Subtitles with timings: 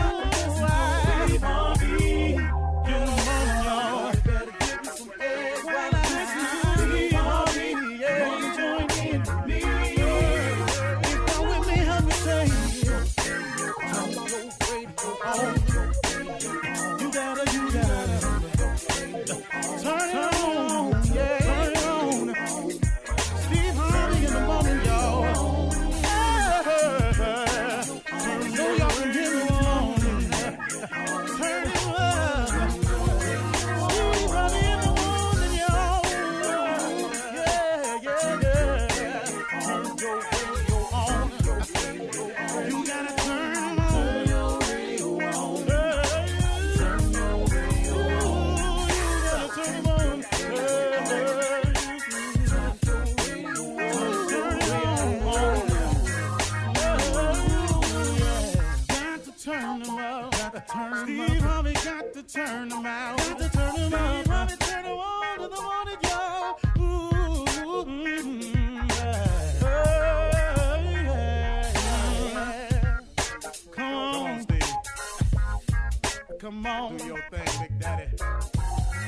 [76.71, 76.97] on.
[76.97, 78.17] Do your thing, Big Daddy.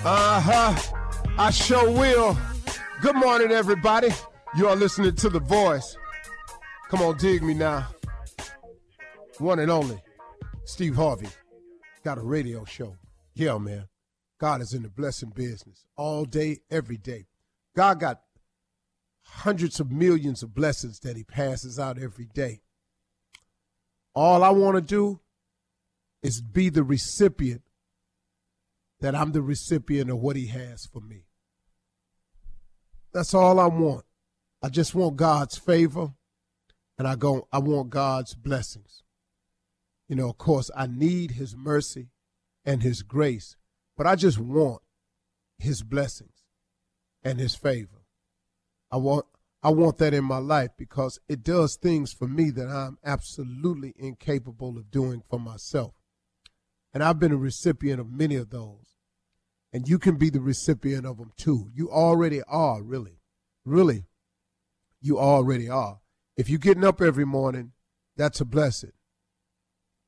[0.06, 0.97] Uh huh.
[1.38, 2.38] I sure will.
[3.02, 4.09] Good morning, everybody.
[4.55, 5.97] You are listening to The Voice.
[6.89, 7.87] Come on, dig me now.
[9.39, 9.99] One and only,
[10.65, 11.27] Steve Harvey.
[12.04, 12.98] Got a radio show.
[13.33, 13.87] Yeah, man.
[14.39, 17.26] God is in the blessing business all day, every day.
[17.76, 18.21] God got
[19.23, 22.61] hundreds of millions of blessings that He passes out every day.
[24.14, 25.20] All I want to do
[26.23, 27.61] is be the recipient
[29.02, 31.26] that I'm the recipient of what he has for me.
[33.14, 34.06] That's all I want.
[34.64, 36.14] I just want God's favor
[36.98, 39.04] and I go I want God's blessings.
[40.08, 42.10] You know, of course, I need his mercy
[42.66, 43.58] and his grace,
[43.98, 44.82] but I just want
[45.58, 46.45] his blessings
[47.23, 48.05] and his favor.
[48.90, 49.26] I want
[49.61, 53.94] I want that in my life because it does things for me that I'm absolutely
[53.98, 55.94] incapable of doing for myself.
[56.93, 58.93] And I've been a recipient of many of those
[59.73, 61.71] and you can be the recipient of them too.
[61.73, 63.20] You already are, really.
[63.65, 64.05] Really,
[65.02, 66.02] you already are.
[66.37, 67.71] If you're getting up every morning,
[68.15, 68.92] that's a blessing.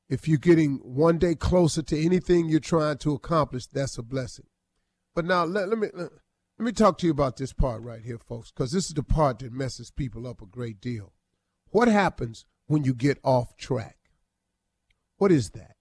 [0.08, 4.46] If you're getting one day closer to anything you're trying to accomplish, that's a blessing.
[5.14, 6.10] But now let, let me let,
[6.58, 9.02] let me talk to you about this part right here, folks, because this is the
[9.02, 11.12] part that messes people up a great deal.
[11.70, 13.96] What happens when you get off track?
[15.16, 15.75] What is that?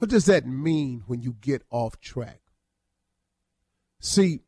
[0.00, 2.40] What does that mean when you get off track?
[4.00, 4.40] See,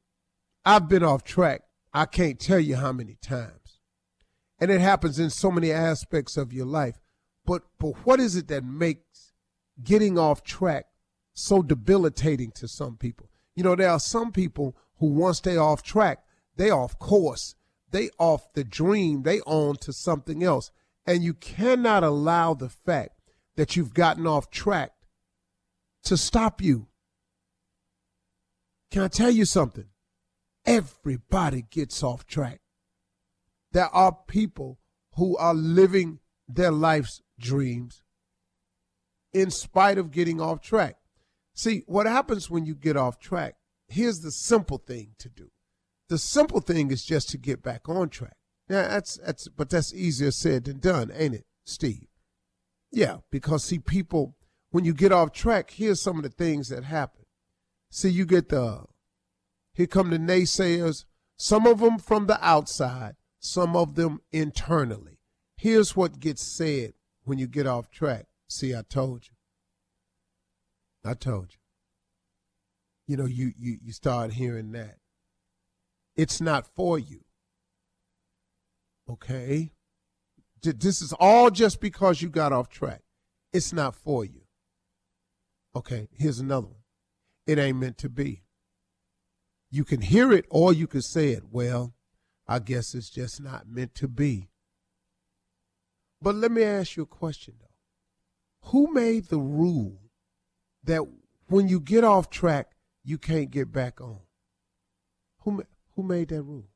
[0.64, 1.64] I've been off track.
[1.92, 3.80] I can't tell you how many times.
[4.58, 6.98] And it happens in so many aspects of your life.
[7.44, 9.34] But but what is it that makes
[9.84, 10.86] getting off track
[11.34, 13.28] so debilitating to some people?
[13.54, 16.24] You know, there are some people who once they off track,
[16.56, 17.56] they off course.
[17.90, 20.70] They off the dream, they on to something else.
[21.06, 23.20] And you cannot allow the fact
[23.56, 24.92] that you've gotten off track
[26.04, 26.88] to stop you.
[28.90, 29.86] Can I tell you something?
[30.64, 32.60] Everybody gets off track.
[33.72, 34.78] There are people
[35.14, 38.02] who are living their life's dreams
[39.32, 40.96] in spite of getting off track.
[41.54, 43.56] See, what happens when you get off track?
[43.88, 45.50] Here's the simple thing to do.
[46.08, 48.36] The simple thing is just to get back on track.
[48.68, 52.06] Yeah, that's that's but that's easier said than done, ain't it, Steve?
[52.90, 54.36] Yeah, because see people
[54.72, 57.24] when you get off track, here's some of the things that happen.
[57.90, 58.86] See, you get the
[59.74, 61.04] here come the naysayers,
[61.36, 65.18] some of them from the outside, some of them internally.
[65.56, 68.26] Here's what gets said when you get off track.
[68.48, 71.10] See, I told you.
[71.10, 71.58] I told you.
[73.06, 74.96] You know, you you you start hearing that.
[76.16, 77.20] It's not for you.
[79.08, 79.72] Okay?
[80.62, 83.02] This is all just because you got off track.
[83.52, 84.41] It's not for you.
[85.74, 86.76] Okay, here's another one.
[87.46, 88.44] it ain't meant to be.
[89.70, 91.44] You can hear it or you can say it.
[91.50, 91.94] Well,
[92.46, 94.50] I guess it's just not meant to be.
[96.20, 98.68] But let me ask you a question though.
[98.70, 99.98] Who made the rule
[100.84, 101.02] that
[101.48, 102.72] when you get off track,
[103.02, 104.20] you can't get back on?
[105.40, 105.64] Who,
[105.96, 106.68] who made that rule?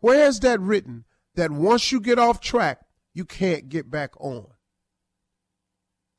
[0.00, 1.04] Where's that written
[1.36, 2.80] that once you get off track,
[3.14, 4.48] you can't get back on?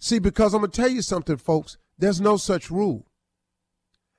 [0.01, 3.05] See, because I'm going to tell you something, folks, there's no such rule.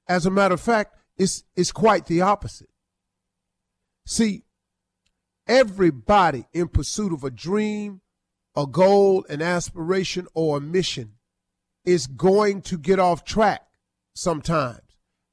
[0.08, 2.70] As a matter of fact, it's, it's quite the opposite.
[4.06, 4.44] See,
[5.49, 8.00] everybody in pursuit of a dream,
[8.56, 11.14] a goal, an aspiration, or a mission
[11.84, 13.62] is going to get off track
[14.14, 14.82] sometimes.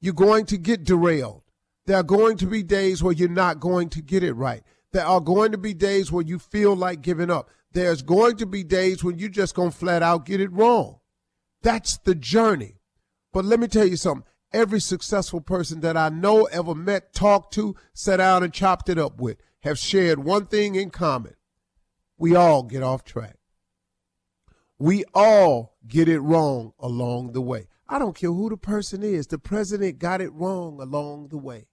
[0.00, 1.44] You're going to get derailed.
[1.86, 4.64] There are going to be days where you're not going to get it right.
[4.92, 7.50] There are going to be days where you feel like giving up.
[7.72, 10.98] There's going to be days when you're just going to flat out get it wrong.
[11.62, 12.76] That's the journey.
[13.32, 14.26] But let me tell you something.
[14.52, 18.98] Every successful person that I know, ever met, talked to, sat down and chopped it
[18.98, 21.34] up with have shared one thing in common.
[22.18, 23.36] We all get off track.
[24.78, 27.66] We all get it wrong along the way.
[27.88, 29.26] I don't care who the person is.
[29.26, 31.66] The president got it wrong along the way.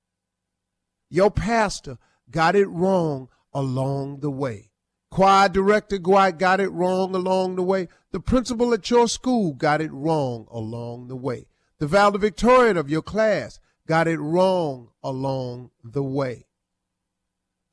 [1.10, 1.98] Your pastor
[2.29, 4.71] got it wrong along the way.
[5.09, 7.88] Choir director got it wrong along the way.
[8.12, 11.47] The principal at your school got it wrong along the way.
[11.79, 16.47] The valedictorian of your class got it wrong along the way.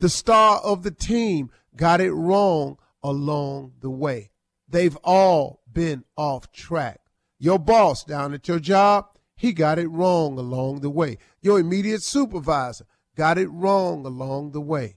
[0.00, 4.30] The star of the team got it wrong along the way.
[4.68, 7.00] They've all been off track.
[7.38, 9.06] Your boss down at your job,
[9.36, 11.18] he got it wrong along the way.
[11.42, 12.86] Your immediate supervisor
[13.16, 14.96] got it wrong along the way.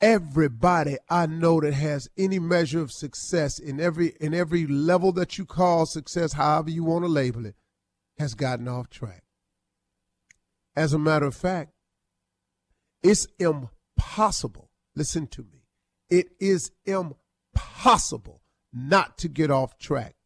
[0.00, 5.38] Everybody I know that has any measure of success in every in every level that
[5.38, 7.56] you call success, however you want to label it,
[8.18, 9.22] has gotten off track.
[10.76, 11.72] As a matter of fact,
[13.02, 14.70] it's impossible.
[14.94, 15.64] Listen to me.
[16.10, 18.42] It is impossible
[18.72, 20.16] not to get off track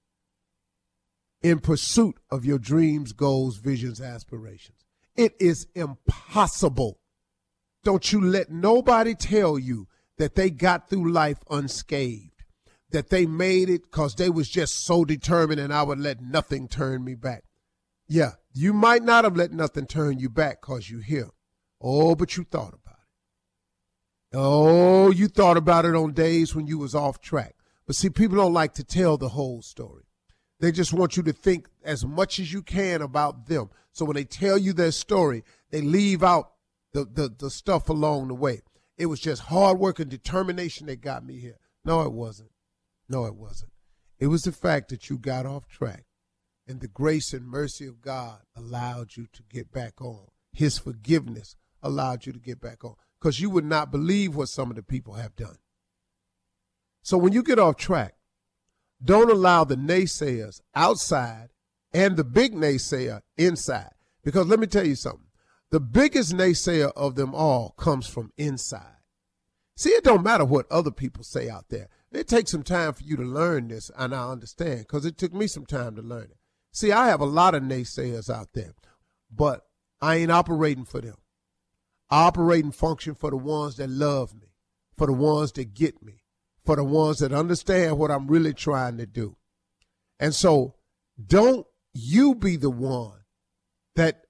[1.43, 4.78] in pursuit of your dreams, goals, visions, aspirations.
[5.19, 7.01] It is impossible.
[7.83, 12.45] Don't you let nobody tell you that they got through life unscathed,
[12.93, 16.69] that they made it because they was just so determined and I would let nothing
[16.69, 17.43] turn me back.
[18.07, 21.31] Yeah, you might not have let nothing turn you back because you here.
[21.81, 24.37] Oh, but you thought about it.
[24.37, 27.57] Oh, you thought about it on days when you was off track.
[27.89, 30.05] But see, people don't like to tell the whole story.
[30.61, 33.71] They just want you to think as much as you can about them.
[33.99, 35.43] So when they tell you their story,
[35.73, 36.53] they leave out
[36.93, 38.61] the, the, the stuff along the way.
[38.97, 41.57] It was just hard work and determination that got me here.
[41.85, 42.53] No, it wasn't.
[43.09, 43.73] No, it wasn't.
[44.21, 46.05] It was the fact that you got off track
[46.69, 50.29] and the grace and mercy of God allowed you to get back on.
[50.53, 54.71] His forgiveness allowed you to get back on because you would not believe what some
[54.71, 55.59] of the people have done.
[57.03, 58.15] So when you get off track,
[59.03, 61.49] don't allow the naysayers outside
[61.93, 63.91] and the big naysayer inside.
[64.23, 65.27] Because let me tell you something.
[65.71, 68.97] The biggest naysayer of them all comes from inside.
[69.77, 71.89] See, it don't matter what other people say out there.
[72.11, 75.35] It takes some time for you to learn this, and I understand because it took
[75.35, 76.39] me some time to learn it.
[76.73, 78.75] See, I have a lot of naysayers out there,
[79.31, 79.63] but
[80.01, 81.17] I ain't operating for them.
[82.11, 84.55] I operate and function for the ones that love me,
[84.97, 86.23] for the ones that get me,
[86.65, 89.37] for the ones that understand what I'm really trying to do.
[90.19, 90.77] And so
[91.25, 91.67] don't
[91.99, 93.19] you be the one
[93.97, 94.23] that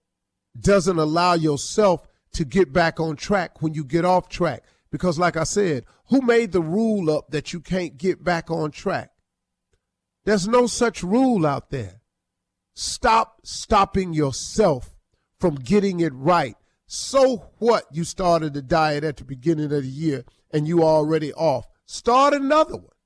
[0.58, 4.64] doesn't allow yourself to get back on track when you get off track.
[4.90, 8.70] Because, like I said, who made the rule up that you can't get back on
[8.70, 9.10] track?
[10.25, 12.00] There's no such rule out there.
[12.75, 14.94] Stop stopping yourself
[15.38, 16.56] from getting it right.
[16.87, 17.84] So what?
[17.92, 21.66] You started the diet at the beginning of the year and you already off.
[21.84, 22.96] Start another one.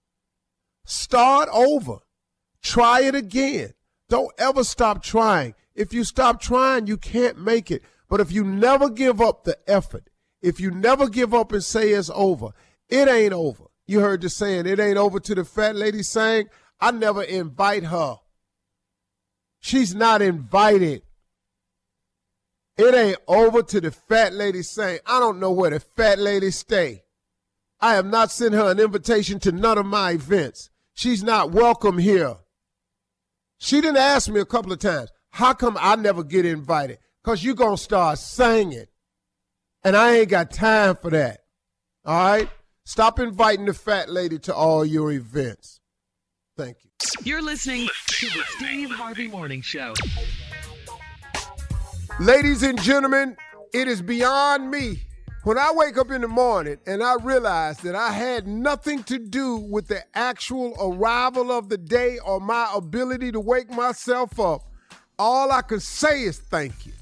[0.84, 1.98] Start over.
[2.62, 3.72] Try it again.
[4.12, 5.54] Don't ever stop trying.
[5.74, 7.80] If you stop trying, you can't make it.
[8.10, 10.10] But if you never give up the effort,
[10.42, 12.50] if you never give up and say it's over,
[12.90, 13.64] it ain't over.
[13.86, 17.84] You heard the saying, it ain't over to the fat lady saying, I never invite
[17.84, 18.16] her.
[19.60, 21.04] She's not invited.
[22.76, 26.50] It ain't over to the fat lady saying, I don't know where the fat lady
[26.50, 27.04] stay.
[27.80, 30.68] I have not sent her an invitation to none of my events.
[30.92, 32.36] She's not welcome here.
[33.62, 35.12] She didn't ask me a couple of times.
[35.30, 36.98] How come I never get invited?
[37.22, 38.86] Because you're going to start singing.
[39.84, 41.42] And I ain't got time for that.
[42.04, 42.50] All right?
[42.84, 45.80] Stop inviting the fat lady to all your events.
[46.56, 46.90] Thank you.
[47.22, 49.94] You're listening to the Steve Harvey Morning Show.
[52.18, 53.36] Ladies and gentlemen,
[53.72, 55.04] it is beyond me.
[55.44, 59.18] When I wake up in the morning and I realize that I had nothing to
[59.18, 64.62] do with the actual arrival of the day or my ability to wake myself up,
[65.18, 66.92] all I can say is thank you.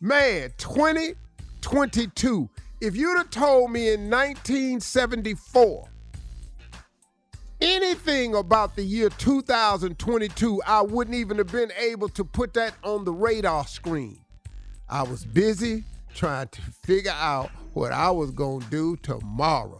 [0.00, 2.48] Man, 2022.
[2.80, 5.88] If you'd have told me in 1974
[7.60, 13.04] anything about the year 2022, I wouldn't even have been able to put that on
[13.04, 14.20] the radar screen.
[14.88, 15.82] I was busy
[16.14, 19.78] trying to figure out what I was going to do tomorrow,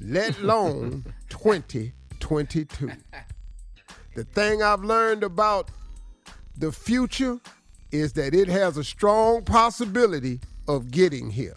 [0.00, 2.90] let alone 2022.
[4.14, 5.70] The thing I've learned about
[6.56, 7.38] the future
[7.90, 11.56] is that it has a strong possibility of getting here.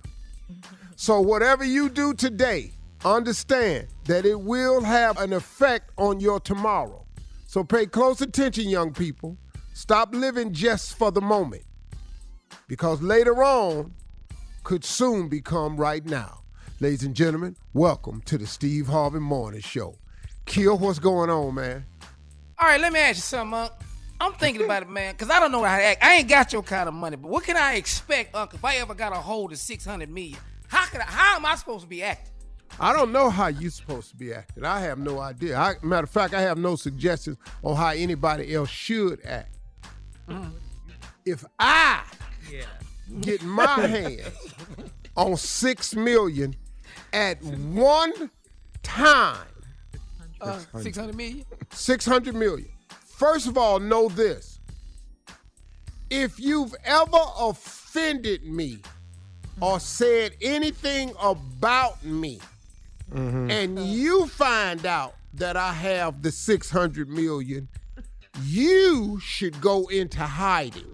[0.95, 2.71] So, whatever you do today,
[3.03, 7.05] understand that it will have an effect on your tomorrow.
[7.47, 9.37] So, pay close attention, young people.
[9.73, 11.63] Stop living just for the moment
[12.67, 13.93] because later on
[14.63, 16.41] could soon become right now.
[16.79, 19.97] Ladies and gentlemen, welcome to the Steve Harvey Morning Show.
[20.45, 21.85] Kill, what's going on, man?
[22.59, 23.71] All right, let me ask you something, Unc.
[24.19, 26.03] I'm thinking about it, man, because I don't know how to act.
[26.03, 28.75] I ain't got your kind of money, but what can I expect, Unc, if I
[28.75, 30.37] ever got a hold of 600 million?
[30.67, 32.31] How could I, how am I supposed to be acting?
[32.79, 34.63] I don't know how you're supposed to be acting.
[34.63, 35.57] I have no idea.
[35.57, 39.57] I, matter of fact, I have no suggestions on how anybody else should act.
[40.29, 40.51] Mm-hmm.
[41.25, 42.03] If I
[43.21, 44.53] get my hands
[45.15, 46.55] on six million
[47.13, 48.31] at one
[48.83, 49.45] time,
[50.39, 51.45] Uh, 600 million?
[51.71, 52.69] 600 million.
[53.05, 54.59] First of all, know this.
[56.09, 58.79] If you've ever offended me
[59.61, 62.39] or said anything about me,
[63.13, 67.67] and you find out that I have the 600 million,
[68.43, 70.90] you should go into hiding.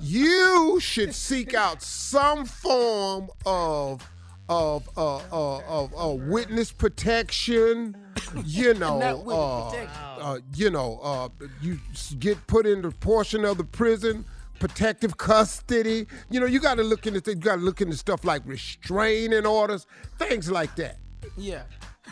[0.00, 4.08] You should seek out some form of
[4.48, 7.96] of uh, uh, of uh, witness protection.
[8.44, 9.86] You know, uh,
[10.20, 11.28] uh, you know, uh,
[11.60, 11.78] you
[12.18, 14.24] get put in the portion of the prison.
[14.58, 16.06] Protective custody.
[16.30, 17.36] You know, you got to look into things.
[17.36, 19.86] You got to look into stuff like restraining orders,
[20.18, 20.96] things like that.
[21.36, 21.64] Yeah.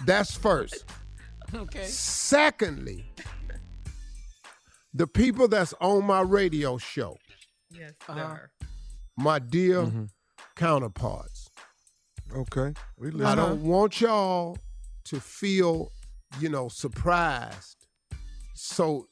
[0.05, 0.85] That's first.
[1.55, 1.85] Okay.
[1.85, 3.05] Secondly,
[4.95, 7.17] the people that's on my radio show,
[7.71, 8.37] Yes, Uh-huh.
[8.37, 8.51] sir.
[9.17, 10.05] my dear mm-hmm.
[10.57, 11.51] counterparts,
[12.35, 12.73] Okay.
[12.99, 14.57] We I don't want y'all
[15.05, 15.93] to feel,
[16.41, 17.87] you know, surprised.
[18.55, 19.07] So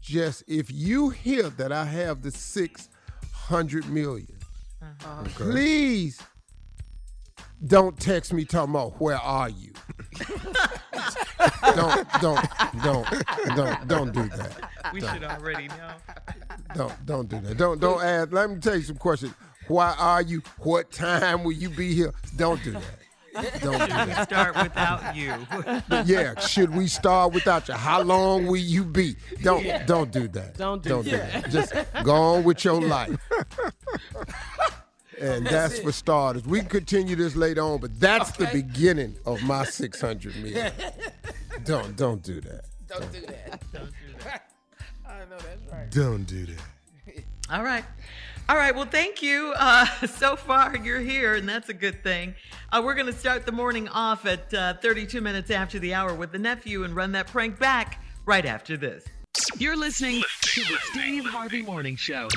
[0.00, 4.38] just if you hear that I have the 600 million,
[4.82, 5.08] uh-huh.
[5.08, 5.24] Uh-huh.
[5.34, 6.20] please
[7.66, 9.72] don't text me talking about where are you.
[11.74, 12.48] don't don't
[12.82, 13.06] don't
[13.56, 14.70] don't don't do that.
[14.92, 15.92] We should already know.
[16.74, 17.56] Don't don't do that.
[17.56, 18.32] Don't don't ask.
[18.32, 19.34] Let me tell you some questions.
[19.68, 20.42] Why are you?
[20.58, 22.12] What time will you be here?
[22.36, 22.82] Don't do that.
[23.60, 24.28] Don't do Should we that.
[24.28, 25.34] start without you?
[26.04, 27.74] Yeah, should we start without you?
[27.74, 29.14] How long will you be?
[29.42, 30.56] Don't don't do that.
[30.56, 31.50] Don't do don't do that.
[31.50, 33.16] Just go on with your life.
[35.20, 36.46] And that's, for starters.
[36.46, 40.72] We can continue this later on, but that's the beginning of my 600 million.
[41.64, 42.64] Don't don't do that.
[42.88, 43.62] Don't do that.
[43.72, 44.50] Don't do that.
[45.06, 45.90] I know that's right.
[45.90, 47.24] Don't do that.
[47.50, 47.84] All right.
[48.48, 48.74] All right.
[48.74, 49.52] Well, thank you.
[49.56, 52.34] Uh, so far, you're here, and that's a good thing.
[52.72, 56.14] Uh, we're going to start the morning off at uh, 32 minutes after the hour
[56.14, 59.04] with the nephew and run that prank back right after this.
[59.58, 62.28] You're listening to the Steve Harvey Morning Show.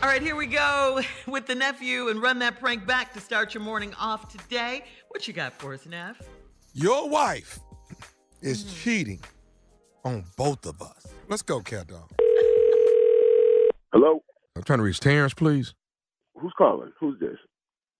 [0.00, 3.52] All right, here we go with the nephew and run that prank back to start
[3.52, 4.84] your morning off today.
[5.08, 6.22] What you got for us, Neff?
[6.72, 7.58] Your wife
[8.40, 9.20] is cheating
[10.04, 11.08] on both of us.
[11.28, 12.08] Let's go, cat dog.
[13.92, 14.22] Hello?
[14.54, 15.74] I'm trying to reach Terrence, please.
[16.36, 16.92] Who's calling?
[17.00, 17.36] Who's this?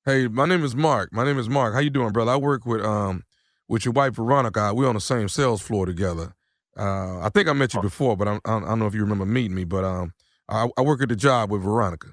[0.05, 1.13] Hey, my name is Mark.
[1.13, 1.75] My name is Mark.
[1.75, 2.31] How you doing, brother?
[2.31, 3.25] I work with um
[3.69, 4.73] with your wife Veronica.
[4.73, 6.35] We're on the same sales floor together.
[6.79, 9.27] Uh, I think I met you before, but I'm, I don't know if you remember
[9.27, 9.65] meeting me.
[9.65, 10.13] But um,
[10.49, 12.09] I, I work at the job with Veronica.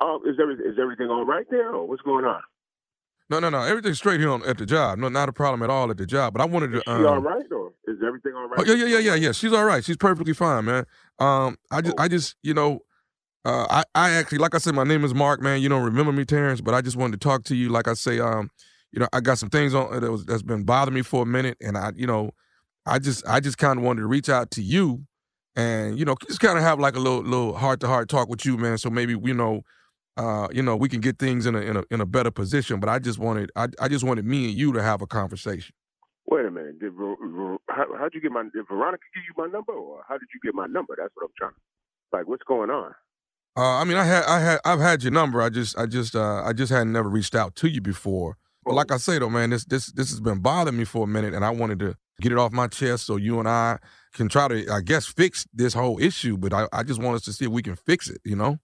[0.00, 2.42] Oh, is every, is everything all right there, or what's going on?
[3.30, 3.62] No, no, no.
[3.62, 4.98] Everything's straight here on, at the job.
[4.98, 6.34] No, not a problem at all at the job.
[6.34, 6.76] But I wanted to.
[6.78, 8.60] Is she Um, all right, or is everything all right?
[8.60, 9.32] Oh yeah, yeah, yeah, yeah, yeah.
[9.32, 9.82] She's all right.
[9.82, 10.84] She's perfectly fine, man.
[11.18, 12.02] Um, I just, Oh.
[12.02, 12.80] I just, you know,
[13.46, 15.62] uh, I, I actually, like I said, my name is Mark, man.
[15.62, 17.70] You don't remember me, Terrence, but I just wanted to talk to you.
[17.70, 18.50] Like I say, um,
[18.92, 21.26] you know, I got some things on that was that's been bothering me for a
[21.26, 22.30] minute, and I, you know,
[22.84, 25.06] I just, I just kind of wanted to reach out to you,
[25.56, 28.28] and you know, just kind of have like a little, little heart to heart talk
[28.28, 28.78] with you, man.
[28.78, 29.62] So maybe you know.
[30.16, 32.78] Uh, you know, we can get things in a in a in a better position,
[32.78, 35.74] but I just wanted I I just wanted me and you to have a conversation.
[36.26, 36.78] Wait a minute.
[36.78, 38.44] Did Ver- Ver- how, how'd you get my?
[38.44, 40.94] Did Veronica give you my number, or how did you get my number?
[40.96, 41.52] That's what I'm trying.
[42.12, 42.94] Like, what's going on?
[43.56, 45.40] Uh, I mean, I had, I had, I've had your number.
[45.40, 48.36] I just, I just, uh, I just hadn't never reached out to you before.
[48.64, 51.06] But like I say though, man, this, this, this has been bothering me for a
[51.06, 53.78] minute, and I wanted to get it off my chest so you and I
[54.14, 56.36] can try to, I guess, fix this whole issue.
[56.36, 58.20] But I, I just want us to see if we can fix it.
[58.24, 58.58] You know?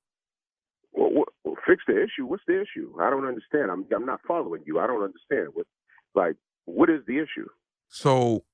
[0.93, 2.27] Well, what, well, fix the issue.
[2.27, 2.95] What's the issue?
[3.01, 3.71] I don't understand.
[3.71, 4.79] I'm, I'm not following you.
[4.79, 5.49] I don't understand.
[5.55, 5.67] What,
[6.15, 7.49] like, what is the issue?
[7.89, 8.45] So,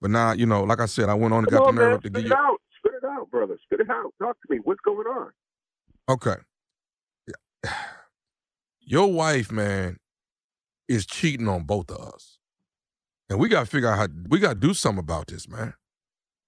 [0.00, 1.80] but now, you know, like I said, I went on and Come got on, the
[1.80, 1.96] nerve man.
[1.96, 2.34] up to Spit it you.
[2.34, 2.58] out.
[2.78, 3.58] Spit it out, brother.
[3.64, 4.12] Spit it out.
[4.20, 4.60] Talk to me.
[4.62, 5.30] What's going on?
[6.08, 6.36] Okay.
[8.80, 9.98] Your wife, man,
[10.88, 12.37] is cheating on both of us.
[13.30, 15.74] And we got to figure out how, we got to do something about this, man.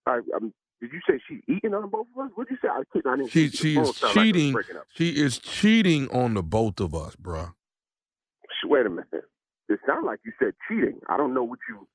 [0.06, 2.30] I, I'm, did you say she's eating on both of us?
[2.34, 2.68] What did you say?
[2.72, 4.56] I, couldn't- I didn't She, she is like cheating.
[4.56, 4.64] up.
[4.94, 7.52] She is cheating on the both of us, bruh.
[8.46, 9.06] Sh- Wait a minute.
[9.68, 10.99] It sounded like you said cheating.
[11.08, 11.87] I don't know what you.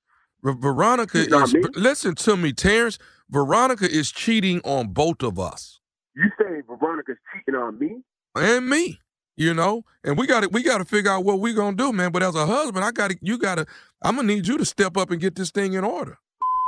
[0.43, 1.63] Ver- Veronica Cheating on is, me?
[1.75, 2.99] listen to me, Terrence.
[3.29, 5.79] Veronica is cheating on both of us
[6.15, 8.03] You saying Veronica's cheating on me?
[8.35, 8.99] and me,
[9.35, 11.83] you know, and we got to, we got to figure out what we're going to
[11.83, 12.11] do, man.
[12.11, 13.65] But as a husband, I got to, you got to,
[14.01, 16.17] I'm going to need you to step up and get this thing in order.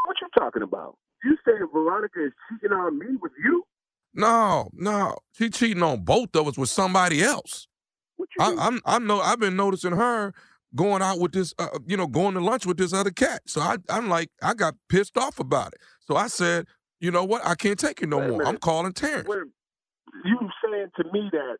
[0.05, 0.97] What you talking about?
[1.24, 3.63] You saying Veronica is cheating on me with you?
[4.13, 7.67] No, no, she cheating on both of us with somebody else.
[8.15, 8.59] What you I, mean?
[8.59, 10.33] I'm, I know, I've been noticing her
[10.75, 13.41] going out with this, uh, you know, going to lunch with this other cat.
[13.45, 15.81] So I, I'm like, I got pissed off about it.
[16.07, 16.65] So I said,
[17.00, 17.45] you know what?
[17.45, 18.45] I can't take it no Wait more.
[18.45, 19.27] I'm calling Terrence.
[19.27, 19.43] Wait,
[20.25, 21.57] you saying to me that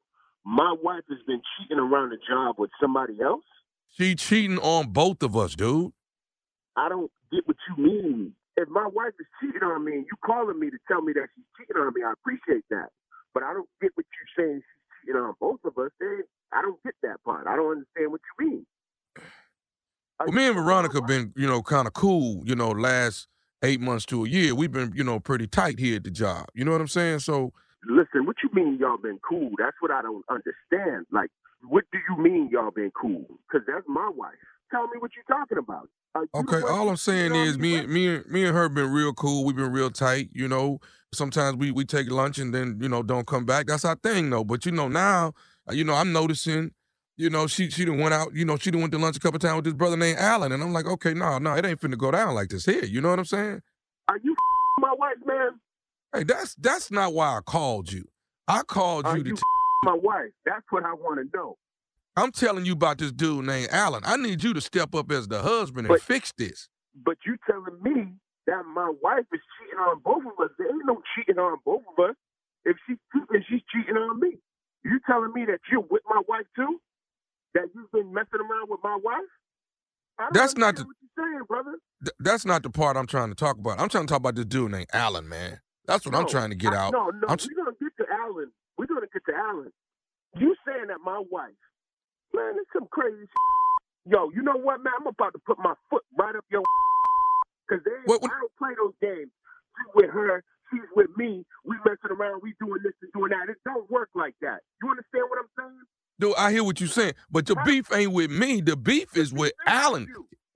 [0.48, 3.44] my wife has been cheating around the job with somebody else?
[3.98, 5.92] She cheating on both of us, dude.
[6.78, 8.34] I don't get what you mean.
[8.56, 11.28] If my wife is cheating on me and you calling me to tell me that
[11.36, 12.90] she's cheating on me, I appreciate that.
[13.34, 15.92] But I don't get what you're saying she's cheating on both of us.
[16.00, 16.24] Then
[16.54, 17.46] I don't get that part.
[17.46, 18.66] I don't understand what you mean.
[20.20, 23.28] Well, me and Veronica been, you know, kind of cool, you know, last
[23.64, 24.56] eight months to a year.
[24.56, 26.46] We've been, you know, pretty tight here at the job.
[26.54, 27.20] You know what I'm saying?
[27.20, 27.52] So
[27.86, 29.52] Listen, what you mean y'all been cool?
[29.58, 31.06] That's what I don't understand.
[31.12, 31.30] Like,
[31.62, 33.26] what do you mean y'all been cool?
[33.48, 34.34] Because that's my wife.
[34.72, 35.90] Tell me what you're talking about.
[36.16, 38.68] You Okay, all I'm saying cheating on is me, and me, and me and her
[38.70, 39.46] been real cool.
[39.46, 40.30] We've been real tight.
[40.34, 40.80] You know,
[41.14, 43.68] sometimes we we take lunch and then you know don't come back.
[43.68, 44.44] That's our thing, though.
[44.44, 45.34] But you know now,
[45.70, 46.72] uh, you know I'm noticing.
[47.16, 48.34] You know she she done went out.
[48.34, 50.52] You know she done went to lunch a couple times with this brother named Allen,
[50.52, 52.86] and I'm like, okay, no, no, it ain't finna go down like this here.
[52.86, 53.62] You know what I'm saying?
[54.10, 54.36] Are you
[54.80, 55.60] my wife, man?
[56.14, 58.06] Hey, that's that's not why I called you.
[58.48, 59.30] I called Are you to.
[59.30, 59.42] you t-
[59.84, 60.32] my wife?
[60.46, 61.58] That's what I want to know.
[62.16, 64.02] I'm telling you about this dude named Allen.
[64.06, 66.68] I need you to step up as the husband and fix this.
[67.06, 68.14] But you telling me
[68.48, 70.52] that my wife is cheating on both of us?
[70.58, 72.16] There ain't no cheating on both of us.
[72.66, 74.38] If she's cheating, she's cheating on me.
[74.84, 76.82] You telling me that you're with my wife too?
[77.54, 79.30] That you've been messing around with my wife?
[80.18, 81.76] I don't That's not you're saying, brother.
[82.04, 83.80] Th- that's not the part I'm trying to talk about.
[83.80, 85.60] I'm trying to talk about this dude named Allen, man.
[85.88, 86.94] That's what I'm trying to get I- out.
[86.94, 88.52] No, no, I'm we're gonna get to Allen.
[88.78, 89.72] We're gonna get to Allen.
[90.38, 91.56] You saying that my wife,
[92.34, 93.18] man, it's some crazy.
[93.22, 94.14] Shit.
[94.14, 94.94] Yo, you know what, man?
[95.00, 96.62] I'm about to put my foot right up your.
[97.70, 99.32] Cause they, What- what- I don't play those games.
[99.80, 101.46] You with her, she's with me.
[101.66, 102.42] We messing around.
[102.42, 103.50] We doing this and doing that.
[103.50, 104.60] It don't work like that.
[104.82, 105.82] You understand what I'm saying?
[106.20, 108.60] Dude, I hear what you're saying, but the beef ain't with me.
[108.62, 110.08] The beef is with Allen.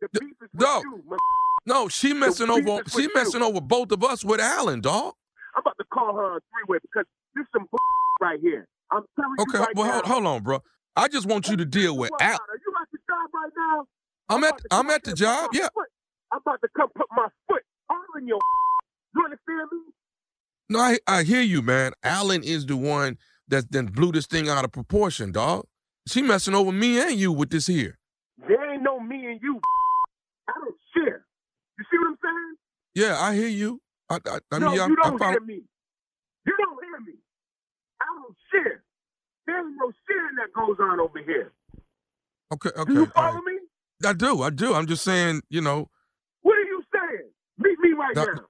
[0.02, 1.18] The beef is with you.
[1.68, 2.82] No, she messing over.
[2.90, 5.14] She messing over both of us with Allen, dog.
[5.56, 7.68] I'm about to call her on three way because this some
[8.22, 8.68] right here.
[8.92, 9.94] I'm telling Okay, you right Okay, well, now.
[9.94, 10.60] hold, hold on, bro.
[10.96, 12.34] I just want you to deal with Al.
[12.34, 13.86] Are you at the job right now?
[14.30, 15.50] I'm at about to I'm at the job.
[15.54, 15.70] Yeah.
[15.74, 15.88] foot-
[16.34, 18.40] I'm about to come put my foot all in your.
[19.14, 19.80] You understand me?
[20.70, 21.92] No, I I hear you, man.
[22.02, 23.18] Allen is the one
[23.50, 25.66] that then blew this thing out of proportion, dog.
[26.08, 28.00] She messing over me and you with this here.
[28.48, 29.60] There ain't no me and you.
[30.48, 31.26] I don't share.
[31.78, 32.56] You see what I'm saying?
[32.96, 33.82] Yeah, I hear you.
[34.12, 35.64] I I, I no, mean, you I don't follow- hear me.
[36.46, 37.20] You don't hear me.
[38.02, 38.84] I don't share.
[39.48, 41.52] There ain't no sharing that goes on over here.
[42.54, 42.94] Okay, okay.
[42.94, 43.44] Do you follow right.
[43.46, 44.08] me?
[44.08, 44.74] I do, I do.
[44.74, 45.90] I'm just saying, you know,
[46.42, 47.30] What are you saying?
[47.58, 48.26] Meet me right No.
[48.26, 48.46] now.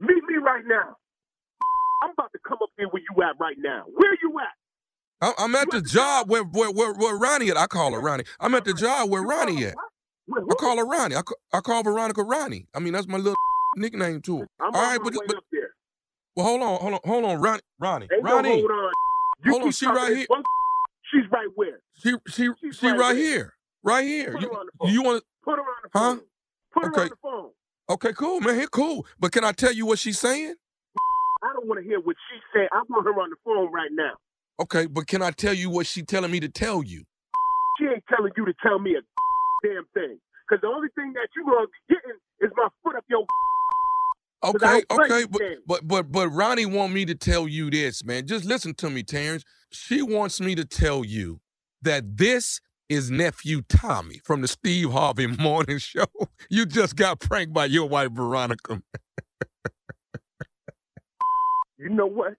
[0.00, 0.96] Meet me right now.
[2.02, 3.84] I'm about to come up there where you at right now.
[3.94, 5.34] Where you at?
[5.38, 7.56] I'm at the job where where where, where Ronnie at.
[7.56, 8.24] I call her Ronnie.
[8.40, 9.70] I'm at the job where Ronnie at.
[9.70, 9.74] her
[10.26, 10.42] what?
[10.46, 11.16] Where, I call her Ronnie.
[11.16, 12.66] I, ca- I call Veronica Ronnie.
[12.74, 13.34] I mean, that's my little
[13.76, 14.46] nickname to her.
[14.60, 15.70] I'm All right, but, but up there.
[16.36, 18.48] well, hold on, hold on, hold on, Ronnie, Ronnie, Ain't Ronnie.
[18.48, 18.92] no hold on.
[19.44, 20.26] You Hold on, she right here.
[21.12, 21.80] She's right where?
[21.94, 24.32] She she She's she right right here, right here.
[24.32, 24.92] Put You her on the phone.
[24.92, 26.16] you want to Put her on the phone?
[26.16, 26.20] Huh?
[26.74, 27.02] Put her Okay.
[27.02, 27.50] on the phone.
[27.90, 28.54] Okay, cool, man.
[28.56, 29.06] Here, cool.
[29.18, 30.54] But can I tell you what she's saying?
[31.42, 32.68] I don't want to hear what she said.
[32.72, 34.12] I want her on the phone right now.
[34.60, 37.04] Okay, but can I tell you what she telling me to tell you?
[37.78, 39.00] She ain't telling you to tell me a
[39.66, 40.18] damn thing.
[40.48, 43.24] Because the only thing that you gonna be getting is my foot up your.
[44.44, 48.24] Okay, okay, but, but but but Ronnie want me to tell you this, man.
[48.24, 49.42] Just listen to me, Terrence.
[49.72, 51.40] She wants me to tell you
[51.82, 56.06] that this is nephew Tommy from the Steve Harvey Morning Show.
[56.48, 58.80] You just got pranked by your wife Veronica.
[61.76, 62.34] You know what?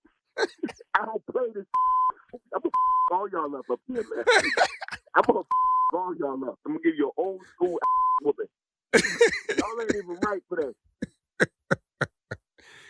[0.95, 1.65] I don't play this.
[2.53, 2.71] I'm gonna
[3.11, 4.23] all y'all up up here, man.
[5.15, 5.41] I'm gonna
[5.93, 6.59] all y'all up.
[6.65, 7.79] I'm gonna give you an old school
[8.21, 8.45] whooping.
[8.93, 10.73] Y'all ain't even right for that.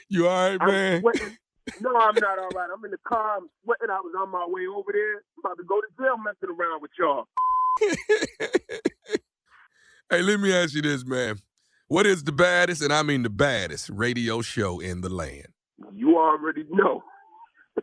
[0.09, 1.01] You all right, man?
[1.01, 1.37] sweating.
[1.81, 2.69] No, I'm not all right.
[2.75, 3.37] I'm in the car.
[3.37, 3.89] I'm sweating.
[3.91, 5.17] I was on my way over there.
[5.17, 7.27] I'm about to go to jail messing around with y'all.
[10.09, 11.37] hey, let me ask you this, man.
[11.87, 15.47] What is the baddest, and I mean the baddest, radio show in the land?
[15.93, 17.03] You already know.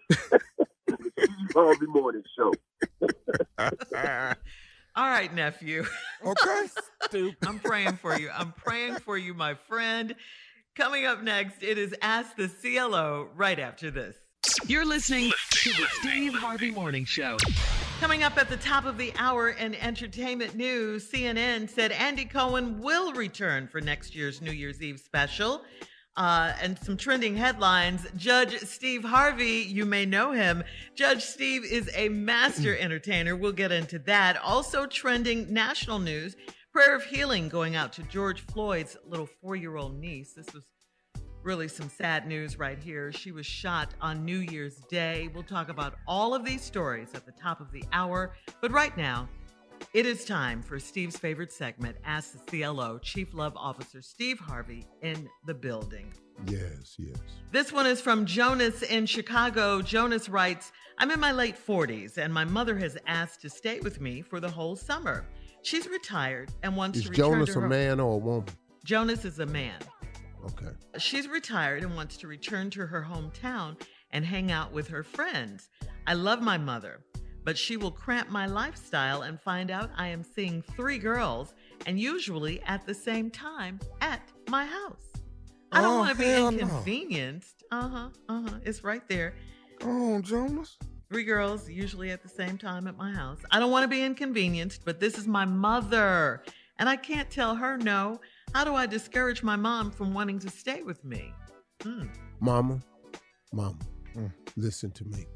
[0.08, 0.40] The
[1.18, 2.52] Steve Harvey Morning Show.
[4.96, 5.84] All right, nephew.
[6.24, 6.66] Okay.
[7.04, 7.36] Stupid.
[7.46, 8.30] I'm praying for you.
[8.34, 10.14] I'm praying for you, my friend.
[10.74, 14.16] Coming up next, it is Ask the CLO right after this.
[14.66, 17.36] You're listening to the Steve Harvey Morning Show.
[18.00, 22.80] Coming up at the top of the hour in entertainment news, CNN said Andy Cohen
[22.80, 25.62] will return for next year's New Year's Eve special.
[26.16, 28.06] Uh, and some trending headlines.
[28.16, 30.64] Judge Steve Harvey, you may know him.
[30.94, 33.36] Judge Steve is a master entertainer.
[33.36, 34.38] We'll get into that.
[34.38, 36.34] Also, trending national news
[36.76, 40.34] prayer of healing going out to George Floyd's little four year old niece.
[40.34, 40.62] This was
[41.42, 43.10] really some sad news right here.
[43.12, 45.30] She was shot on New Year's Day.
[45.32, 48.34] We'll talk about all of these stories at the top of the hour.
[48.60, 49.26] But right now,
[49.94, 54.86] it is time for Steve's favorite segment, Ask the CLO, Chief Love Officer Steve Harvey
[55.02, 56.12] in the building.
[56.46, 57.16] Yes, yes.
[57.50, 59.80] This one is from Jonas in Chicago.
[59.80, 64.00] Jonas writes, I'm in my late 40s and my mother has asked to stay with
[64.00, 65.24] me for the whole summer.
[65.62, 67.68] She's retired and wants Is to return Jonas to a her.
[67.68, 68.44] man or a woman?
[68.84, 69.78] Jonas is a man.
[70.44, 70.72] Okay.
[70.98, 73.80] She's retired and wants to return to her hometown
[74.12, 75.70] and hang out with her friends.
[76.06, 77.00] I love my mother,
[77.46, 81.54] but she will cramp my lifestyle and find out I am seeing three girls
[81.86, 85.06] and usually at the same time at my house.
[85.70, 86.58] I don't Oh, want to be hell no.
[86.58, 87.62] inconvenienced.
[87.70, 88.08] Uh huh.
[88.28, 88.56] Uh huh.
[88.64, 89.34] It's right there.
[89.82, 90.76] Oh, on, Jonas.
[91.08, 93.38] Three girls, usually at the same time at my house.
[93.52, 96.42] I don't want to be inconvenienced, but this is my mother,
[96.80, 98.20] and I can't tell her no.
[98.54, 101.32] How do I discourage my mom from wanting to stay with me?
[101.82, 102.06] Hmm.
[102.40, 102.80] Mama,
[103.52, 103.78] mama,
[104.16, 104.32] Mm.
[104.56, 105.26] listen to me.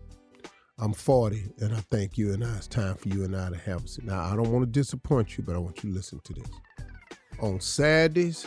[0.82, 3.56] I'm 40, and I thank you and I, it's time for you and I to
[3.56, 6.20] have a Now, I don't want to disappoint you, but I want you to listen
[6.24, 6.48] to this.
[7.40, 8.46] On Saturdays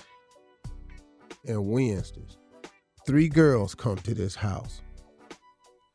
[1.45, 2.37] and Wednesdays,
[3.05, 4.81] three girls come to this house.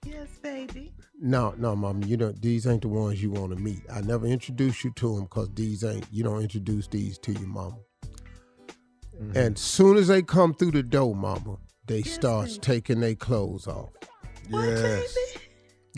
[0.05, 0.93] Yes, baby.
[1.21, 3.83] No, no, mom, you know, these ain't the ones you want to meet.
[3.93, 7.49] I never introduce you to them because these ain't, you don't introduce these to your
[7.49, 7.79] mama.
[9.21, 9.37] Mm-hmm.
[9.37, 11.57] And soon as they come through the door, mama,
[11.89, 12.61] they Yes, starts baby.
[12.61, 13.91] taking their clothes off.
[14.51, 15.15] What, Yes.
[15.15, 15.45] baby?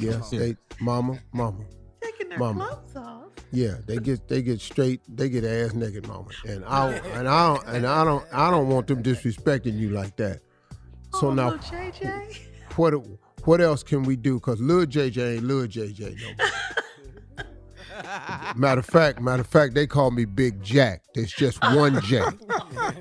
[0.00, 1.64] Yes, they, mama, mama.
[2.00, 2.66] Taking their Mama.
[2.66, 3.22] clothes off.
[3.52, 6.28] Yeah, they get they get straight, they get ass naked, mama.
[6.46, 9.90] And I oh, and I don't and I don't I don't want them disrespecting you
[9.90, 10.40] like that.
[11.18, 12.38] So oh, now, JJ.
[12.76, 12.94] what
[13.44, 14.38] what else can we do?
[14.38, 16.36] Cause Lil JJ ain't Lil JJ no more.
[18.56, 21.02] matter of fact, matter of fact, they call me Big Jack.
[21.14, 22.34] There's just one Jack,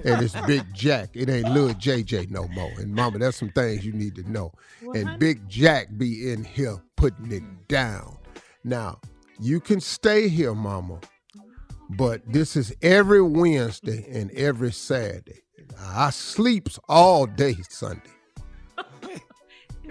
[0.05, 1.09] and it's Big Jack.
[1.13, 2.71] It ain't Lil JJ no more.
[2.77, 4.51] And mama, that's some things you need to know.
[4.81, 8.17] Well, and honey- Big Jack be in here putting it down.
[8.63, 8.99] Now,
[9.39, 10.99] you can stay here, mama,
[11.91, 15.43] but this is every Wednesday and every Saturday.
[15.79, 18.01] I sleeps all day Sunday.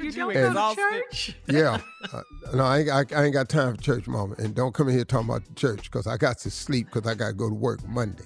[0.03, 1.03] You don't you go to exhausted?
[1.11, 1.37] church?
[1.49, 1.81] Yeah.
[2.13, 2.23] Uh,
[2.55, 4.35] no, I ain't, I, I ain't got time for church, mama.
[4.39, 7.11] And don't come in here talking about the church because I got to sleep because
[7.11, 8.25] I got to go to work Monday.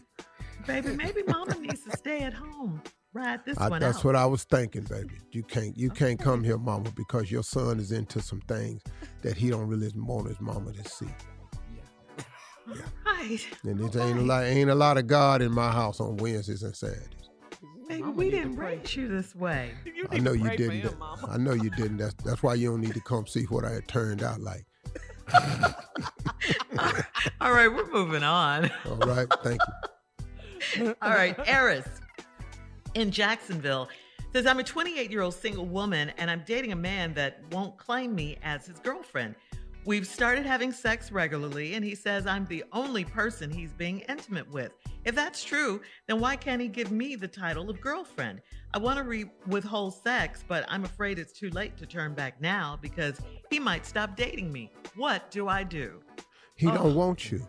[0.67, 2.83] Baby, maybe mama needs to stay at home.
[3.15, 4.05] Ride this I, one that's out.
[4.05, 5.15] what I was thinking, baby.
[5.33, 8.83] You can't you can't come here, mama, because your son is into some things
[9.23, 11.09] that he don't really want his mama to see.
[13.05, 13.45] Right.
[13.65, 16.63] And it ain't a lot ain't a lot of God in my house on Wednesdays
[16.63, 17.22] and Saturdays.
[17.93, 19.73] Baby, Mama we didn't raise you this way.
[19.95, 20.81] You I know you didn't.
[20.81, 21.99] him, I know you didn't.
[21.99, 24.65] That's that's why you don't need to come see what I had turned out like.
[27.41, 28.71] All right, we're moving on.
[28.87, 29.61] All right, thank
[30.77, 30.97] you.
[31.03, 31.87] All right, Eris
[32.95, 33.89] in Jacksonville
[34.33, 37.77] says, I'm a 28 year old single woman and I'm dating a man that won't
[37.77, 39.35] claim me as his girlfriend.
[39.85, 44.49] We've started having sex regularly, and he says I'm the only person he's being intimate
[44.53, 44.71] with.
[45.05, 48.43] If that's true, then why can't he give me the title of girlfriend?
[48.75, 52.41] I want to re- withhold sex, but I'm afraid it's too late to turn back
[52.41, 54.71] now because he might stop dating me.
[54.95, 56.01] What do I do?
[56.55, 56.75] He Oh.
[56.75, 57.45] don't want you.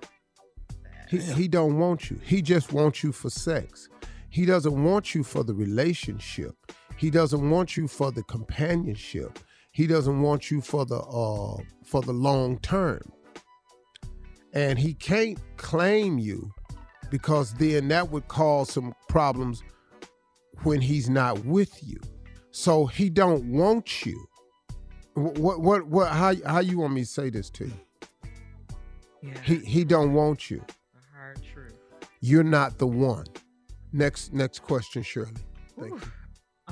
[1.10, 2.19] He, he don't want you.
[2.24, 3.89] He just wants you for sex.
[4.30, 6.56] He doesn't want you for the relationship.
[6.98, 9.38] He doesn't want you for the companionship.
[9.73, 13.01] He doesn't want you for the uh for the long term.
[14.53, 16.53] And he can't claim you
[17.09, 19.63] because then that would cause some problems
[20.62, 21.99] when he's not with you.
[22.51, 24.27] So he don't want you.
[25.15, 27.73] What what what, how how you want me to say this to you?
[29.23, 29.41] Yeah.
[29.43, 30.63] He he don't want you.
[30.67, 31.73] the hard truth.
[32.21, 33.25] You're not the one.
[33.91, 35.31] Next next question, Shirley.
[35.79, 36.12] Thank you.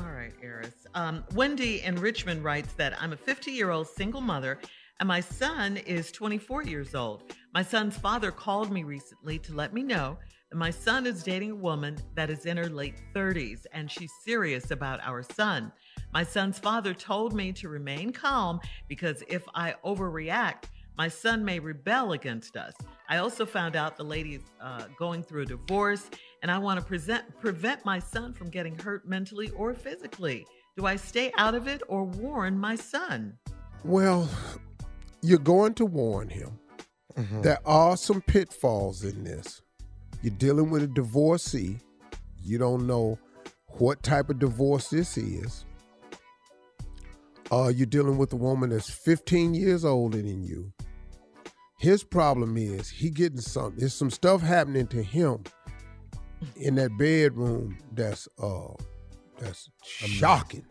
[0.03, 0.87] All right, Eris.
[0.95, 4.57] Um, Wendy in Richmond writes that I'm a 50 year old single mother
[4.99, 7.33] and my son is 24 years old.
[7.53, 10.17] My son's father called me recently to let me know
[10.49, 14.11] that my son is dating a woman that is in her late 30s and she's
[14.23, 15.71] serious about our son.
[16.13, 20.63] My son's father told me to remain calm because if I overreact,
[20.97, 22.73] my son may rebel against us.
[23.07, 26.09] I also found out the lady is uh, going through a divorce,
[26.41, 30.45] and I want to present, prevent my son from getting hurt mentally or physically.
[30.77, 33.37] Do I stay out of it or warn my son?
[33.83, 34.29] Well,
[35.21, 36.57] you're going to warn him.
[37.17, 37.43] Mhm.
[37.43, 39.61] There are some pitfalls in this.
[40.21, 41.79] You're dealing with a divorcee.
[42.43, 43.19] You don't know
[43.77, 45.65] what type of divorce this is.
[47.51, 50.71] Uh, you're dealing with a woman that's 15 years older than you.
[51.79, 53.73] His problem is he getting some.
[53.75, 55.43] There's some stuff happening to him
[56.55, 58.73] in that bedroom that's uh
[59.39, 60.65] that's shocking.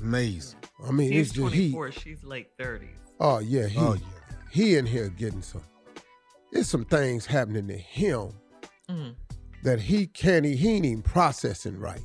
[0.00, 0.58] Amazing.
[0.86, 1.72] I mean, He's it's just he.
[1.72, 2.88] 24, she's late 30s.
[3.20, 4.00] Oh yeah, he Oh, yeah.
[4.50, 5.62] he in here getting some.
[6.50, 8.32] There's some things happening to him
[8.90, 9.14] Mhm.
[9.62, 10.44] that he can't.
[10.44, 12.02] He ain't even processing right.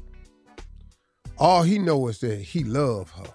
[1.37, 3.33] All he know is that he love her,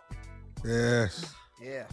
[0.65, 1.25] Yes.
[1.63, 1.87] Yeah.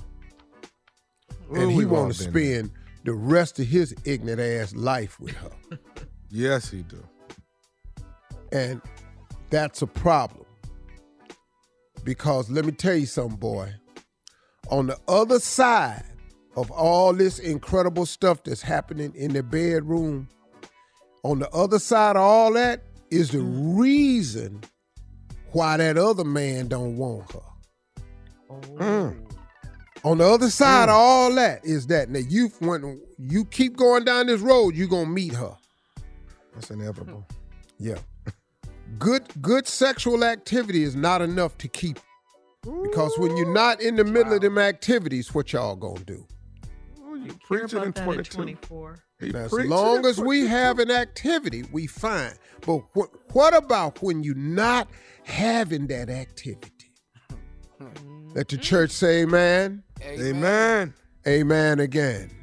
[1.54, 2.54] and he want to been there.
[2.64, 2.72] spend
[3.04, 5.52] the rest of his ignorant ass life with her,
[6.30, 7.04] Yes, he do.
[8.52, 8.82] And
[9.50, 10.46] that's a problem.
[12.04, 13.74] Because let me tell you something, boy.
[14.70, 16.04] On the other side
[16.56, 20.28] of all this incredible stuff that's happening in the bedroom,
[21.24, 24.62] on the other side of all that is the reason
[25.52, 27.40] why that other man don't want her.
[28.78, 29.26] Mm.
[30.04, 34.06] On the other side of all that is that now you when you keep going
[34.06, 35.56] down this road, you're gonna meet her.
[36.54, 37.26] That's inevitable.
[37.78, 37.98] Yeah.
[38.98, 42.00] Good good sexual activity is not enough to keep
[42.84, 46.26] because when you're not in the middle of them activities, what y'all gonna do?
[47.02, 48.68] Ooh, you preaching in about that at 22.
[48.68, 49.00] 24.
[49.36, 52.34] As long as we have an activity, we fine.
[52.66, 54.90] But what what about when you're not
[55.24, 56.92] having that activity?
[58.34, 59.84] Let the church say amen.
[60.02, 60.94] Amen.
[61.28, 62.39] Amen again.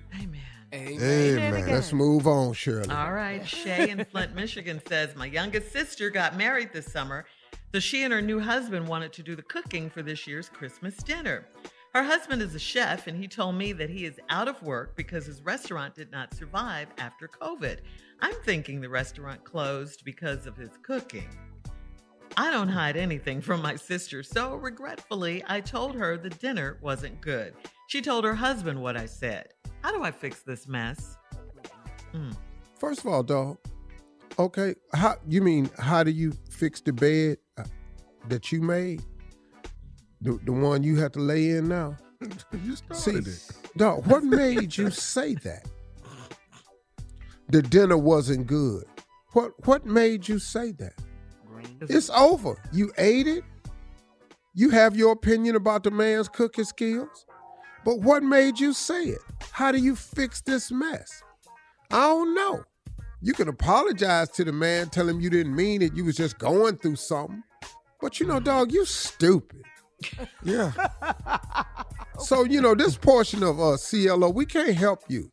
[0.76, 1.38] Amen.
[1.38, 1.70] Amen.
[1.70, 2.90] Let's move on, Shirley.
[2.90, 3.46] All right.
[3.48, 7.24] Shay in Flint, Michigan says, My youngest sister got married this summer,
[7.72, 10.96] so she and her new husband wanted to do the cooking for this year's Christmas
[10.98, 11.46] dinner.
[11.94, 14.94] Her husband is a chef, and he told me that he is out of work
[14.96, 17.78] because his restaurant did not survive after COVID.
[18.20, 21.28] I'm thinking the restaurant closed because of his cooking.
[22.36, 27.22] I don't hide anything from my sister, so regretfully, I told her the dinner wasn't
[27.22, 27.54] good.
[27.88, 29.48] She told her husband what I said.
[29.82, 31.16] How do I fix this mess?
[32.12, 32.36] Mm.
[32.78, 33.58] First of all, dog.
[34.38, 35.70] Okay, how you mean?
[35.78, 37.64] How do you fix the bed uh,
[38.28, 39.02] that you made?
[40.20, 41.96] The the one you have to lay in now.
[42.20, 43.50] you See, started it.
[43.76, 45.66] dog, what made you say that?
[47.48, 48.84] The dinner wasn't good.
[49.32, 50.94] What what made you say that?
[51.80, 52.60] It's over.
[52.72, 53.44] You ate it.
[54.54, 57.26] You have your opinion about the man's cooking skills.
[57.86, 59.20] But what made you say it?
[59.52, 61.22] How do you fix this mess?
[61.92, 62.64] I don't know.
[63.22, 66.36] You can apologize to the man, tell him you didn't mean it, you was just
[66.36, 67.44] going through something.
[68.00, 69.62] But you know, dog, you stupid.
[70.44, 70.72] Yeah.
[72.18, 75.30] So, you know, this portion of uh, CLO, we can't help you.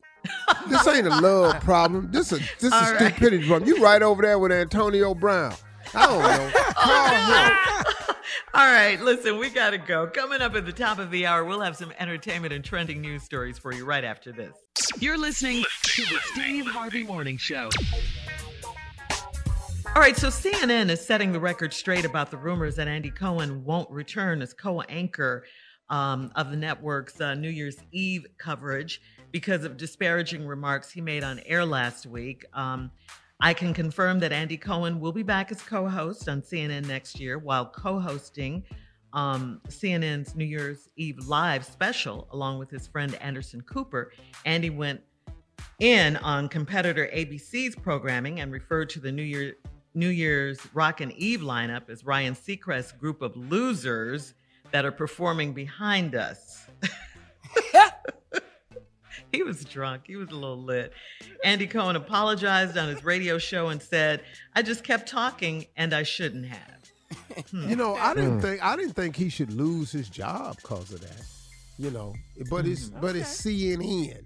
[0.70, 2.12] This ain't a love problem.
[2.12, 3.12] This is this is right.
[3.12, 3.68] stupidity problem.
[3.68, 5.54] You right over there with Antonio Brown.
[5.96, 6.52] I don't know.
[6.76, 8.14] Call him.
[8.54, 10.08] All right, listen, we got to go.
[10.08, 13.24] Coming up at the top of the hour, we'll have some entertainment and trending news
[13.24, 14.56] stories for you right after this.
[15.00, 17.70] You're listening to the Steve Harvey Morning Show.
[19.96, 23.64] All right, so CNN is setting the record straight about the rumors that Andy Cohen
[23.64, 25.46] won't return as co anchor
[25.90, 29.02] um, of the network's uh, New Year's Eve coverage
[29.32, 32.46] because of disparaging remarks he made on air last week.
[32.54, 32.92] Um,
[33.44, 37.20] I can confirm that Andy Cohen will be back as co host on CNN next
[37.20, 38.64] year while co hosting
[39.12, 44.14] um, CNN's New Year's Eve live special along with his friend Anderson Cooper.
[44.46, 45.02] Andy went
[45.82, 49.56] in on competitor ABC's programming and referred to the New Year
[49.94, 54.36] New Year's Rockin' Eve lineup as Ryan Seacrest's group of losers
[54.72, 56.66] that are performing behind us.
[59.38, 60.04] he was drunk.
[60.06, 60.94] He was a little lit.
[61.44, 64.22] Andy Cohen apologized on his radio show and said,
[64.56, 66.70] "I just kept talking and I shouldn't have."
[67.50, 67.68] Hmm.
[67.70, 71.02] You know, I didn't think I didn't think he should lose his job because of
[71.02, 71.26] that.
[71.78, 72.14] You know,
[72.50, 74.24] but it's but it's CNN,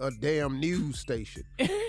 [0.00, 1.42] a damn news station,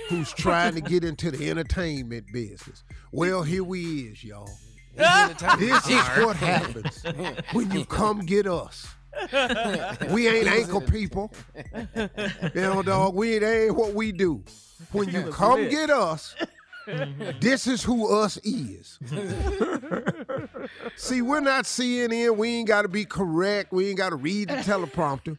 [0.10, 2.84] who's trying to get into the entertainment business.
[3.14, 4.50] Well, here we is, y'all.
[4.96, 7.04] This is what happens
[7.54, 8.88] when you come get us.
[10.12, 11.34] We ain't ankle people.
[11.96, 14.44] You know, dog, we ain't, ain't what we do.
[14.92, 16.36] When you come get us,
[17.40, 19.00] this is who us is.
[20.96, 22.38] See, we're not CNN.
[22.38, 23.72] We ain't got to be correct.
[23.72, 25.38] We ain't got to read the teleprompter.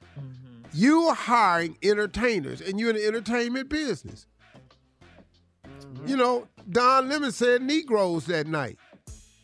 [0.72, 4.26] You are hiring entertainers, and you're in the entertainment business.
[6.06, 8.78] You know, Don Lemon said Negroes that night.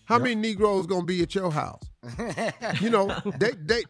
[0.05, 1.83] How many Negroes gonna be at your house?
[2.81, 3.85] You know, they they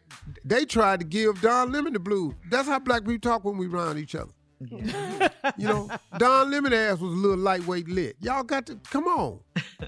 [0.45, 2.35] they tried to give Don Lemon the blues.
[2.51, 4.31] That's how black people talk when we around each other.
[4.61, 8.17] You know, Don Lemon ass was a little lightweight lit.
[8.21, 9.41] Y'all got to come on.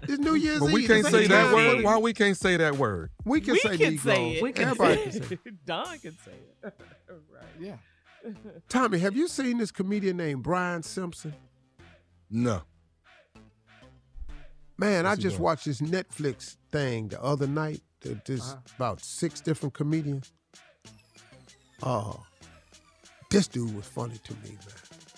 [0.02, 0.88] It's New Year's But we Eve.
[0.88, 1.84] can't It's say that time word.
[1.84, 3.10] Why we can't say that word?
[3.24, 4.02] We can we say can Negroes.
[4.02, 4.42] say it.
[4.42, 5.64] We can Everybody say can say it.
[5.66, 6.58] Don can say it.
[7.32, 7.44] right.
[7.58, 7.76] Yeah.
[8.68, 11.32] Tommy, have you seen this comedian named Brian Simpson?
[12.30, 12.60] No.
[14.76, 17.80] Man, I What's he just watched this Netflix thing the other night.
[18.00, 18.61] There- There's Uh-huh.
[18.76, 20.32] about six different comedians.
[21.82, 22.24] Oh,
[23.30, 24.58] this dude was funny to me, man.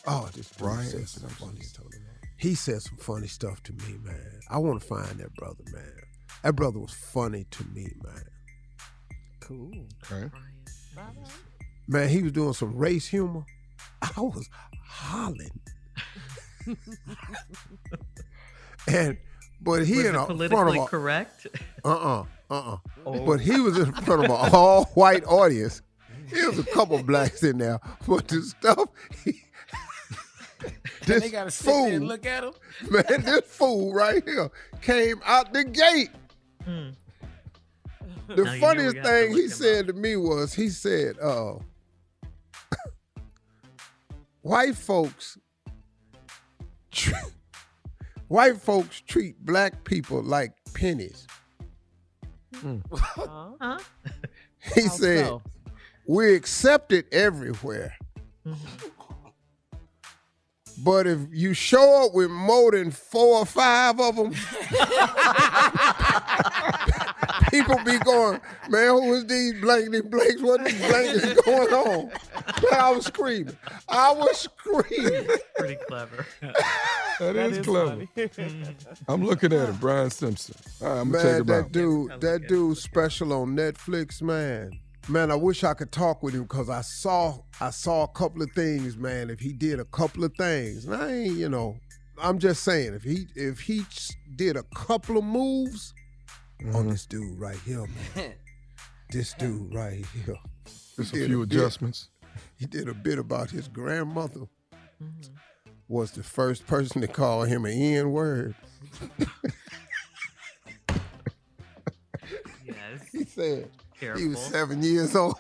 [0.06, 1.86] Oh, this dude Brian said some funny stuff.
[2.36, 4.40] He said some funny stuff to me, man.
[4.48, 6.00] I want to find that brother, man.
[6.42, 8.24] That brother was funny to me, man.
[9.40, 9.86] Cool.
[10.10, 10.30] Okay.
[11.86, 13.44] Man, he was doing some race humor.
[14.02, 14.48] I was
[14.86, 15.60] hollering.
[18.86, 19.18] and
[19.60, 21.46] but he in it a front of politically a, correct?
[21.84, 22.24] Uh-uh.
[22.50, 22.76] Uh-uh.
[23.06, 23.26] Oh.
[23.26, 25.82] But he was in front of an all-white audience.
[26.30, 28.88] There was a couple blacks in there, but the stuff
[29.24, 29.42] he,
[30.62, 30.72] And
[31.06, 32.52] this they gotta sit fool, there and look at him.
[32.90, 34.50] man, this fool right here
[34.82, 36.10] came out the gate.
[36.66, 36.94] Mm.
[38.28, 41.54] The Now you know funniest thing he said to me was, he said, uh,
[44.42, 45.38] white folks,
[48.28, 51.26] white folks treat black people like pennies.
[52.62, 52.82] Mm.
[52.92, 53.50] Huh?
[53.60, 53.78] Huh?
[54.74, 55.42] He How said, so?
[56.06, 57.94] we're accepted everywhere.
[58.46, 58.86] Mm-hmm.
[60.84, 64.32] But if you show up with more than four or five of them,
[67.50, 70.42] people be going, man, who is these blankety blanks?
[70.42, 72.06] What these blankets going on?
[72.08, 73.56] Man, I was screaming.
[73.88, 75.28] I was screaming.
[75.56, 76.26] Pretty clever.
[77.20, 78.06] That That is, is clever.
[78.16, 78.92] Mm-hmm.
[79.12, 80.54] I'm looking at it, Brian Simpson.
[80.80, 81.72] All right, I'm gonna check Man, that out.
[81.72, 84.80] dude, that dude special on Netflix, man.
[85.06, 88.40] Man, I wish I could talk with him because I saw I saw a couple
[88.40, 89.28] of things, man.
[89.28, 91.76] If he did a couple of things, and I ain't, you know,
[92.18, 93.82] I'm just saying, if he if he
[94.36, 95.92] did a couple of moves
[96.66, 96.90] on mm-hmm.
[96.90, 98.34] this dude right here, man.
[99.10, 100.36] this dude right here.
[100.96, 101.58] Just a did few a bit.
[101.58, 102.08] adjustments.
[102.56, 104.46] He did a bit about his grandmother.
[105.02, 105.32] Mm-hmm.
[105.88, 108.54] Was the first person to call him an N word.
[112.64, 112.76] Yes.
[113.12, 114.20] He said Careful.
[114.20, 115.34] he was seven years old.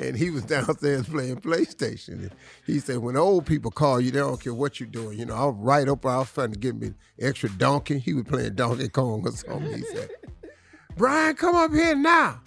[0.00, 2.14] And he was downstairs playing PlayStation.
[2.14, 2.30] And
[2.66, 5.18] he said, when old people call you, they don't care what you're doing.
[5.18, 7.98] You know, I'll right up, I was trying to get me extra donkey.
[7.98, 9.74] He was playing Donkey Kong or something.
[9.74, 10.10] He said,
[10.96, 12.40] Brian, come up here now.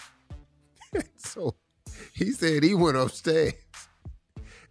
[1.17, 1.55] so
[2.13, 3.53] he said he went upstairs.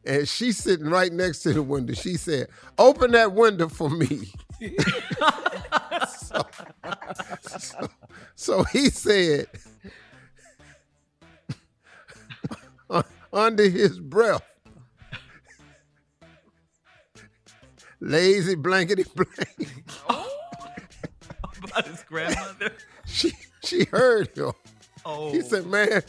[0.05, 1.93] And she's sitting right next to the window.
[1.93, 4.33] She said, open that window for me.
[6.09, 6.43] so,
[7.47, 7.89] so,
[8.35, 9.47] so he said,
[13.33, 14.43] under his breath,
[18.01, 19.71] lazy blankety blank.
[21.63, 22.73] About his grandmother.
[23.07, 24.53] She she heard him.
[25.05, 25.31] Oh.
[25.31, 26.03] He said, "Man,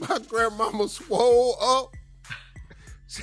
[0.00, 1.94] my grandmama swole up."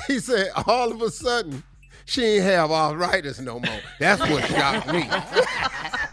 [0.07, 1.63] She said, all of a sudden,
[2.05, 3.79] she ain't have arthritis no more.
[3.99, 5.09] That's what shocked me.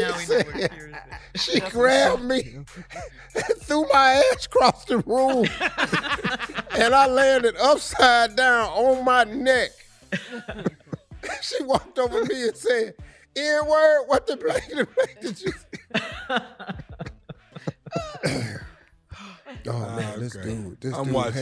[0.00, 0.94] He Now we know said, what tears
[1.34, 1.42] is.
[1.42, 2.68] she grabbed me and
[3.62, 5.46] threw my ass across the room,
[6.82, 9.70] and I landed upside down on my neck.
[11.42, 12.94] she walked over me and said,
[13.36, 14.88] "N word, what the blanket
[15.20, 15.52] did you?"
[19.66, 20.48] Oh man, ah, this okay.
[20.48, 21.34] dude, this I'm dude watching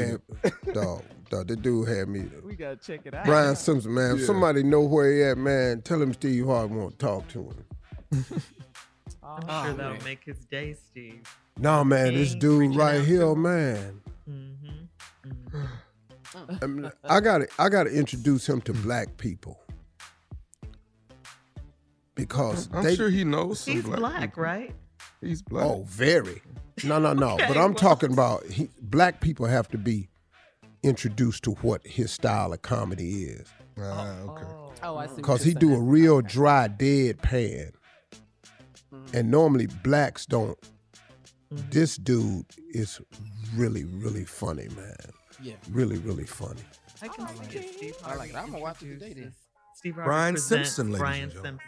[0.43, 1.47] had dog, dog.
[1.49, 2.25] This dude had me.
[2.45, 3.25] We gotta check it out.
[3.25, 4.15] Brian Simpson, man.
[4.15, 4.27] If Yeah.
[4.27, 7.65] somebody know where he at, man, tell him Steve Harvey want to talk to him.
[9.21, 11.21] Oh, I'm sure that'll make his day, Steve.
[11.59, 13.43] No, man, this dude right here, to him.
[13.43, 14.01] man.
[14.31, 15.65] Mm-hmm.
[16.63, 19.61] I, mean, I gotta, I gotta introduce him to black people
[22.15, 22.97] because I'm they.
[22.97, 23.99] sure he knows some He's black.
[23.99, 24.43] black, people.
[24.43, 24.75] right?
[25.21, 25.65] He's black.
[25.67, 26.43] Oh, very.
[26.85, 27.37] No, no, no.
[27.49, 30.09] but I'm well- talking about he, black people have to be
[30.83, 33.49] introduced to what his style of comedy is
[33.81, 34.45] Ah, okay.
[34.83, 35.17] Oh, I see.
[35.17, 35.89] because you're he do a saying.
[35.89, 37.73] real dry dead deadpan,
[39.13, 40.59] and normally blacks don't.
[41.51, 43.01] This dude is
[43.57, 44.97] really, really funny, man.
[45.43, 45.55] Yeah.
[45.71, 46.61] Really, really funny.
[47.01, 47.75] I can see it.
[47.75, 48.37] Steve I like it.
[48.37, 49.33] I'm gonna watch it today then.
[49.77, 51.61] Steve Harvey Brian Simpson, ladies Brian and gentlemen.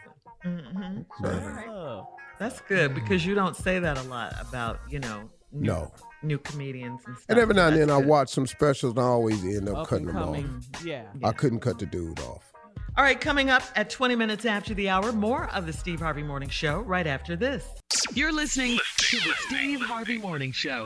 [0.42, 1.04] Simpson.
[1.18, 1.64] hmm Man.
[1.68, 2.08] Oh.
[2.38, 5.92] That's good because you don't say that a lot about you know new, No.
[6.22, 7.26] new comedians and stuff.
[7.28, 9.76] And every now and that's then I watch some specials and I always end up
[9.78, 10.62] Up cutting them coming.
[10.74, 10.84] off.
[10.84, 11.04] Yeah.
[11.22, 12.49] I couldn't cut the dude off.
[12.96, 16.24] All right, coming up at 20 minutes after the hour, more of the Steve Harvey
[16.24, 17.64] Morning Show right after this.
[18.14, 20.84] You're listening to the Steve Harvey Morning Show.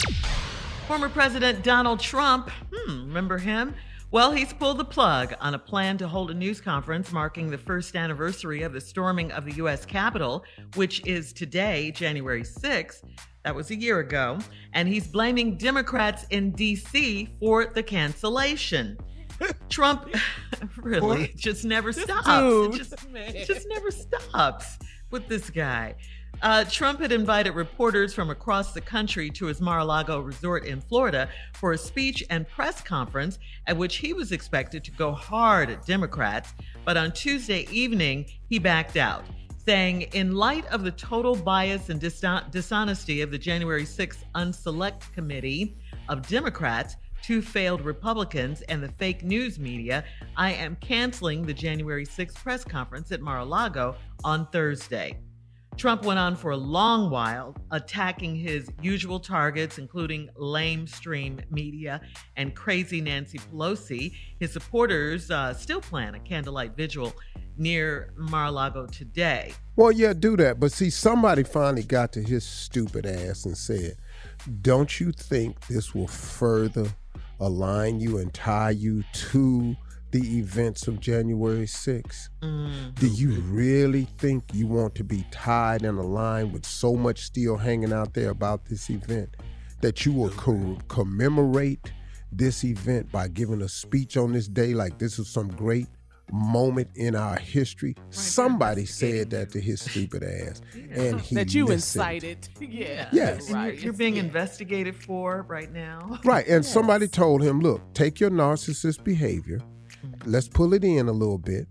[0.86, 3.74] Former President Donald Trump, hmm, remember him?
[4.10, 7.58] Well, he's pulled the plug on a plan to hold a news conference marking the
[7.58, 9.86] first anniversary of the storming of the U.S.
[9.86, 10.44] Capitol,
[10.74, 13.02] which is today, January 6th.
[13.44, 14.38] That was a year ago.
[14.74, 17.30] And he's blaming Democrats in D.C.
[17.40, 18.98] for the cancellation.
[19.68, 20.08] Trump
[20.76, 22.26] really just never stops.
[22.28, 24.78] it just, it just never stops
[25.10, 25.94] with this guy.
[26.42, 30.64] Uh, Trump had invited reporters from across the country to his Mar a Lago resort
[30.64, 35.12] in Florida for a speech and press conference at which he was expected to go
[35.12, 36.52] hard at Democrats.
[36.84, 39.24] But on Tuesday evening, he backed out,
[39.64, 45.12] saying, In light of the total bias and dishon- dishonesty of the January 6th Unselect
[45.12, 45.76] Committee
[46.08, 50.04] of Democrats, two failed Republicans, and the fake news media,
[50.36, 55.18] I am canceling the January 6th press conference at Mar a Lago on Thursday.
[55.78, 62.02] Trump went on for a long while, attacking his usual targets, including lamestream media
[62.36, 64.12] and crazy Nancy Pelosi.
[64.38, 67.14] His supporters uh, still plan a candlelight vigil
[67.56, 69.54] near Mar a Lago today.
[69.76, 70.60] Well, yeah, do that.
[70.60, 73.96] But see, somebody finally got to his stupid ass and said,
[74.60, 76.92] Don't you think this will further
[77.40, 79.76] align you and tie you to
[80.10, 82.28] the events of January 6th?
[82.42, 82.94] Mm.
[82.94, 87.56] Do you really think you want to be tied and aligned with so much still
[87.56, 89.30] hanging out there about this event
[89.80, 91.92] that you will co- commemorate
[92.30, 95.86] this event by giving a speech on this day like this is some great
[96.32, 97.94] moment in our history?
[98.10, 100.60] Somebody said that to his stupid ass,
[100.90, 102.02] and he that you listened.
[102.02, 102.48] incited.
[102.60, 103.08] Yeah.
[103.12, 103.50] Yes.
[103.50, 104.22] And you're, you're being Yeah.
[104.24, 106.18] investigated for right now.
[106.24, 109.58] Right, and somebody told him, "Look, take your narcissist behavior.
[109.58, 110.30] Mm-hmm.
[110.30, 111.68] Let's pull it in a little bit.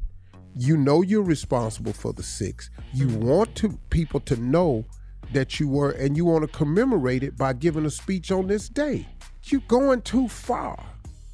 [0.55, 2.69] You know you're responsible for the six.
[2.93, 3.27] You mm-hmm.
[3.27, 4.85] want to people to know
[5.33, 8.69] that you were, and you want to commemorate it by giving a speech on this
[8.69, 9.07] day.
[9.45, 10.81] You're going too far,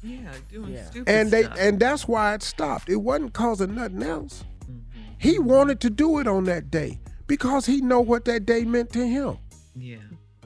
[0.02, 0.84] Yeah, doing Yeah.
[0.86, 1.56] stupid and they stuff.
[1.60, 2.88] and that's why it stopped.
[2.88, 4.44] It wasn't cause of nothing else.
[4.62, 4.80] Mm-hmm.
[5.18, 8.90] He wanted to do it on that day because he know what that day meant
[8.94, 9.38] to him.
[9.76, 9.96] yeah.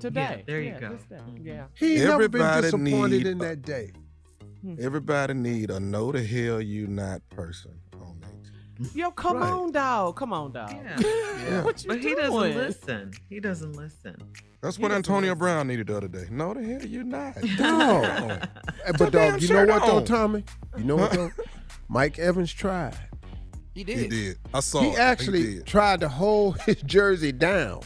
[0.00, 0.20] Today.
[0.38, 0.88] Yeah, there you Yeah, go.
[0.90, 1.46] Mm-hmm.
[1.46, 1.64] Yeah.
[1.74, 3.92] He ain't never been disappointed need in that day.
[4.60, 4.74] Hmm.
[4.78, 7.83] Everybody need a know the hell you not person on that.
[8.94, 9.52] Yo, come Right.
[9.52, 10.16] on, dog.
[10.16, 10.70] Come on, dog.
[11.44, 11.62] Yeah.
[11.62, 13.12] What you But he doesn't listen.
[13.28, 14.16] He doesn't listen.
[14.62, 15.38] That's He what Antonio listen.
[15.38, 16.24] Brown needed the other day.
[16.30, 17.36] No, the hell you not.
[17.58, 18.02] No.
[18.84, 20.00] Eh, but dog, you know shirt what though.
[20.04, 20.44] Tommy?
[20.78, 21.30] You know what though?
[21.88, 22.96] Mike Evans tried.
[23.74, 23.98] He did.
[23.98, 24.38] He did.
[24.54, 24.80] I saw.
[24.80, 24.98] He it.
[24.98, 25.66] actually did.
[25.66, 27.82] tried to hold his jersey down.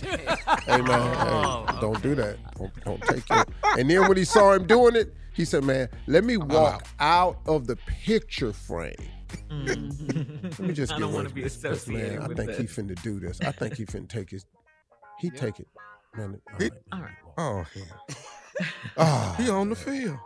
[0.00, 2.36] hey man, Oh, hey, don't do that.
[2.56, 3.48] Don't, don't take it.
[3.78, 7.38] And then when he saw him doing it, he said, "Man, let me walk out
[7.46, 8.94] of the picture frame.
[9.50, 12.22] Let me just I get don't away wanna be this, this, associated man.
[12.22, 12.76] I with think he this.
[12.76, 13.40] finna do this.
[13.40, 14.44] I think he finna take his.
[15.20, 15.68] He take it,
[16.16, 16.40] man.
[16.52, 17.12] all He- right, All right.
[17.38, 18.06] Oh hell.
[18.98, 20.18] Ah, He on the field.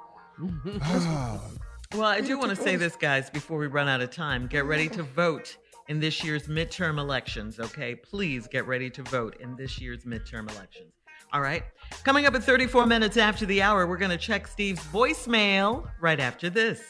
[0.82, 1.40] ah.
[1.94, 4.48] Well, I do want to say this, guys, before we run out of time.
[4.48, 5.56] Get ready to vote
[5.88, 7.94] in this year's midterm elections, okay?
[7.94, 10.92] Please get ready to vote in this year's midterm elections.
[11.32, 11.62] All right.
[12.02, 16.18] Coming up at 34 minutes after the hour, we're going to check Steve's voicemail right
[16.18, 16.80] after this.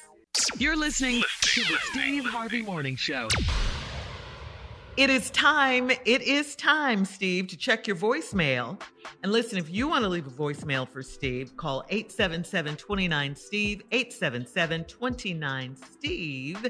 [0.59, 3.29] You're listening to the Steve Harvey Morning Show.
[4.97, 5.91] It is time.
[5.91, 8.81] It is time, Steve, to check your voicemail.
[9.23, 13.83] And listen, if you want to leave a voicemail for Steve, call 877 29 Steve,
[13.93, 16.67] 877 29 Steve.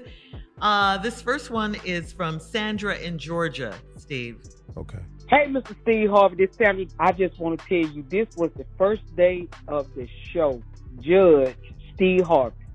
[0.60, 4.40] Uh, this first one is from Sandra in Georgia, Steve.
[4.76, 4.98] Okay.
[5.28, 5.74] Hey, Mr.
[5.82, 6.88] Steve Harvey, this Sammy.
[6.98, 10.62] I just want to tell you this was the first day of the show,
[11.00, 11.56] Judge
[11.94, 12.65] Steve Harvey.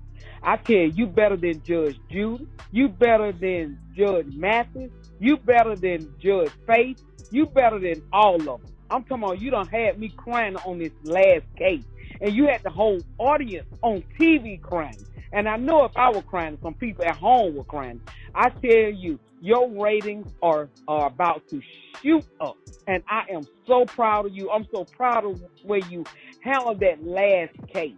[0.44, 2.48] I tell you, you better than Judge Judy.
[2.72, 4.90] You better than Judge Mathis.
[5.20, 7.02] You better than Judge Faith.
[7.30, 8.72] You better than all of them.
[8.90, 11.84] I'm talking about you done had me crying on this last case.
[12.20, 14.98] And you had the whole audience on TV crying.
[15.32, 18.00] And I know if I were crying, some people at home were crying.
[18.34, 21.60] I tell you, your ratings are, are about to
[22.02, 22.56] shoot up.
[22.86, 24.50] And I am so proud of you.
[24.50, 26.04] I'm so proud of where you
[26.40, 27.94] handled that last case.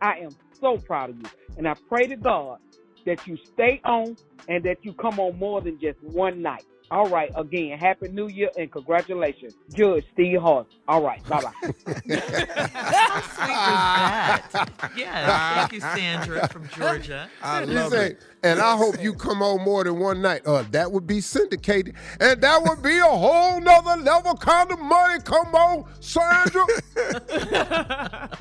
[0.00, 0.30] I am
[0.60, 1.28] so proud of you.
[1.56, 2.58] And I pray to God
[3.06, 4.16] that you stay on
[4.48, 6.64] and that you come on more than just one night.
[6.90, 10.66] All right, again, Happy New Year and congratulations, Judge Steve Hart.
[10.88, 11.52] All right, bye bye.
[11.62, 14.70] How sweet was that?
[14.96, 15.54] Yes.
[15.54, 17.28] Thank you, Sandra from Georgia.
[17.42, 18.22] I You love say, it.
[18.42, 20.46] and I hope you come on more than one night.
[20.46, 24.78] Uh, that would be syndicated, and that would be a whole nother level kind of
[24.78, 25.20] money.
[25.22, 26.64] Come on, Sandra.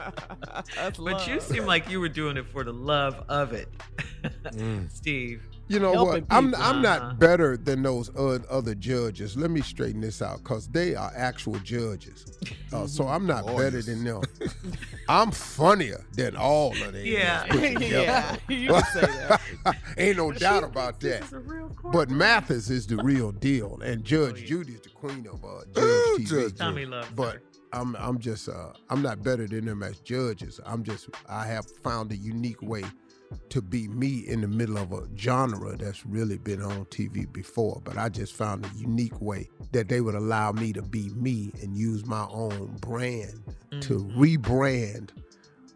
[1.00, 3.68] But you seem like you were doing it for the love of it,
[4.90, 5.42] Steve.
[5.68, 6.24] You know Helping what?
[6.30, 6.64] I'm people.
[6.64, 9.36] I'm not better than those other judges.
[9.36, 12.38] Let me straighten this out, cause they are actual judges.
[12.72, 14.22] Uh, so I'm not better than them.
[15.10, 17.06] I'm funnier than all of them.
[17.06, 17.54] Yeah.
[17.54, 19.42] yeah, you can say that.
[19.98, 21.32] Ain't no doubt about that.
[21.32, 21.76] A real.
[21.92, 24.46] But Mathis is the real deal, and Judge Oh, yeah.
[24.46, 26.28] Judy is the queen of uh, Ooh, Judge TV.
[26.30, 27.42] Judge Tommy loves But her.
[27.74, 30.60] I'm I'm just uh, I'm not better than them as judges.
[30.66, 32.84] I'm just I have found a unique way
[33.50, 37.82] to be me in the middle of a genre that's really been on TV before.
[37.84, 41.52] But I just found a unique way that they would allow me to be me
[41.62, 43.44] and use my own brand
[43.82, 45.10] to rebrand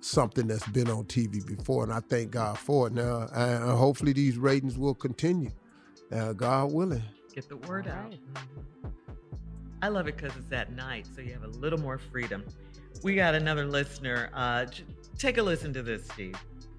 [0.02, 1.84] something that's been on TV before.
[1.84, 2.94] And I thank God for it.
[2.94, 5.52] Now, and hopefully these ratings will continue.
[6.12, 7.04] Uh, God willing.
[7.34, 8.10] Get the word All out.
[8.10, 8.20] right.
[9.82, 12.44] I love it because it's at night, so you have a little more freedom.
[13.04, 14.30] We got another listener.
[14.34, 14.66] Uh,
[15.18, 16.36] take a listen to this, Steve.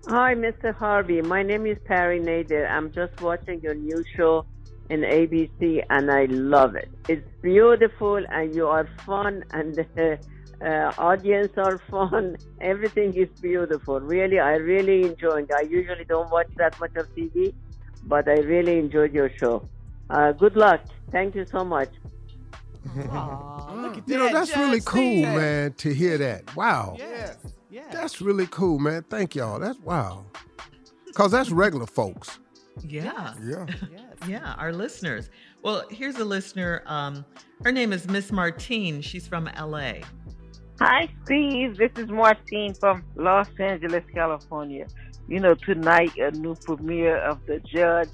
[0.09, 0.74] Hi, Mr.
[0.74, 1.22] Harvey.
[1.22, 2.68] My name is Perry Nader.
[2.68, 4.44] I'm just watching your new show
[4.90, 6.90] in ABC, and I love it.
[7.09, 10.18] It's beautiful, and you are fun, and the
[10.61, 12.36] uh, audience are fun.
[12.61, 14.00] Everything is beautiful.
[14.00, 15.50] Really, I really enjoy it.
[15.57, 17.55] I usually don't watch that much of TV,
[18.03, 19.68] but I really enjoyed your show.
[20.11, 20.80] Uh, good luck.
[21.12, 21.90] Thank you so much.
[23.09, 26.57] Aw, look at You know, that, that's really cool, man, to hear that.
[26.57, 26.96] Wow.
[26.98, 27.36] Yes.
[27.73, 27.91] Yes.
[27.91, 29.03] That's really cool, man.
[29.09, 29.59] Thank y'all.
[29.59, 30.27] That's wow.
[31.14, 32.39] Cause that's regular folks.
[32.83, 33.33] Yeah.
[33.43, 33.66] Yeah.
[34.29, 35.31] Yeah, our listeners.
[35.62, 36.83] Well, here's a listener.
[36.85, 37.25] Um,
[37.64, 39.01] her name is Miss Martine.
[39.01, 39.95] She's from LA.
[40.81, 41.79] Hi, Steve.
[41.79, 44.87] This is Martine from Los Angeles, California.
[45.27, 48.11] You know, tonight, a new premiere of The Judge.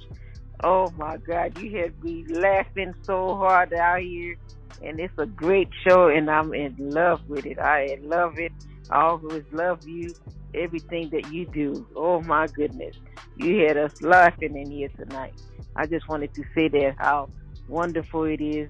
[0.63, 1.59] Oh, my God.
[1.59, 4.37] You had me laughing so hard out here.
[4.85, 7.59] And it's a great show, and I'm in love with it.
[7.59, 8.53] I love it.
[8.91, 10.15] I always love you,
[10.55, 11.87] everything that you do.
[11.97, 12.97] Oh, my goodness.
[13.37, 15.35] You had us laughing in here tonight.
[15.77, 17.29] I just wanted to say that how
[17.69, 18.69] wonderful it is.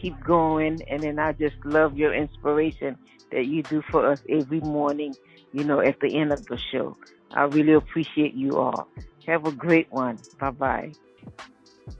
[0.00, 0.80] Keep going.
[0.88, 2.96] And then I just love your inspiration
[3.30, 5.14] that you do for us every morning,
[5.52, 6.96] you know, at the end of the show.
[7.32, 8.88] I really appreciate you all.
[9.26, 10.18] Have a great one.
[10.40, 10.92] Bye bye.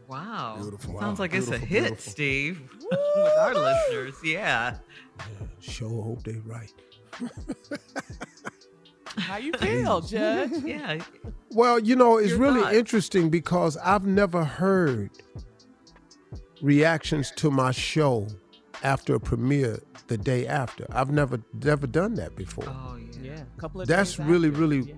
[0.07, 0.57] Wow.
[0.61, 0.99] Beautiful.
[1.01, 1.25] Sounds Wow.
[1.25, 1.97] like it's a hit, beautiful.
[2.13, 4.15] Steve, with our listeners.
[4.25, 4.77] Yeah.
[5.61, 6.73] Sure hope they right.
[9.17, 10.51] How you feel, Judge?
[10.65, 11.01] Yeah.
[11.51, 12.77] Well, you know, it's Your really thoughts?
[12.77, 15.11] interesting because I've never heard
[16.63, 18.27] reactions to my show
[18.83, 20.87] after a premiere the day after.
[20.91, 22.65] I've never never done that before.
[22.69, 23.33] Oh, yeah.
[23.33, 23.43] Yeah.
[23.57, 24.61] A couple of That's days really, after.
[24.61, 24.95] really Yeah.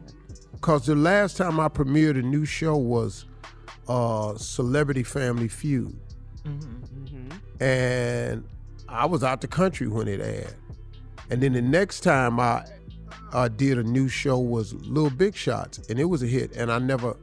[0.60, 3.24] Cause the last time I premiered a new show was
[3.88, 5.96] uh Celebrity Family Feud.
[6.44, 7.62] Mm-hmm.
[7.62, 8.44] and
[8.88, 10.54] I was out the country when it aired.
[11.30, 12.64] And then the next time I
[13.32, 16.50] I did a new show was Little Big Shots, and it was a hit.
[16.56, 17.16] And I never,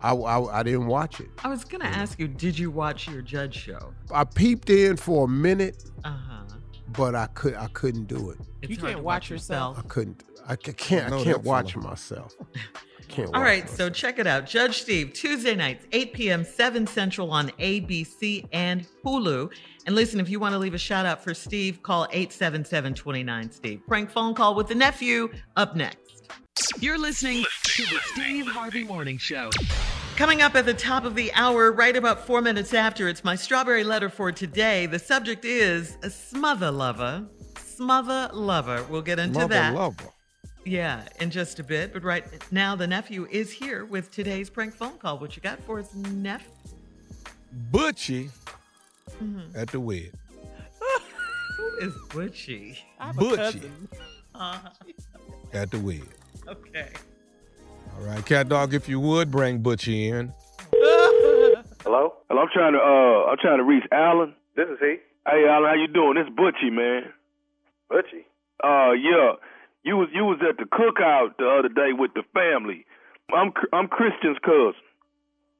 [0.00, 1.28] I, I, I didn't watch it.
[1.44, 3.92] I was going to ask you, did you watch your judge show?
[4.10, 6.44] I peeped in for a minute, Uh huh.
[6.96, 8.38] but I could I couldn't do it.
[8.62, 9.78] It's You can't to watch yourself.
[9.78, 10.24] I couldn't.
[10.48, 11.10] I can't.
[11.10, 11.86] No, I can't watch fella.
[11.88, 12.34] myself.
[12.56, 13.28] I can't.
[13.34, 14.46] All watch so check it out.
[14.46, 19.52] Judge Steve, Tuesday nights, 8 p.m., 7 Central on ABC and Hulu.
[19.86, 23.50] And listen, if you want to leave a shout out for Steve, call 877 29
[23.50, 23.82] Steve.
[23.88, 26.28] Prank phone call with the nephew up next.
[26.78, 29.50] You're listening to the Steve Harvey Morning Show.
[30.16, 33.34] Coming up at the top of the hour, right about four minutes after, it's my
[33.34, 34.86] strawberry letter for today.
[34.86, 37.26] The subject is a smother lover.
[37.58, 38.84] Smother lover.
[38.88, 39.74] We'll get into Mother that.
[39.74, 40.04] lover.
[40.64, 41.92] Yeah, in just a bit.
[41.92, 45.18] But right now, the nephew is here with today's prank phone call.
[45.18, 46.46] What you got for us, Neff?
[47.72, 48.30] Butchie
[49.20, 49.56] Mhm.
[49.56, 50.12] at the wedding.
[51.56, 52.78] Who is Butchie?
[52.98, 53.36] I have a Butchie.
[53.36, 53.88] cousin.
[54.34, 54.58] Uh,
[55.52, 56.08] At the wedding.
[56.48, 56.88] okay.
[57.98, 60.32] All right, cat dog, if you would bring Butchie in.
[61.84, 62.14] Hello?
[62.28, 64.34] Hello, I'm trying to uh I'm trying to reach Alan.
[64.56, 64.96] This is he.
[65.28, 66.14] Hey Alan, how you doing?
[66.14, 67.12] This Butchie, man.
[67.90, 68.24] Butchie.
[68.64, 69.32] Uh yeah.
[69.84, 72.86] You was you was at the cookout the other day with the family.
[73.34, 74.74] I'm I'm Christian's cousin.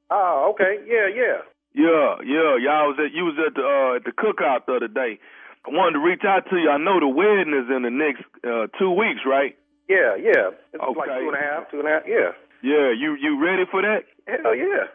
[0.09, 0.77] Oh, okay.
[0.87, 1.37] Yeah, yeah.
[1.73, 2.57] Yeah, yeah.
[2.61, 5.19] Y'all was at you was at the uh at the cookout the other day.
[5.65, 6.69] I wanted to reach out to you.
[6.69, 9.57] I know the wedding is in the next uh two weeks, right?
[9.89, 10.51] Yeah, yeah.
[10.73, 10.99] It's Okay.
[10.99, 12.03] like two and a half, two and a half.
[12.07, 12.31] Yeah.
[12.61, 14.05] Yeah, you you ready for that?
[14.27, 14.87] Hell yeah.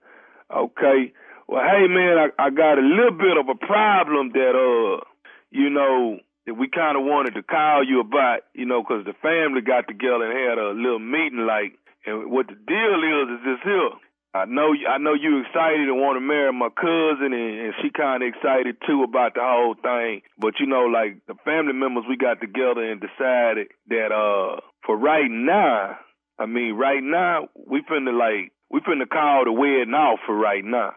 [0.51, 1.13] Okay.
[1.47, 5.05] Well, hey man, I, I got a little bit of a problem that uh,
[5.51, 9.13] you know, that we kind of wanted to call you about, you know, 'cause the
[9.15, 13.45] family got together and had a little meeting, like, and what the deal is is
[13.45, 13.91] this here.
[14.33, 17.91] I know, I know you excited and want to marry my cousin, and, and she
[17.91, 20.23] kind of excited too about the whole thing.
[20.39, 24.97] But you know, like the family members, we got together and decided that uh, for
[24.97, 25.99] right now,
[26.39, 30.65] I mean, right now we finna like we finna call the wedding off for right
[30.65, 30.93] now.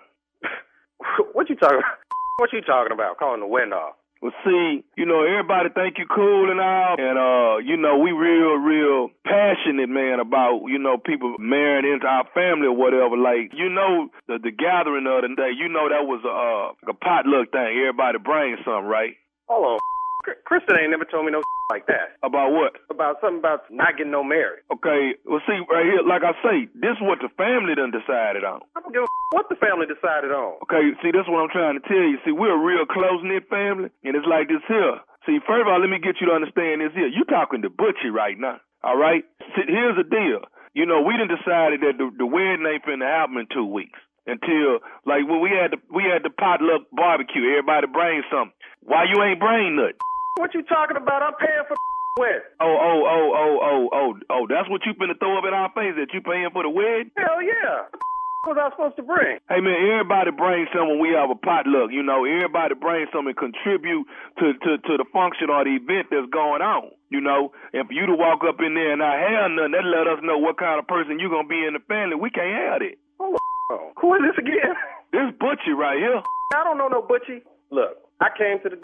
[1.33, 1.81] what you talking?
[2.37, 3.19] What you talking about?
[3.19, 3.93] Calling the wind off.
[4.23, 8.15] Well, see, you know, everybody think you cool and all, and uh, you know, we
[8.15, 13.17] real, real passionate, man, about you know people marrying into our family or whatever.
[13.19, 16.91] Like, you know, the the gathering of the day, you know, that was a uh,
[16.91, 17.75] a potluck thing.
[17.83, 19.11] Everybody bring something, right?
[19.49, 19.79] Hold on.
[20.23, 21.43] Kristen ain't never told me no
[21.73, 22.17] like that.
[22.23, 22.79] About what?
[22.89, 24.63] About something about not getting no married.
[24.71, 28.43] Okay, well, see, right here, like I say, this is what the family done decided
[28.43, 28.61] on.
[28.75, 30.61] I don't give a what the family decided on.
[30.69, 32.21] Okay, see, that's what I'm trying to tell you.
[32.21, 35.01] See, we're a real close knit family, and it's like this here.
[35.25, 37.07] See, first of all, let me get you to understand this here.
[37.09, 39.23] You talking to Butchie right now, all right?
[39.55, 40.45] See, here's the deal.
[40.77, 43.97] You know, we done decided that the, the wedding ain't finna happen in two weeks.
[44.25, 48.55] Until like when we had the we had the potluck barbecue, everybody bring something.
[48.79, 49.99] Why you ain't bring nothing?
[50.35, 51.21] What you talking about?
[51.21, 52.49] I'm paying for the wedding.
[52.59, 55.69] Oh, oh, oh, oh, oh, oh, oh, that's what you finna throw up in our
[55.77, 57.11] face that you paying for the wedding?
[57.17, 57.89] Hell yeah.
[58.43, 59.39] What was I supposed to bring?
[59.47, 61.95] Hey man, everybody bring something when we have a potluck.
[61.95, 64.03] You know, everybody bring something contribute
[64.43, 66.91] to, to, to the function or the event that's going on.
[67.07, 69.87] You know, and for you to walk up in there and not have nothing, that
[69.87, 72.19] let us know what kind of person you gonna be in the family.
[72.19, 72.99] We can't have it.
[73.15, 73.39] Hold
[73.71, 73.95] on.
[74.03, 74.75] Who is this again?
[75.15, 76.19] This Butchie right here.
[76.57, 77.47] I don't know no Butchie.
[77.71, 78.81] Look, I came to the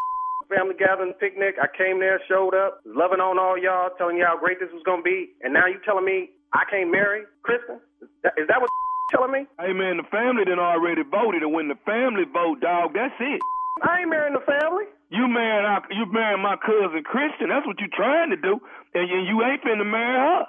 [0.50, 1.56] family gathering picnic.
[1.62, 4.84] I came there, showed up, loving on all y'all, telling y'all how great this was
[4.84, 7.78] gonna be, and now you telling me I can't marry Kristen?
[8.02, 8.70] Is that, is that what
[9.14, 9.46] telling me?
[9.62, 13.42] Hey man, the family done already voted, and when the family vote, dog, that's it.
[13.86, 14.90] I ain't marrying the family.
[15.10, 17.50] You marrying our, you marrying my cousin Christian.
[17.50, 18.60] That's what you trying to do,
[18.94, 20.44] and you, you ain't finna marry her.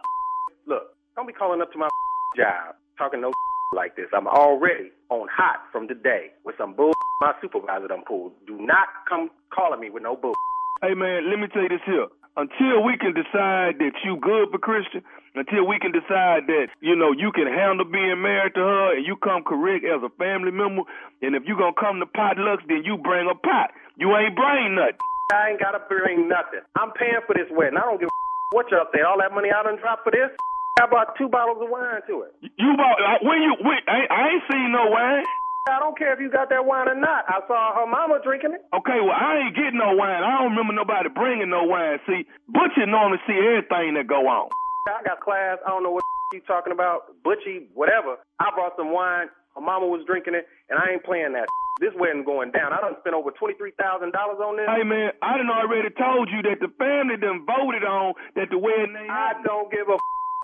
[0.67, 0.85] Look,
[1.17, 1.89] don't be calling up to my
[2.37, 3.33] job talking no
[3.73, 4.07] like this.
[4.13, 8.33] I'm already on hot from today with some bull my supervisor done pulled.
[8.47, 10.35] Do not come calling me with no bull.
[10.81, 12.09] Hey man, let me tell you this here.
[12.37, 15.05] Until we can decide that you good for Christian,
[15.35, 19.05] until we can decide that, you know, you can handle being married to her and
[19.05, 20.83] you come correct as a family member,
[21.21, 23.71] and if you gonna come to potlucks, then you bring a pot.
[24.01, 24.97] You ain't bring nothing.
[25.31, 26.65] I ain't gotta bring nothing.
[26.81, 27.77] I'm paying for this wedding.
[27.77, 29.03] I don't give a what y'all say.
[29.05, 30.33] All that money I done dropped for this.
[30.79, 32.33] I bought two bottles of wine to it.
[32.57, 35.25] You bought uh, when you when, I, I ain't seen no wine.
[35.69, 37.29] I don't care if you got that wine or not.
[37.29, 38.63] I saw her mama drinking it.
[38.73, 40.23] Okay, well I ain't getting no wine.
[40.25, 42.01] I don't remember nobody bringing no wine.
[42.07, 44.49] See, Butchie normally see everything that go on.
[44.89, 45.59] I got class.
[45.67, 47.13] I don't know what you talking about.
[47.23, 48.17] Butchie, whatever.
[48.41, 49.29] I brought some wine.
[49.55, 51.49] Her mama was drinking it, and I ain't playing that.
[51.81, 52.77] This wedding going down.
[52.77, 54.69] I done spent over twenty three thousand dollars on this.
[54.69, 58.61] Hey man, I done already told you that the family done voted on that the
[58.61, 58.93] wedding.
[59.09, 59.97] I don't give a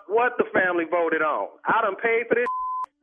[0.08, 1.48] what the family voted on.
[1.66, 2.48] I done paid for this.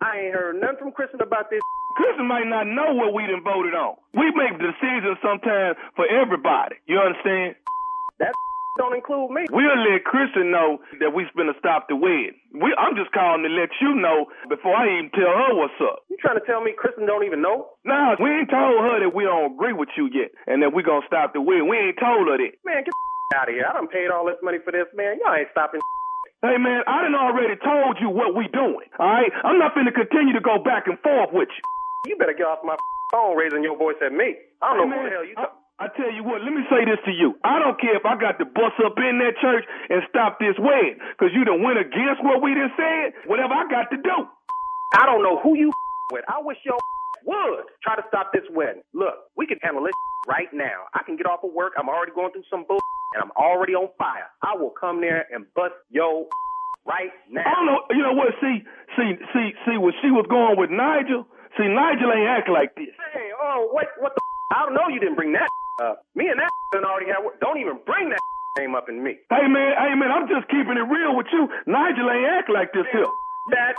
[0.02, 1.62] I ain't heard nothing from Kristen about this.
[1.96, 3.96] Kristen might not know what we done voted on.
[4.18, 6.76] We make decisions sometimes for everybody.
[6.90, 7.56] You understand?
[8.20, 8.34] That
[8.82, 9.46] don't include me.
[9.54, 12.36] We'll let Kristen know that we finna stop the wedding.
[12.52, 16.02] We, I'm just calling to let you know before I even tell her what's up.
[16.10, 17.70] You trying to tell me Kristen don't even know?
[17.86, 20.82] Nah, we ain't told her that we don't agree with you yet and that we
[20.84, 21.70] gonna stop the wedding.
[21.70, 22.54] We ain't told her that.
[22.66, 22.92] Man, get
[23.38, 23.70] out of here.
[23.70, 25.22] I done paid all this money for this, man.
[25.22, 25.80] Y'all ain't stopping.
[26.44, 28.92] Hey man, I done already told you what we doing.
[29.00, 31.64] All right, I'm not finna continue to go back and forth with you.
[32.12, 32.76] You better get off my
[33.16, 34.36] phone raising your voice at me.
[34.60, 35.64] I don't know Hey, who man, the hell you talking.
[35.80, 37.40] I tell you what, let me say this to you.
[37.48, 40.60] I don't care if I got to bust up in that church and stop this
[40.60, 43.16] wedding, because you done went against what we done said.
[43.26, 44.18] Whatever I got to do.
[45.00, 45.72] I don't know who you
[46.12, 46.28] with.
[46.28, 46.76] I wish your
[47.24, 48.84] would try to stop this wedding.
[48.94, 49.96] Look, we can handle this
[50.28, 50.92] right now.
[50.94, 51.74] I can get off of work.
[51.80, 52.84] I'm already going through some bull,
[53.14, 54.28] and I'm already on fire.
[54.42, 56.28] I will come there and bust your
[56.86, 57.46] right now.
[57.46, 57.80] I don't know.
[57.92, 58.34] You know what?
[58.42, 58.64] See,
[58.98, 59.78] see, see, see.
[59.78, 61.26] When she was going with Nigel,
[61.58, 62.92] see, Nigel ain't act like this.
[63.14, 64.22] Hey, oh, what, what the?
[64.56, 64.88] I don't know.
[64.90, 65.50] You didn't bring that
[65.84, 66.06] up.
[66.16, 66.52] Me and that
[66.82, 67.22] already have.
[67.42, 68.22] Don't even bring that
[68.58, 69.18] name up in me.
[69.30, 71.50] Hey man, hey man, I'm just keeping it real with you.
[71.68, 73.06] Nigel ain't act like this here.
[73.54, 73.74] That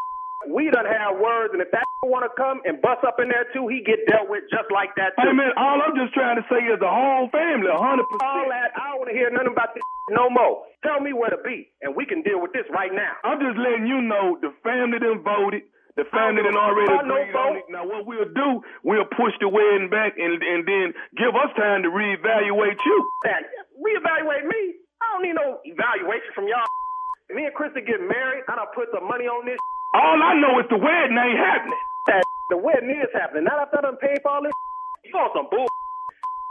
[0.51, 3.49] we done have words, and if that want to come and bust up in there
[3.57, 5.25] too, he get dealt with just like that too.
[5.29, 8.53] Hey man, all I'm just trying to say is the whole family, hundred All percent.
[8.53, 10.65] that, I don't want to hear nothing about this no more.
[10.85, 13.17] Tell me where to be, and we can deal with this right now.
[13.25, 15.65] I'm just letting you know the family done voted.
[15.95, 17.71] The family done already agreed on it.
[17.71, 18.49] Now what we'll do,
[18.83, 22.97] we'll push the wedding back and and then give us time to reevaluate you.
[23.25, 23.47] That
[23.79, 24.75] reevaluate me.
[25.01, 26.67] I don't need no evaluation from y'all.
[27.31, 28.45] Me and Krista get married.
[28.51, 29.57] I done put some money on this.
[29.95, 31.81] All I know is the wedding ain't happening.
[32.11, 33.45] That the wedding is happening.
[33.47, 34.53] Not after I done paid for all this.
[35.05, 35.69] You want some bull?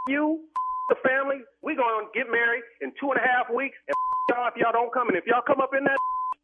[0.06, 0.44] You,
[0.92, 3.96] the family, we gonna get married in two and a half weeks, and
[4.28, 5.96] y'all if y'all don't come, and if y'all come up in that,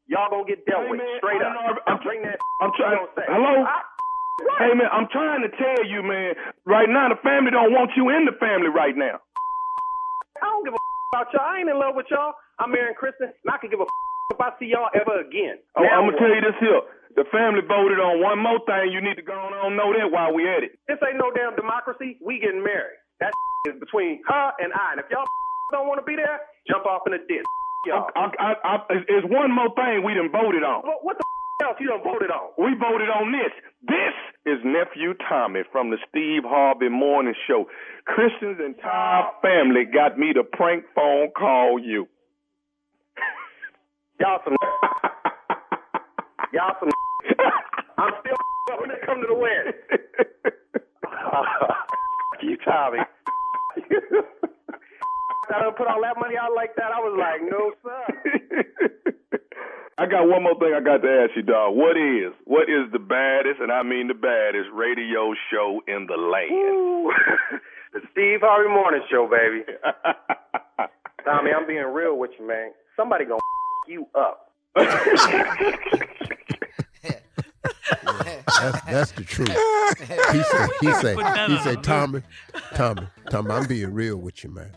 [0.09, 1.53] y'all gonna get dealt Hey, with man, straight up.
[1.53, 2.41] know- bring that.
[2.65, 3.05] I'm trying.
[3.29, 3.65] Hello.
[3.69, 3.85] I-
[4.57, 6.33] Hey man, I'm trying to tell you, man.
[6.65, 9.21] Right now, the family don't want you in the family right now.
[10.41, 10.81] I don't give a
[11.13, 11.45] about y'all.
[11.45, 12.33] I ain't in love with y'all.
[12.59, 13.89] I'm marrying Kristen, and I can give a
[14.31, 15.59] if I see y'all ever again.
[15.77, 16.83] Oh, Now I'm gonna tell you this here.
[17.19, 18.95] The family voted on one more thing.
[18.95, 20.79] You need to go on and know that while we at it.
[20.87, 22.17] This ain't no damn democracy.
[22.23, 23.03] We getting married.
[23.19, 23.35] That
[23.69, 24.95] is between her and I.
[24.95, 25.27] And if y'all
[25.75, 26.39] don't want to be there,
[26.71, 27.47] jump off in the ditch.
[27.87, 28.07] Y'all.
[28.17, 28.75] I, I, I,
[29.11, 30.87] there's one more thing we done voted on.
[30.87, 31.25] What, what the
[31.63, 32.51] else you done voted on?
[32.57, 33.53] We voted on this.
[33.85, 34.17] This
[34.47, 37.67] is nephew Tommy from the Steve Harvey Morning Show.
[38.07, 39.37] Christian's entire oh.
[39.43, 42.09] family got me to prank phone call you.
[44.21, 44.57] Y'all some.
[46.53, 46.91] y'all some.
[47.99, 48.37] I'm still
[48.81, 49.73] when it come to the wedding.
[52.43, 52.99] you Tommy.
[55.51, 56.93] I done put all that money out like that.
[56.93, 58.05] I was like, no sir.
[59.97, 61.75] I got one more thing I got to ask you, dog.
[61.75, 66.17] What is what is the baddest, and I mean the baddest, radio show in the
[66.17, 66.53] land?
[67.93, 69.65] the Steve Harvey Morning Show, baby.
[71.25, 72.73] Tommy, I'm being real with you, man.
[72.97, 73.41] Somebody gonna
[73.91, 74.53] you up.
[78.61, 79.49] That's, that's the truth.
[79.49, 82.23] He said, he said, he on said, Tommy,
[82.75, 84.71] Tommy, Tommy, I'm being real with you, man.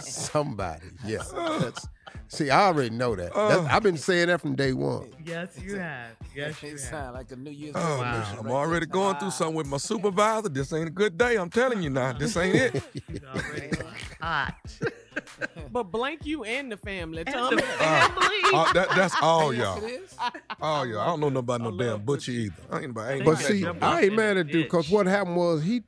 [0.00, 1.22] Somebody, yeah.
[1.60, 1.86] That's,
[2.28, 3.32] see, I already know that.
[3.34, 3.68] That's, oh.
[3.70, 5.10] I've been saying that from day one.
[5.24, 6.10] Yes, you have.
[6.34, 6.80] Yes, you have.
[6.80, 8.38] sound like a New Year's Oh, resolution.
[8.40, 10.48] I'm already going through something with my supervisor.
[10.48, 11.36] This ain't a good day.
[11.36, 12.12] I'm telling you now.
[12.12, 12.72] This ain't it.
[13.08, 13.70] He's already
[14.20, 14.54] hot.
[15.72, 17.22] But blank you and the family.
[17.26, 17.56] And Tommy.
[17.56, 18.26] the family.
[18.54, 19.80] Uh, that, that's all y'all.
[19.80, 20.16] Yes, it is.
[20.60, 21.00] All y'all.
[21.00, 22.54] I don't know nothing about no damn Butchie either.
[22.70, 25.62] I ain't, I ain't But see, I ain't mad at dude because what happened was
[25.62, 25.82] he,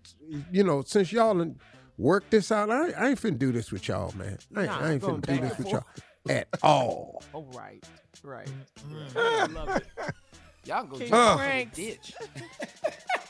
[0.53, 1.59] you know, since y'all done
[1.97, 4.39] worked this out, I, I ain't finna do this with y'all, man.
[4.55, 5.85] I, ain't- Nah, I ain't finna do this with y'all
[6.29, 7.23] at all.
[7.35, 7.83] Oh, right.
[8.23, 8.49] Right.
[8.91, 9.17] Mm.
[9.17, 9.87] I love it.
[10.67, 11.33] Y'all go King jump Uh.
[11.33, 11.77] in the Pranks.
[11.77, 12.15] ditch.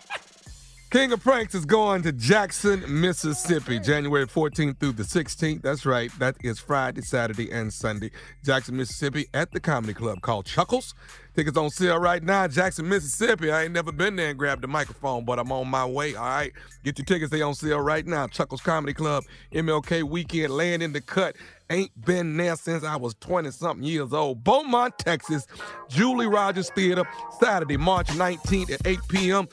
[0.91, 5.63] King of Pranks is going to Jackson, Mississippi, January 14th through the 16th.
[5.63, 6.11] That's right.
[6.19, 8.11] That is Friday, Saturday, and Sunday.
[8.45, 10.95] Jackson, Mississippi at the comedy club called Chuckles.
[11.41, 12.47] Tickets on sale right now.
[12.47, 13.51] Jackson, Mississippi.
[13.51, 16.15] I ain't never been there and grabbed the microphone, but I'm on my way.
[16.15, 16.53] All right.
[16.85, 17.31] Get your tickets.
[17.31, 18.27] They on sale right now.
[18.27, 21.37] Chuckles Comedy Club, MLK weekend, laying in the cut.
[21.71, 24.43] Ain't been there since I was 20 something years old.
[24.43, 25.47] Beaumont, Texas,
[25.89, 27.05] Julie Rogers Theater,
[27.39, 29.49] Saturday, March 19th at 8 p.m.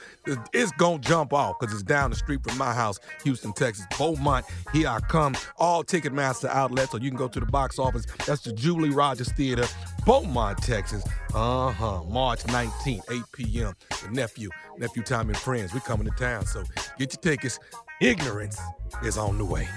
[0.52, 3.86] It's gonna jump off because it's down the street from my house, Houston, Texas.
[4.00, 5.36] Beaumont, here I come.
[5.58, 8.08] All Ticketmaster outlets, so you can go to the box office.
[8.26, 9.66] That's the Julie Rogers Theater,
[10.04, 11.04] Beaumont, Texas.
[11.36, 12.04] Uh huh.
[12.04, 13.74] March 19th, 8 p.m.
[14.04, 16.46] The nephew, nephew Tommy and friends, we coming to town.
[16.46, 16.64] So
[16.98, 17.60] get your tickets.
[18.02, 18.60] Ignorance
[19.04, 19.68] is on the way.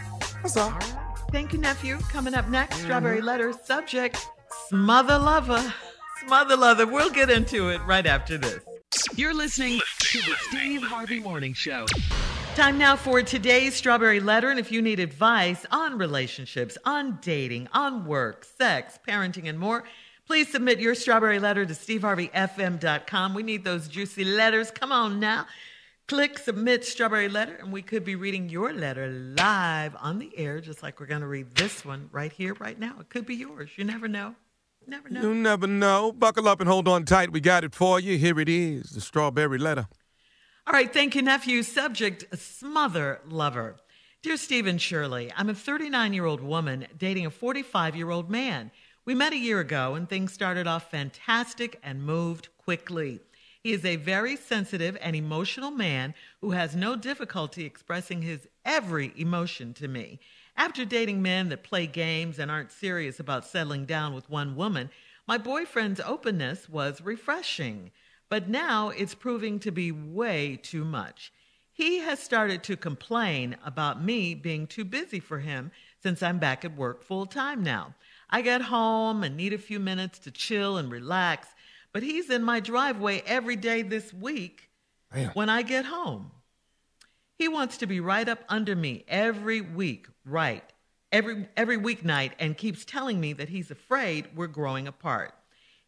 [0.42, 0.76] That's all.
[1.30, 1.98] Thank you, nephew.
[2.10, 2.86] Coming up next, mm-hmm.
[2.86, 4.26] Strawberry Letter subject
[4.68, 5.72] Smother Lover.
[6.26, 6.86] Smother Lover.
[6.86, 8.64] We'll get into it right after this.
[9.14, 11.86] You're listening to the Steve Harvey Morning Show.
[12.56, 14.50] Time now for today's Strawberry Letter.
[14.50, 19.84] And if you need advice on relationships, on dating, on work, sex, parenting, and more,
[20.30, 23.34] please submit your Strawberry Letter to steveharveyfm.com.
[23.34, 24.70] We need those juicy letters.
[24.70, 25.44] Come on now.
[26.06, 30.60] Click Submit Strawberry Letter, and we could be reading your letter live on the air,
[30.60, 32.94] just like we're going to read this one right here, right now.
[33.00, 33.70] It could be yours.
[33.74, 34.36] You never know.
[34.86, 35.20] Never know.
[35.20, 36.12] You never know.
[36.12, 37.32] Buckle up and hold on tight.
[37.32, 38.16] We got it for you.
[38.16, 39.88] Here it is the strawberry letter.
[40.64, 41.64] All right, thank you, nephew.
[41.64, 43.80] Subject Smother Lover.
[44.22, 48.70] Dear Stephen Shirley, I'm a 39 year old woman dating a 45 year old man.
[49.06, 53.20] We met a year ago and things started off fantastic and moved quickly.
[53.62, 59.12] He is a very sensitive and emotional man who has no difficulty expressing his every
[59.16, 60.20] emotion to me.
[60.56, 64.90] After dating men that play games and aren't serious about settling down with one woman,
[65.26, 67.92] my boyfriend's openness was refreshing.
[68.28, 71.32] But now it's proving to be way too much.
[71.72, 75.70] He has started to complain about me being too busy for him,
[76.02, 77.94] since I'm back at work full time now.
[78.30, 81.48] I get home and need a few minutes to chill and relax,
[81.92, 84.70] but he's in my driveway every day this week
[85.34, 86.30] when I get home.
[87.36, 90.62] He wants to be right up under me every week, right?
[91.10, 95.32] Every every weeknight and keeps telling me that he's afraid we're growing apart.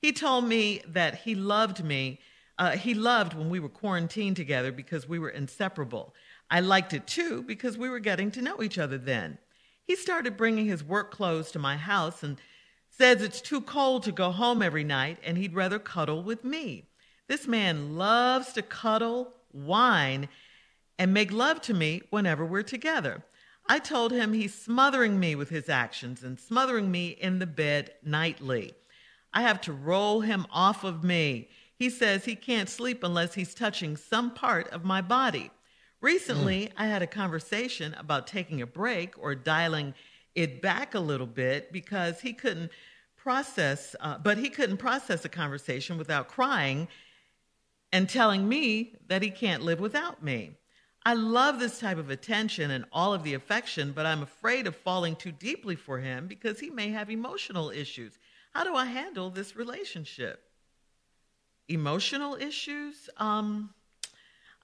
[0.01, 2.19] He told me that he loved me.
[2.59, 6.15] Uh, he loved when we were quarantined together because we were inseparable.
[6.51, 9.39] I liked it too because we were getting to know each other then.
[9.85, 12.39] He started bringing his work clothes to my house and
[12.89, 16.89] says it's too cold to go home every night and he'd rather cuddle with me.
[17.29, 20.29] This man loves to cuddle, whine,
[20.99, 23.25] and make love to me whenever we're together.
[23.69, 27.93] I told him he's smothering me with his actions and smothering me in the bed
[28.03, 28.75] nightly.
[29.33, 31.49] I have to roll him off of me.
[31.75, 35.51] He says he can't sleep unless he's touching some part of my body.
[36.03, 39.95] Recently, I had a conversation about taking a break or dialing
[40.35, 42.73] it back a little bit because he couldn't
[43.17, 46.89] process, uh, but he couldn't process a conversation without crying
[47.93, 50.57] and telling me that he can't live without me.
[51.07, 54.75] I love this type of attention and all of the affection, but I'm afraid of
[54.75, 58.19] falling too deeply for him because he may have emotional issues.
[58.53, 60.43] How do I handle this relationship?
[61.69, 63.09] Emotional issues?
[63.19, 63.71] Um,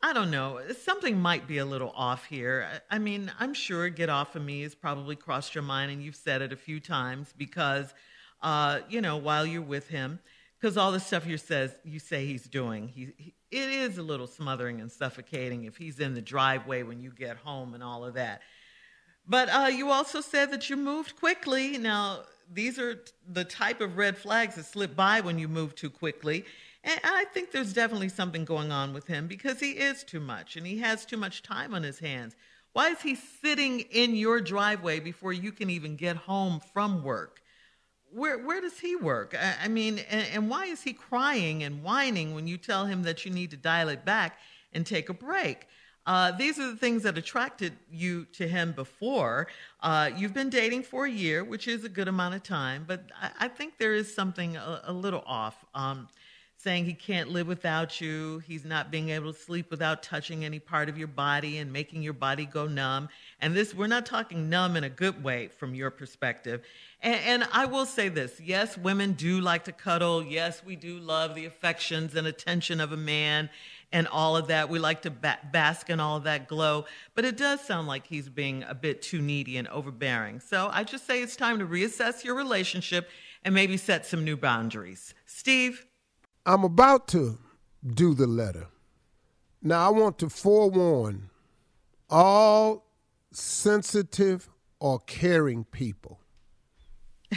[0.01, 0.61] I don't know.
[0.80, 2.68] Something might be a little off here.
[2.90, 6.16] I mean, I'm sure get off of me has probably crossed your mind, and you've
[6.16, 7.92] said it a few times because,
[8.40, 10.20] uh, you know, while you're with him,
[10.61, 14.03] because all the stuff you says you say he's doing, he, he it is a
[14.03, 18.05] little smothering and suffocating if he's in the driveway when you get home and all
[18.05, 18.42] of that.
[19.26, 21.76] But uh, you also said that you moved quickly.
[21.76, 22.20] Now,
[22.53, 26.44] these are the type of red flags that slip by when you move too quickly.
[26.85, 30.57] And I think there's definitely something going on with him because he is too much
[30.57, 32.37] and he has too much time on his hands.
[32.72, 37.43] Why is he sitting in your driveway before you can even get home from work?
[38.11, 39.35] Where where does he work?
[39.39, 43.03] I, I mean, and, and why is he crying and whining when you tell him
[43.03, 44.39] that you need to dial it back
[44.72, 45.66] and take a break?
[46.07, 49.47] Uh, these are the things that attracted you to him before.
[49.83, 53.11] Uh, you've been dating for a year, which is a good amount of time, but
[53.20, 55.66] I, I think there is something a, a little off.
[55.74, 56.09] Um,
[56.59, 60.59] saying he can't live without you, he's not being able to sleep without touching any
[60.59, 63.09] part of your body and making your body go numb.
[63.40, 66.64] And this, we're not talking numb in a good way from your perspective.
[67.00, 70.20] And, and I will say this yes, women do like to cuddle.
[70.20, 73.50] Yes, we do love the affections and attention of a man
[73.92, 74.68] and all of that.
[74.68, 76.86] We like to ba- bask in all of that glow.
[77.14, 80.40] But it does sound like he's being a bit too needy and overbearing.
[80.40, 83.09] So I just say it's time to reassess your relationship
[83.44, 85.14] and maybe set some new boundaries.
[85.24, 85.86] Steve?
[86.49, 87.36] I'm about to
[87.86, 88.68] do the letter.
[89.62, 91.28] Now, I want to forewarn
[92.09, 92.86] all
[93.30, 94.49] sensitive
[94.80, 96.20] or caring people.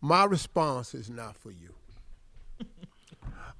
[0.00, 1.74] My response is not for you.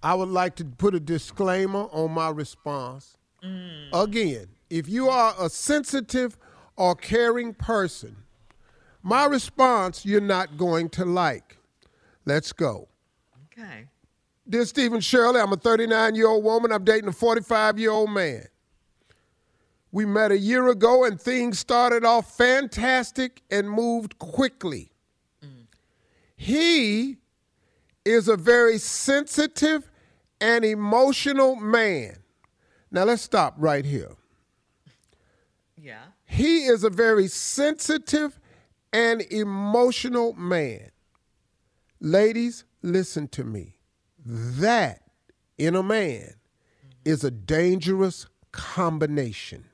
[0.02, 3.18] I would like to put a disclaimer on my response.
[3.44, 3.88] Mm.
[3.92, 6.38] Again, if you are a sensitive
[6.76, 8.16] or caring person,
[9.02, 11.58] my response you're not going to like.
[12.24, 12.88] Let's go.
[13.52, 13.88] Okay.
[14.48, 16.72] Dear Stephen Shirley, I'm a 39 year old woman.
[16.72, 18.46] I'm dating a 45 year old man.
[19.92, 24.90] We met a year ago and things started off fantastic and moved quickly.
[25.44, 25.66] Mm.
[26.34, 27.18] He
[28.04, 29.90] is a very sensitive
[30.40, 32.16] and emotional man.
[32.90, 34.16] Now let's stop right here.
[35.80, 36.04] Yeah.
[36.24, 38.40] He is a very sensitive
[38.92, 40.90] and emotional man.
[42.00, 43.76] Ladies, listen to me.
[44.24, 45.02] That
[45.58, 46.34] in a man
[47.04, 49.64] is a dangerous combination.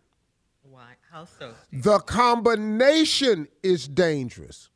[0.63, 0.93] Why?
[1.11, 1.55] How so?
[1.73, 4.71] The combination is dangerous.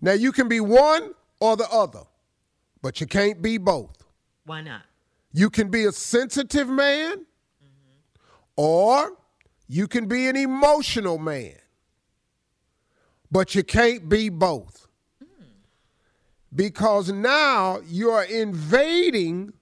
[0.00, 2.02] Now, you can be one or the other,
[2.80, 4.02] but you can't be both.
[4.44, 4.82] Why not?
[5.32, 7.24] You can be a sensitive man,
[8.56, 9.16] or
[9.68, 11.54] you can be an emotional man,
[13.30, 14.81] but you can't be both.
[16.54, 19.54] Because now you're invading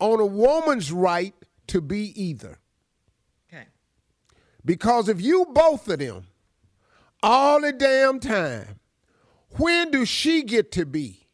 [0.00, 1.34] on a woman's right
[1.68, 2.58] to be either.
[3.48, 3.66] Okay.
[4.64, 6.26] Because if you both of them
[7.22, 8.80] all the damn time,
[9.56, 11.28] when do she get to be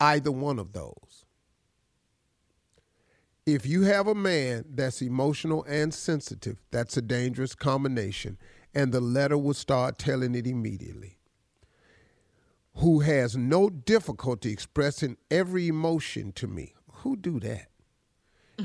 [0.00, 1.24] either one of those?
[3.44, 8.38] If you have a man that's emotional and sensitive, that's a dangerous combination,
[8.74, 11.15] and the letter will start telling it immediately.
[12.76, 16.74] Who has no difficulty expressing every emotion to me.
[16.98, 17.68] Who do that?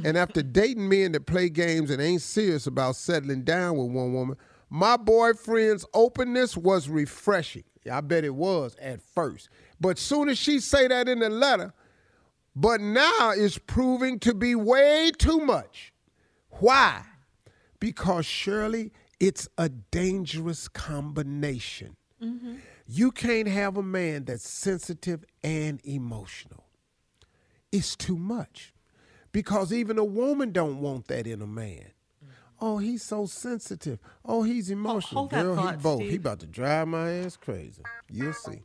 [0.05, 4.13] and after dating men that play games and ain't serious about settling down with one
[4.13, 4.37] woman,
[4.69, 7.63] My boyfriend's openness was refreshing.
[7.91, 9.49] I bet it was at first.
[9.81, 11.73] But soon as she say that in the letter,
[12.55, 15.91] but now it's proving to be way too much.
[16.59, 17.03] Why?
[17.79, 21.95] Because surely it's a dangerous combination.
[22.23, 22.55] Mm-hmm.
[22.93, 26.65] You can't have a man that's sensitive and emotional.
[27.71, 28.73] It's too much.
[29.31, 31.93] Because even a woman don't want that in a man.
[32.21, 32.31] Mm-hmm.
[32.59, 33.97] Oh, he's so sensitive.
[34.25, 35.21] Oh, he's oh, emotional.
[35.21, 35.99] hold that Girl, thought, he both.
[35.99, 36.09] Steve.
[36.09, 37.81] He about to drive my ass crazy.
[38.09, 38.61] You'll see.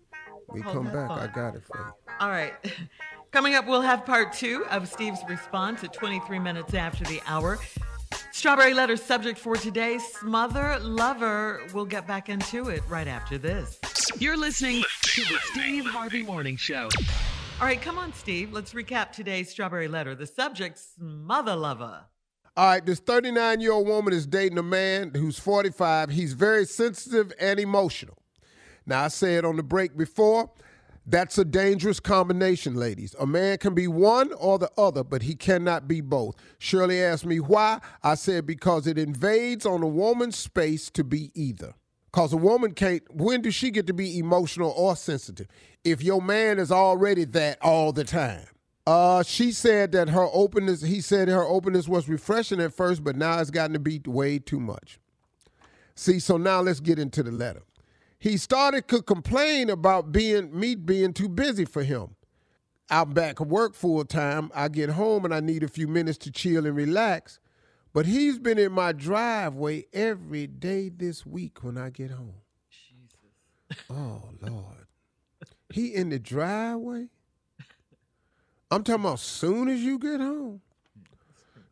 [0.48, 1.08] We Hold come back.
[1.08, 2.14] I got it for you.
[2.18, 2.52] All right.
[3.30, 7.60] Coming up, we'll have part two of Steve's response at 23 minutes after the hour.
[8.36, 11.62] Strawberry letter subject for today smother lover.
[11.72, 13.80] We'll get back into it right after this.
[14.18, 16.90] You're listening to the Steve Harvey Morning Show.
[17.58, 18.52] All right, come on, Steve.
[18.52, 20.14] Let's recap today's strawberry letter.
[20.14, 22.02] The subject smother lover.
[22.58, 26.10] All right, this 39 year old woman is dating a man who's 45.
[26.10, 28.18] He's very sensitive and emotional.
[28.84, 30.50] Now, I said on the break before,
[31.06, 33.14] that's a dangerous combination, ladies.
[33.20, 36.34] A man can be one or the other, but he cannot be both.
[36.58, 37.80] Shirley asked me why.
[38.02, 41.74] I said because it invades on a woman's space to be either.
[42.06, 45.46] Because a woman can't, when does she get to be emotional or sensitive?
[45.84, 48.46] If your man is already that all the time.
[48.86, 53.16] Uh, she said that her openness, he said her openness was refreshing at first, but
[53.16, 54.98] now it's gotten to be way too much.
[55.94, 57.62] See, so now let's get into the letter.
[58.18, 62.16] He started to complain about being me being too busy for him.
[62.88, 64.50] I'm back at work full time.
[64.54, 67.40] I get home and I need a few minutes to chill and relax.
[67.92, 72.34] But he's been in my driveway every day this week when I get home.
[72.70, 73.84] Jesus.
[73.90, 74.86] Oh Lord.
[75.70, 77.08] He in the driveway?
[78.70, 80.60] I'm talking about soon as you get home.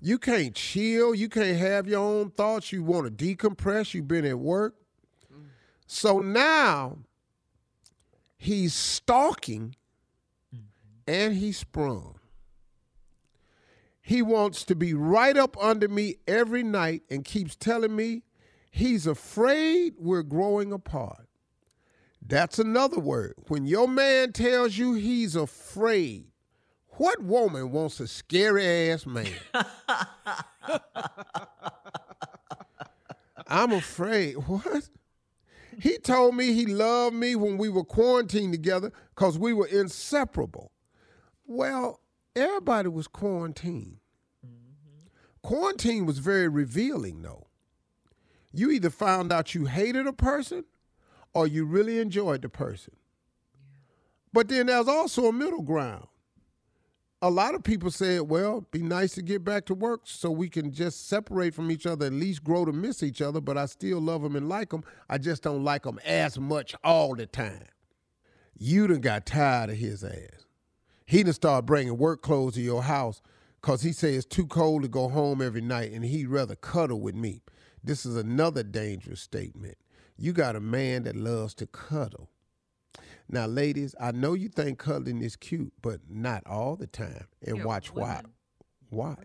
[0.01, 1.15] You can't chill.
[1.15, 2.73] You can't have your own thoughts.
[2.73, 3.95] You want to decompress.
[3.95, 4.75] You've been at work.
[5.95, 6.99] So now
[8.37, 9.77] he's stalking
[11.07, 12.19] and he's sprung.
[14.03, 18.25] He wants to be right up under me every night and keeps telling me
[18.73, 21.29] he's afraid we're growing apart.
[22.21, 23.35] That's another word.
[23.47, 26.27] When your man tells you he's afraid,
[26.97, 29.29] what woman wants a scary ass man?
[33.47, 34.35] I'm afraid.
[34.49, 34.89] What?
[35.81, 40.73] He told me he loved me when we were quarantined together because we were inseparable.
[41.47, 42.01] Well,
[42.35, 43.99] everybody was quarantined.
[44.45, 45.09] Mm-hmm.
[45.43, 47.47] Quarantine was very revealing, though.
[48.53, 50.65] You either found out you hated a person
[51.35, 52.95] or you really enjoyed the person.
[54.33, 56.07] But then there's also a middle ground.
[57.23, 60.51] A lot of people said, well, be nice to get back to work so we
[60.51, 63.65] can just separate from each other, at least grow to miss each other, but I
[63.67, 64.85] still love them and like them.
[65.09, 67.69] I just don't like them as much all the time.
[68.59, 70.45] You done got tired of his ass.
[71.07, 73.23] He done started bringing work clothes to your house
[73.61, 77.01] because he say it's too cold to go home every night and he'd rather cuddle
[77.01, 77.43] with me.
[77.83, 79.79] This is another dangerous statement.
[80.17, 82.29] You got a man that loves to cuddle.
[83.29, 87.27] Now, ladies, I know you think cuddling is cute, but not all the time.
[87.43, 88.23] And Yeah, watch why.
[88.91, 89.19] Watch.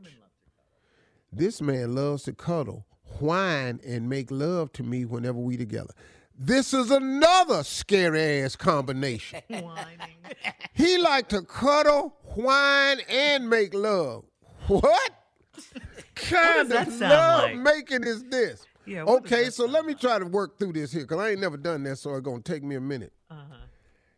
[1.31, 2.85] This man loves to cuddle,
[3.19, 5.93] whine, and make love to me whenever we together.
[6.41, 9.41] This is another scary ass combination.
[10.73, 14.23] he like to cuddle, whine, and make love.
[14.67, 15.11] What?
[16.15, 17.57] kind that of love like?
[17.57, 18.65] making is this?
[18.85, 21.57] Yeah, okay, so let me try to work through this here because I ain't never
[21.57, 23.13] done that, so it's gonna take me a minute.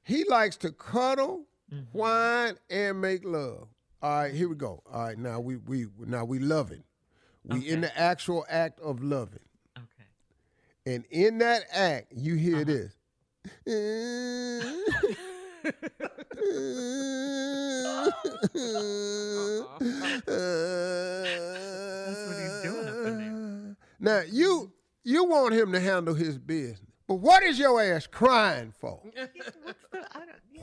[0.03, 1.97] He likes to cuddle, mm-hmm.
[1.97, 3.67] whine, and make love.
[4.01, 4.81] All right, here we go.
[4.91, 6.83] All right, now we we now we loving.
[7.43, 9.39] We in the actual act of loving.
[9.77, 9.87] Okay.
[10.85, 12.65] And in that act, you hear uh-huh.
[12.65, 12.95] this.
[21.63, 23.75] That's what he's doing up in there.
[23.99, 24.71] Now you
[25.03, 29.01] you want him to handle his business, but what is your ass crying for?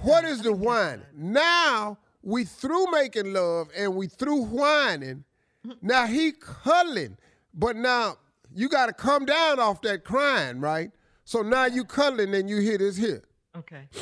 [0.01, 1.05] What is the whining?
[1.15, 5.25] Now we through making love and we through whining.
[5.67, 5.87] Mm-hmm.
[5.87, 7.19] Now he cuddling,
[7.53, 8.17] but now
[8.55, 10.91] you got to come down off that crying, right?
[11.25, 13.25] So now you cuddling and you hit his here.
[13.55, 13.89] Okay.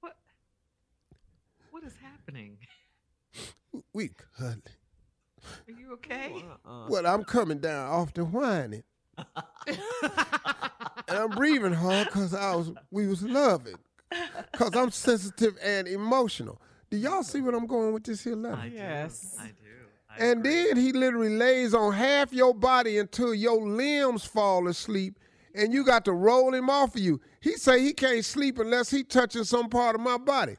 [0.00, 0.16] What?
[1.70, 2.58] What is happening?
[3.94, 4.62] We cuddling.
[5.66, 6.44] Are you okay?
[6.66, 6.88] Uh-uh.
[6.90, 8.82] Well, I'm coming down off the whining.
[9.66, 13.76] And I'm breathing hard because I was we was loving.
[14.54, 16.60] Cause I'm sensitive and emotional.
[16.90, 18.66] Do y'all see what I'm going with this here letter?
[18.66, 19.36] Yes.
[19.38, 19.52] I do.
[20.18, 25.16] and then he literally lays on half your body until your limbs fall asleep
[25.54, 27.20] and you got to roll him off of you.
[27.40, 30.56] He say he can't sleep unless he touching some part of my body.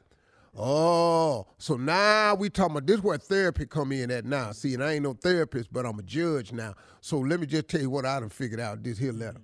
[0.54, 4.52] Oh, so now we talking about this where therapy come in at now.
[4.52, 6.74] See, and I ain't no therapist, but I'm a judge now.
[7.00, 9.40] So let me just tell you what I done figured out this here letter.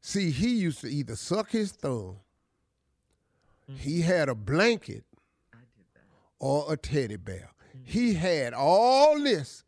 [0.00, 2.16] See, he used to either suck his thumb,
[3.76, 5.04] he had a blanket,
[6.38, 7.50] or a teddy bear.
[7.84, 9.64] He had all this,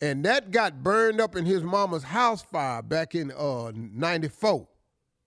[0.00, 4.66] and that got burned up in his mama's house fire back in uh 94.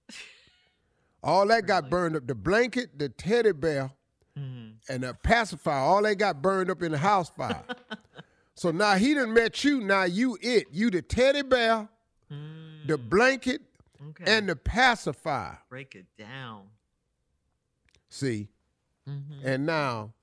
[1.24, 2.28] All that got burned up.
[2.28, 3.92] The blanket, the teddy bear,
[4.40, 4.94] Mm-hmm.
[4.94, 7.64] and the pacifier, all they got burned up in the house fire.
[8.56, 9.82] so now he done met you.
[9.82, 10.68] Now you it.
[10.72, 11.90] You the teddy bear,
[12.32, 12.88] mm.
[12.88, 13.62] the blanket,
[14.26, 15.60] and the pacifier.
[15.70, 16.64] Break it down.
[18.10, 18.48] See?
[19.08, 19.48] Mm-hmm.
[19.48, 20.14] And now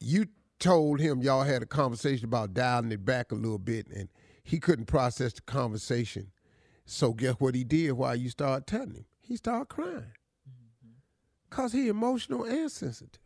[0.00, 0.26] you
[0.58, 4.08] told him y'all had a conversation about dialing it back a little bit, and
[4.42, 6.30] he couldn't process the conversation.
[6.84, 9.04] So guess what he did while you started telling him?
[9.20, 10.12] He started crying.
[11.50, 13.20] Cause he emotional and sensitive.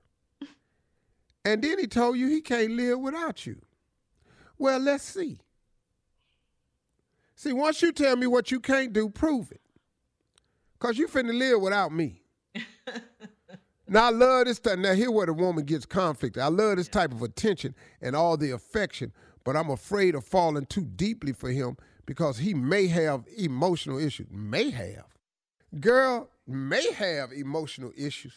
[1.44, 3.60] And then he told you he can't live without you.
[4.58, 5.38] Well, let's see.
[7.34, 9.62] See, once you tell me what you can't do, prove it.
[10.78, 12.22] Cause you finna live without me.
[13.88, 14.82] now I love this time.
[14.82, 16.36] Now here where the woman gets conflict.
[16.36, 19.12] I love this type of attention and all the affection,
[19.44, 24.26] but I'm afraid of falling too deeply for him because he may have emotional issues.
[24.30, 25.06] May have.
[25.80, 28.34] Girl may have emotional issues.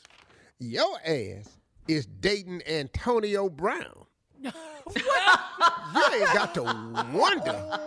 [0.60, 1.58] Your ass
[1.88, 4.06] is dating Antonio Brown.
[4.44, 4.52] you
[6.14, 6.64] ain't got to
[7.14, 7.80] wonder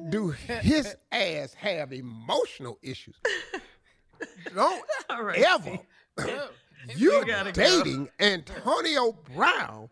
[0.08, 3.16] do his ass have emotional issues?
[4.54, 5.78] Don't ever.
[6.96, 7.82] You're gotta go.
[7.82, 9.88] dating Antonio Brown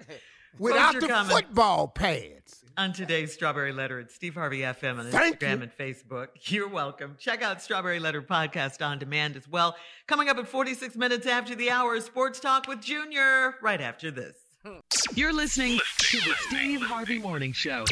[0.58, 1.32] without the comment.
[1.32, 2.64] football pads.
[2.78, 5.62] On today's Strawberry Letter at Steve Harvey FM on Thank Instagram you.
[5.64, 6.28] and Facebook.
[6.50, 7.16] You're welcome.
[7.18, 9.76] Check out Strawberry Letter podcast on demand as well.
[10.06, 14.36] Coming up at 46 minutes after the hour, Sports Talk with Junior, right after this.
[15.14, 17.84] You're listening to the Steve Harvey Morning Show.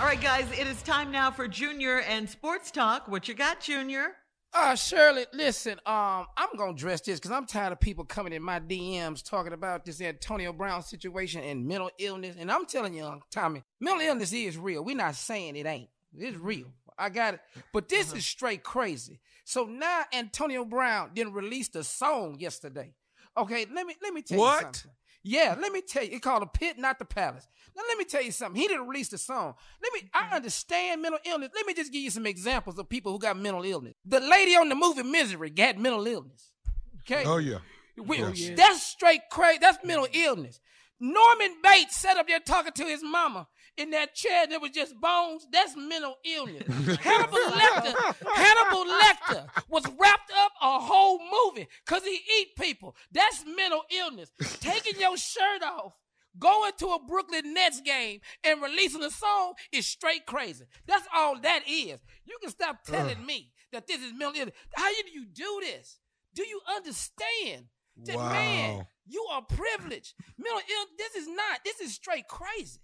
[0.00, 3.08] All right, guys, it is time now for Junior and Sports Talk.
[3.08, 4.12] What you got, Junior?
[4.58, 8.42] Uh, Shirley, listen, um, I'm gonna address this because I'm tired of people coming in
[8.42, 12.36] my DMs talking about this Antonio Brown situation and mental illness.
[12.38, 14.82] And I'm telling you, Tommy, mental illness is real.
[14.82, 15.90] We're not saying it ain't.
[16.16, 16.68] It's real.
[16.98, 17.40] I got it.
[17.74, 19.20] But this is straight crazy.
[19.44, 22.94] So now Antonio Brown didn't release the song yesterday.
[23.36, 24.60] Okay, let me let me tell What?
[24.60, 24.90] you something.
[25.28, 26.12] Yeah, let me tell you.
[26.12, 27.48] It called a pit, not the palace.
[27.76, 28.60] Now let me tell you something.
[28.60, 29.54] He didn't release the song.
[29.82, 30.08] Let me.
[30.14, 30.34] I mm-hmm.
[30.36, 31.50] understand mental illness.
[31.52, 33.94] Let me just give you some examples of people who got mental illness.
[34.04, 36.52] The lady on the movie Misery got mental illness.
[37.00, 37.24] Okay.
[37.26, 37.58] Oh yeah.
[37.98, 38.50] We- Yes.
[38.50, 39.58] Oh, that's straight crazy.
[39.60, 40.22] That's mental mm-hmm.
[40.22, 40.60] illness.
[41.00, 44.98] Norman Bates sat up there talking to his mama in that chair that was just
[45.00, 45.46] bones.
[45.52, 46.62] That's mental illness.
[47.00, 47.94] Hannibal Lecter,
[48.34, 52.96] Hannibal Lecter was wrapped up a whole movie because he eat people.
[53.12, 54.30] That's mental illness.
[54.60, 55.92] Taking your shirt off,
[56.38, 60.64] going to a Brooklyn Nets game and releasing a song is straight crazy.
[60.86, 61.98] That's all that is.
[62.24, 64.54] You can stop telling me that this is mental illness.
[64.74, 65.98] How do you do this?
[66.34, 67.66] Do you understand?
[68.04, 70.12] That man, you are privileged.
[70.36, 71.60] Mental illness, This is not.
[71.64, 72.80] This is straight crazy.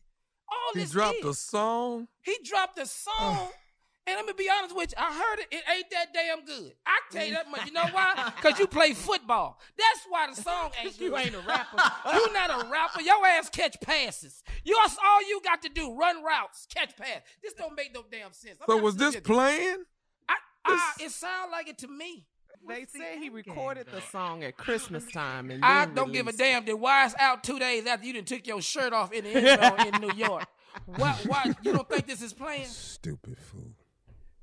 [0.52, 1.24] All He dropped is.
[1.24, 2.08] a song.
[2.22, 3.48] He dropped a song.
[4.04, 5.46] And let me be honest with you, I heard it.
[5.52, 6.72] It ain't that damn good.
[6.84, 7.66] I tell you that much.
[7.66, 8.32] You know why?
[8.42, 9.60] Because you play football.
[9.78, 11.04] That's why the song ain't good.
[11.04, 11.76] You ain't a rapper.
[12.12, 13.00] you not a rapper.
[13.00, 14.42] Your ass catch passes.
[14.64, 15.94] You all you got to do.
[15.96, 17.20] Run routes, catch pass.
[17.44, 18.58] This don't make no damn sense.
[18.60, 19.84] I'm So was this playing?
[20.64, 22.26] Ah, it sound like it to me.
[22.68, 26.64] They said he recorded the song at Christmas time, and I don't give a damn
[26.64, 29.30] that why it's out two days after you done took your shirt off in the
[29.30, 30.46] end zone in New York.
[30.86, 32.66] Why, why you don't think this is playing?
[32.66, 33.72] Stupid fool.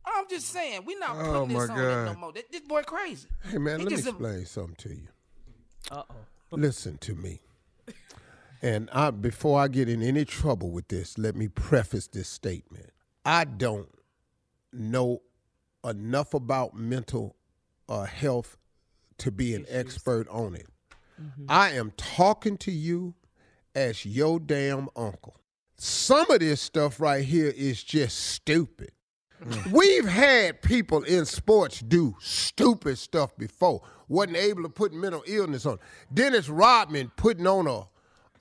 [0.06, 2.18] I'm just saying, we not Oh, putting this my on it no God.
[2.20, 2.32] more.
[2.34, 3.28] This, this boy crazy.
[3.50, 5.08] Hey man, He let me just a- explain something to you.
[5.91, 6.16] Uh oh.
[6.52, 7.41] Listen to me.
[8.62, 12.90] And I before I get in any trouble with this, let me preface this statement.
[13.24, 13.88] I don't
[14.74, 15.22] know
[15.84, 17.36] enough about mental
[17.90, 18.57] uh, health
[19.18, 20.68] to be an expert on it.
[21.49, 23.16] I am talking to you
[23.76, 25.36] as your damn uncle.
[25.76, 28.91] Some of this stuff right here is just stupid.
[29.72, 33.82] We've had people in sports do stupid stuff before.
[34.07, 35.80] Wasn't able to put mental illness on.
[36.14, 37.88] Dennis Rodman putting on a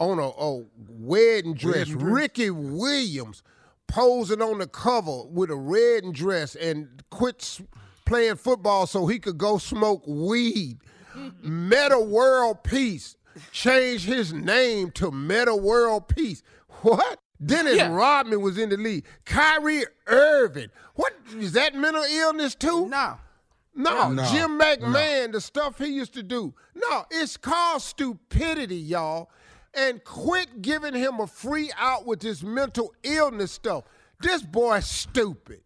[0.00, 1.88] on a, a wedding dress.
[1.88, 2.12] Wedding dress.
[2.12, 3.42] Ricky Williams
[3.86, 7.60] posing on the cover with a wedding dress and quit
[8.08, 10.78] playing football so he could go smoke weed.
[11.42, 13.16] Metta World Peace
[13.52, 16.42] changed his name to Metta World Peace.
[16.82, 17.20] What?
[17.44, 17.94] Dennis Yeah.
[17.94, 19.04] Rodman was in the league.
[19.24, 20.70] Kyrie Irving.
[20.94, 22.88] What is that mental illness too?
[22.88, 23.18] No.
[23.74, 26.52] No, No, Jim McMahon, the stuff he used to do.
[26.74, 29.30] No, it's called stupidity, y'all.
[29.72, 33.84] And quit giving him a free out with this mental illness stuff.
[34.20, 35.60] This boy's stupid.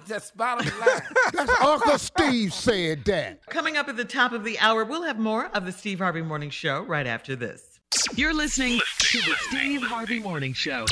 [0.06, 1.00] That's bottom line.
[1.32, 3.44] That's Uncle Steve said that.
[3.46, 6.22] Coming up at the top of the hour, we'll have more of the Steve Harvey
[6.22, 7.78] Morning Show right after this.
[8.16, 10.86] You're listening to the Steve Harvey Morning Show.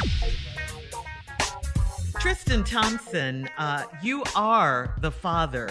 [2.20, 5.66] Tristan Thompson, uh, you are the father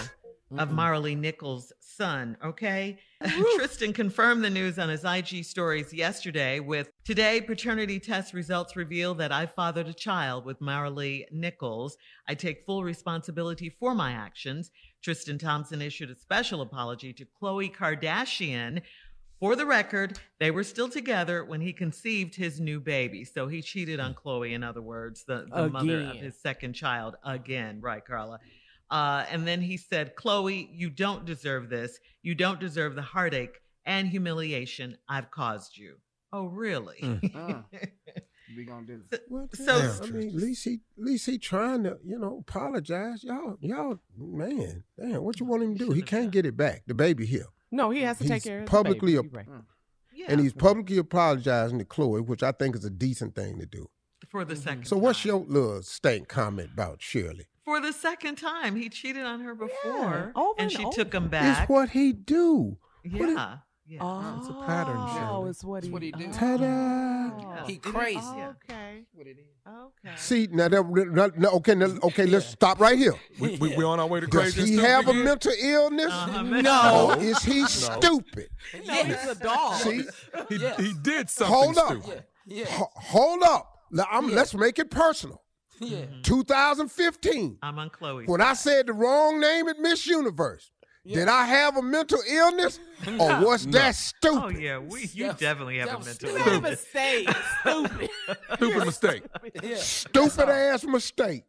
[0.57, 0.79] of Mm-hmm.
[0.79, 2.97] Maralee Nichols' son, okay?
[3.55, 9.13] Tristan confirmed the news on his IG stories yesterday with today paternity test results reveal
[9.15, 11.97] that I fathered a child with Maralee Nichols.
[12.27, 14.71] I take full responsibility for my actions.
[15.03, 18.81] Tristan Thompson issued a special apology to Khloe Kardashian.
[19.39, 23.23] For the record, they were still together when he conceived his new baby.
[23.23, 24.27] So he cheated on hmm.
[24.27, 27.81] Khloe, in other words, the, the mother of his second child again.
[27.81, 28.39] Right, Carla?
[28.91, 31.97] Uh, and then he said, Khloe, you don't deserve this.
[32.21, 35.95] You don't deserve the heartache and humiliation I've caused you.
[36.33, 36.99] Oh, really?
[37.33, 37.61] Uh,
[38.55, 39.19] we gonna do this.
[39.65, 43.23] So, Yeah, I mean, at least he, at least he trying to, you know, apologize.
[43.23, 45.91] Y'all, y'all, man, damn, what you want him to do?
[45.91, 46.83] He can't get it back.
[46.85, 47.45] The baby here.
[47.71, 49.27] No, he has to take He's care of the publicly, baby.
[49.27, 49.63] ap- You're right.
[50.13, 53.65] yeah, and he's publicly apologizing to Khloe, which I think is a decent thing to
[53.65, 53.89] do.
[54.29, 57.47] for the second So, what's your little stank comment about Shirley?
[57.65, 58.75] For the second time.
[58.75, 60.95] He cheated on her before, over and and she over.
[60.95, 61.69] took him It's back.
[61.69, 62.77] what he do.
[63.09, 63.57] What it- yeah,
[63.87, 63.97] yeah.
[64.01, 65.49] Oh, It's a pattern, Shirley.
[65.49, 66.31] it's what That's he, what he do.
[66.31, 67.65] Ta-da!
[67.65, 68.19] He crazy.
[68.21, 69.03] Oh, okay.
[69.13, 69.45] What it is.
[69.67, 70.15] Okay.
[70.17, 73.13] See now, that, now- now- okay, now, okay, let's stop right here.
[73.39, 74.71] We, we, we on our way to Does crazy.
[74.73, 76.11] he and have a stupid mental illness?
[76.11, 76.41] Uh-huh.
[76.43, 77.11] No.
[77.19, 78.49] Is he stupid?
[78.85, 79.75] No, he's a dog.
[79.81, 80.03] See,
[80.49, 80.79] He, Yes.
[80.79, 81.87] he did something hold up.
[82.03, 82.23] stupid.
[82.45, 82.65] Yeah.
[82.65, 83.77] Ho- hold up.
[83.91, 85.41] Now, I'm- Let's make it personal.
[85.81, 86.05] Yeah.
[86.23, 87.57] 2015.
[87.61, 88.27] I'm on Khloe.
[88.27, 90.69] When I said the wrong name at Miss Universe,
[91.05, 92.79] did I have a mental illness,
[93.19, 94.43] or was that stupid?
[94.43, 96.45] Oh yeah, we you That was- definitely have a was mental stupid.
[96.45, 96.71] Made a illness.
[96.93, 97.29] mistake.
[97.61, 98.09] Stupid.
[98.55, 99.23] Stupid mistake.
[99.63, 99.75] Yeah.
[99.77, 101.43] Stupid ass mistake.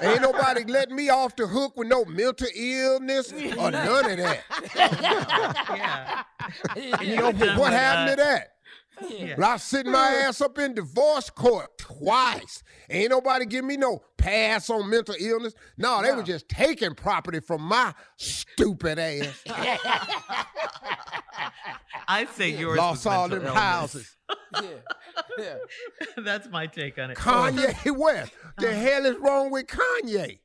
[0.00, 4.40] Ain't nobody letting me off the hook with no mental illness or none of that.
[6.76, 7.00] Yeah.
[7.00, 7.26] You know
[7.58, 8.51] what happened uh, to that?
[9.10, 9.34] Yeah.
[9.38, 12.62] Well, I sitting my ass up in divorce court twice.
[12.90, 15.54] Ain't nobody give me no pass on mental illness.
[15.76, 19.42] No, they were just taking property from my stupid ass.
[22.08, 23.54] I say yours Lost all them illness.
[23.54, 24.16] houses.
[24.60, 24.68] Yeah.
[25.38, 25.54] Yeah.
[26.24, 27.16] That's my take on it.
[27.16, 28.32] Kanye West.
[28.58, 30.38] The hell is wrong with Kanye?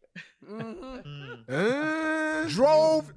[0.50, 1.42] Mm-hmm.
[1.50, 3.14] Uh, Drove,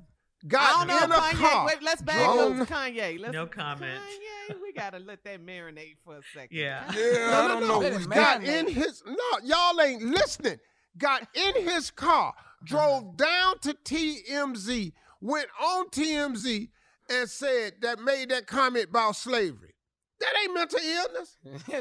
[0.57, 1.33] I don't in know, a Kanye.
[1.51, 1.67] car.
[1.67, 3.21] Wait, let's back drove- up to Kanye.
[3.21, 4.01] Let's, No comment.
[4.49, 6.57] Kanye, we gotta let that marinate for a second.
[6.57, 6.83] Yeah.
[6.95, 7.79] yeah, I don't know.
[7.81, 8.11] Wait a minute.
[8.11, 8.67] got Man.
[8.67, 9.15] in his no,
[9.45, 10.59] y'all ain't listening.
[10.99, 12.35] Got in his car,
[12.65, 13.13] drove uh-huh.
[13.17, 16.69] down to TMZ, went on TMZ,
[17.11, 19.70] and said that made that comment about slavery.
[20.21, 21.37] That ain't mental illness.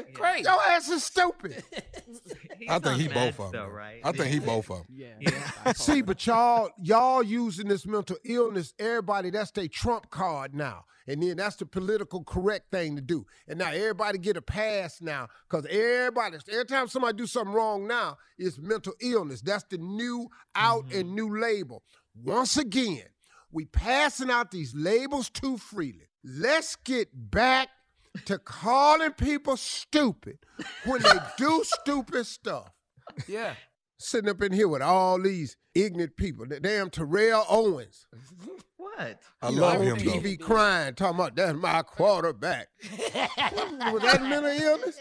[0.14, 0.44] Crazy.
[0.44, 1.62] Your ass is stupid.
[2.68, 3.52] I think he both of them.
[3.52, 4.00] though, right?
[4.02, 4.86] I think he both of them.
[4.90, 5.14] Yeah.
[5.20, 5.72] Yeah.
[5.72, 10.84] See, but y'all, y'all using this mental illness, everybody, that's their trump card now.
[11.06, 13.26] And then that's the political correct thing to do.
[13.48, 15.28] And now everybody get a pass now.
[15.48, 19.40] Cause everybody, every time somebody do something wrong now, it's mental illness.
[19.40, 21.82] That's the new out and new label.
[22.14, 23.04] Once again,
[23.50, 26.08] we passing out these labels too freely.
[26.22, 27.68] Let's get back
[28.26, 30.38] to calling people stupid
[30.84, 32.70] when they do stupid stuff
[33.28, 33.54] Yeah.
[33.98, 36.46] sitting up in here with all these ignorant people.
[36.46, 38.06] The damn Terrell Owens.
[38.76, 39.18] What?
[39.42, 40.12] I You love him though.
[40.12, 42.68] TV crying, talking about that's my quarterback.
[42.92, 44.96] Was that mental illness?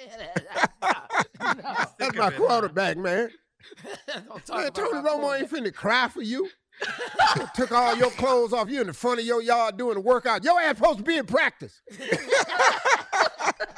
[1.98, 3.30] That's my quarterback, man.
[4.28, 6.50] Don't talk Man, Tony Romo ain't finna cry for you.
[7.56, 10.44] Took all your clothes off you in the front of your yard doing the workout.
[10.44, 11.82] Your ass supposed to be in practice.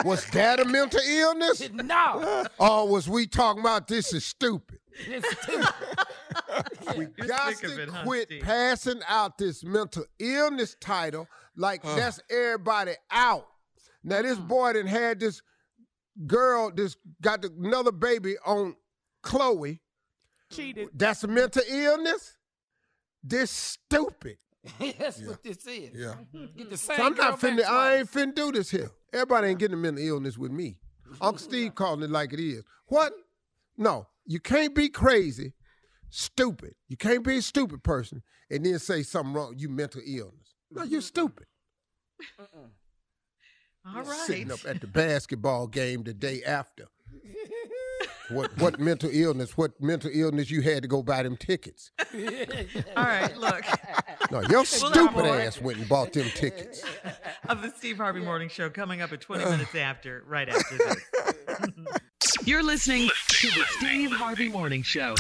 [0.06, 1.70] was that a mental illness?
[1.72, 2.46] No.
[2.60, 4.80] Or was we talking about this is stupid?
[5.08, 5.68] It's stupid.
[6.98, 8.42] We You're got to it, quit Steve?
[8.42, 13.48] passing out this mental illness title like that's everybody out.
[14.04, 14.48] Now this hmm.
[14.48, 15.42] boy done had this
[16.28, 18.76] girl, this got another baby on
[19.24, 19.80] Khloe.
[20.52, 20.90] Cheated.
[20.94, 22.38] That's a mental illness.
[23.24, 24.38] This stupid.
[25.00, 25.92] That's what this is.
[25.96, 26.16] Yeah.
[26.56, 27.64] Get the same So I'm not finna.
[27.64, 28.26] I ain't twice.
[28.26, 28.92] finna do this here.
[29.14, 30.78] Everybody ain't getting a mental illness with me.
[31.20, 32.64] Uncle Steve calling it like it is.
[32.88, 33.14] What?
[33.78, 35.54] No, you can't be crazy,
[36.10, 36.76] stupid.
[36.88, 39.56] You can't be a stupid person and then say something wrong.
[39.58, 40.56] You mental illness.
[40.70, 41.48] No, you're stupid.
[42.40, 44.06] All right.
[44.28, 46.86] Sitting up at the basketball game the day after.
[48.32, 49.58] what what mental illness?
[49.58, 51.92] What mental illness you had to go buy them tickets?
[52.98, 53.64] All right, look.
[54.32, 56.84] No, your We'll stupid ass went and bought them tickets.
[57.50, 60.98] Of the Steve Harvey Morning Show coming up at 20 minutes after, right after this.
[62.48, 65.16] You're listening to the Steve Harvey Morning Show.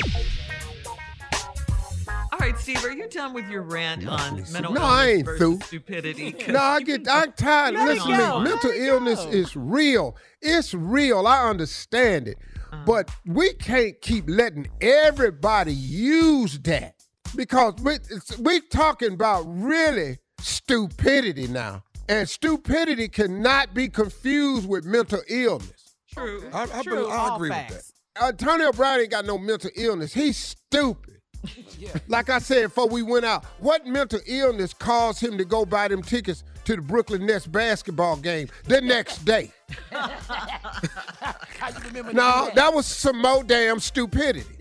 [2.33, 5.25] All right, Steve, are you done with your rant on mental No, illness I ain't
[5.25, 5.59] versus through.
[5.67, 6.31] stupidity?
[6.31, 7.75] 'Cause No, I get I'm tired.
[7.75, 8.43] Listen to me.
[8.43, 9.31] Mental illness go.
[9.31, 10.15] is real.
[10.41, 11.27] It's real.
[11.27, 12.37] I understand it.
[12.71, 12.83] Uh-huh.
[12.85, 16.95] But we can't keep letting everybody use that
[17.35, 21.83] because we it's, we talking about really stupidity now.
[22.07, 25.95] And stupidity cannot be confused with mental illness.
[26.13, 26.49] True.
[26.53, 27.93] I, I, True, I all agree with facts.
[28.15, 28.27] that.
[28.27, 30.13] Antonio Brown ain't got no mental illness.
[30.13, 31.17] He's stupid.
[32.07, 35.87] Like I said before we went out, what mental illness caused him to go buy
[35.87, 39.51] them tickets to the Brooklyn Nets basketball game the next day?
[39.91, 42.55] How you remember No, that?
[42.55, 44.45] that was some more damn stupidity.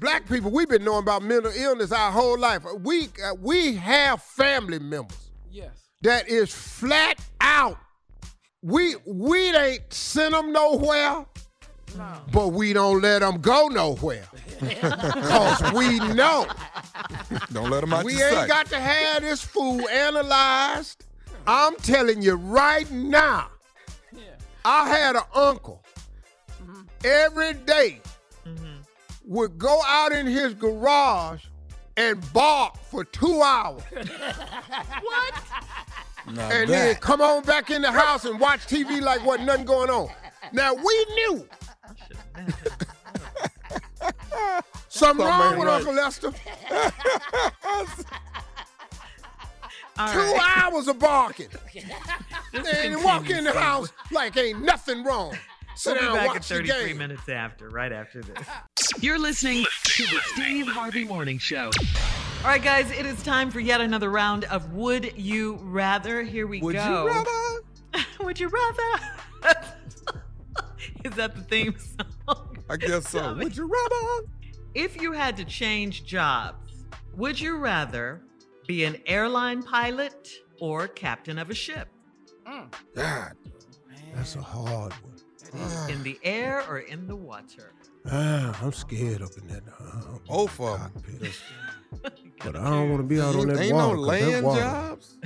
[0.00, 2.62] Black people, we've been knowing about mental illness our whole life.
[2.80, 5.70] We uh, we have family members Yes.
[6.02, 7.78] that is flat out.
[8.62, 11.26] We we ain't sent them nowhere,
[12.32, 14.24] but we don't let them go nowhere.
[14.80, 16.46] Cause we know
[17.52, 18.48] Don't let them out we your ain't sight.
[18.48, 21.04] got to have this food analyzed.
[21.46, 23.48] I'm telling you right now.
[24.64, 25.82] I had an uncle
[26.62, 26.82] mm-hmm.
[27.04, 28.00] every day
[28.46, 28.76] mm-hmm.
[29.24, 31.44] would go out in his garage
[31.96, 33.82] and bark for two hours.
[33.92, 35.34] what?
[36.32, 39.46] Now and then that- come on back in the house and watch TV like wasn't
[39.46, 40.08] nothing going on.
[40.52, 41.48] Now we knew.
[44.88, 45.76] Something Something wrong with right.
[45.78, 46.28] Uncle Lester.
[49.98, 50.56] All Two right.
[50.56, 51.48] hours of barking.
[52.54, 55.34] And then walk in the house like ain't nothing wrong.
[55.74, 56.98] Sit We'll be down, back at watch the 33 game.
[56.98, 58.46] minutes after, right after this.
[59.00, 61.70] You're listening to the Steve Harvey Morning Show.
[62.42, 66.22] All right, guys, it is time for yet another round of Would You Rather.
[66.22, 66.66] Here we go.
[66.66, 68.04] Would you rather?
[68.20, 69.64] Would you rather?
[71.04, 72.56] is that the theme song?
[72.70, 73.20] I guess so.
[73.20, 73.44] Tell me.
[73.44, 74.26] Would you rather?
[74.74, 76.84] If you had to change jobs,
[77.14, 78.22] would you rather
[78.66, 80.28] be an airline pilot
[80.60, 81.88] or captain of a ship?
[82.94, 83.32] God,
[84.14, 85.12] that's a hard one.
[85.90, 87.74] In the air or in the water?
[88.10, 89.62] Ah, I'm scared up in that.
[89.78, 90.92] Uh, Both of them.
[90.94, 91.42] cockpit.
[92.42, 93.96] but I don't want to be out on that ain't water.
[93.96, 95.18] no 'cause that land water, jobs.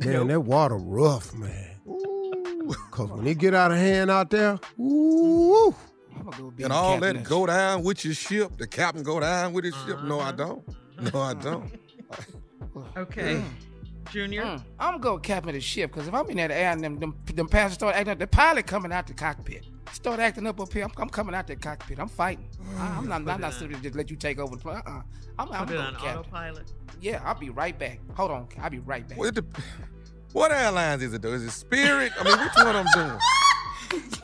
[0.00, 1.72] Man, that water rough, man.
[2.90, 5.74] Cause when it get out of hand out there, ooh,
[6.18, 8.56] I'm go And all captain that go down with your ship.
[8.56, 10.02] The captain go down with his ship.
[10.02, 10.28] No, Uh-huh.
[10.28, 11.12] I don't.
[11.14, 11.70] No, I don't.
[12.96, 13.42] Okay.
[14.10, 14.44] Junior?
[14.44, 16.98] Mm, I'm gonna go captain the ship because if I'm in that air and them,
[16.98, 19.64] them, them passengers start acting up, the pilot coming out the cockpit.
[19.92, 20.84] Start acting up up here.
[20.84, 21.98] I'm, I'm coming out the cockpit.
[21.98, 22.48] I'm fighting.
[22.78, 23.26] I, am not.
[23.28, 24.76] I'm not suited to just let you take over the plane.
[24.86, 25.02] Uh-uh.
[25.38, 26.18] I'm, I'm Put it going captain.
[26.18, 26.72] autopilot.
[27.00, 27.98] Yeah, I'll be right back.
[28.14, 28.48] Hold on.
[28.60, 29.18] I'll be right back.
[29.18, 29.58] Well, it dep-
[30.36, 31.32] what airlines is it though?
[31.32, 32.12] Is it Spirit?
[32.20, 33.18] I mean, which one I'm doing?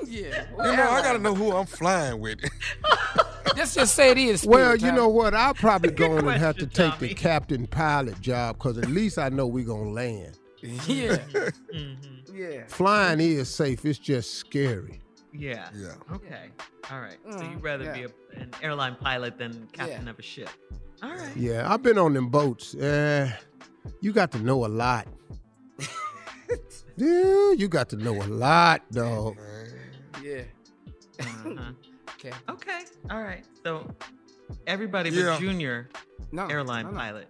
[0.07, 0.45] yeah.
[0.59, 2.39] You know, I gotta know who I'm flying with.
[3.57, 4.47] Let's just say it is.
[4.47, 4.97] Well, you time.
[4.97, 5.33] know what?
[5.35, 8.89] I'll probably go in and have to question, take the captain pilot job because at
[8.89, 10.39] least I know we're gonna land.
[10.61, 11.17] Yeah.
[11.17, 12.37] Mm-hmm.
[12.37, 12.65] Yeah.
[12.69, 13.85] Flying is safe.
[13.87, 15.01] It's just scary.
[15.33, 15.71] Yeah.
[15.75, 15.95] Yeah.
[16.13, 16.51] Okay.
[16.91, 17.17] All right.
[17.31, 20.51] so Mm, you'd rather be a, an airline pilot than captain of a ship.
[21.03, 21.37] All right.
[21.37, 22.75] Yeah, I've been on them boats.
[22.75, 23.33] Uh,
[24.01, 25.09] you got to know a lot.
[26.97, 29.37] Yeah, you got to know a lot, dog.
[30.23, 30.43] Yeah.
[31.21, 31.73] Uh-huh.
[32.25, 32.31] Okay.
[32.49, 32.81] Okay.
[33.11, 33.45] All right.
[33.65, 33.93] So
[34.69, 35.89] everybody but Junior,
[36.31, 36.47] No.
[36.47, 36.97] airline no, no.
[36.97, 37.27] pilot.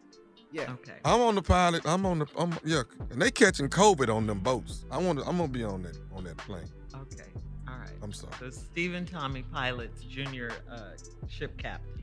[0.52, 0.70] Yeah.
[0.70, 0.98] Okay.
[1.02, 1.86] I'm on the pilot.
[1.86, 2.26] I'm on the.
[2.36, 4.84] I'm yeah, and they catching COVID on them boats.
[4.90, 5.18] I want.
[5.18, 6.68] to I'm gonna be on that on that plane.
[6.94, 7.24] Okay.
[7.66, 7.88] All right.
[8.02, 8.34] I'm sorry.
[8.38, 10.90] So Stephen Tommy pilots Junior uh,
[11.26, 12.02] ship captain.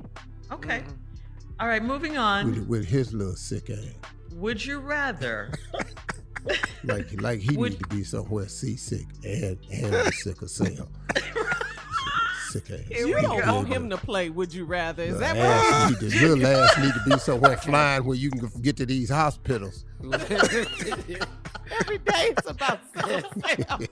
[0.52, 0.80] Okay.
[0.80, 0.92] Mm-hmm.
[1.60, 1.84] All right.
[1.84, 2.50] Moving on.
[2.50, 3.94] With, with his little sick ass.
[4.34, 5.52] Would you rather?
[6.84, 10.90] Like, like he Would- need to be somewhere seasick and and with sickle cell.
[12.50, 12.80] Sick ass.
[12.88, 15.04] Here You we don't want him to play Would You Rather.
[15.04, 18.16] Is Little that ass what need to, little ass need to be somewhere flying where
[18.18, 19.86] you can get to these hospitals.
[20.04, 23.86] every day it's about sickle?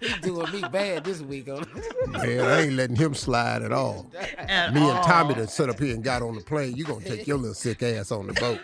[0.00, 1.48] He's doing me bad this week.
[1.48, 1.64] huh?
[2.08, 4.08] Man, I ain't letting him slide at all.
[4.38, 5.40] At Me and Tommy all.
[5.40, 6.76] that set up here and got on the plane.
[6.76, 8.60] You gonna take your little sick ass on the boat.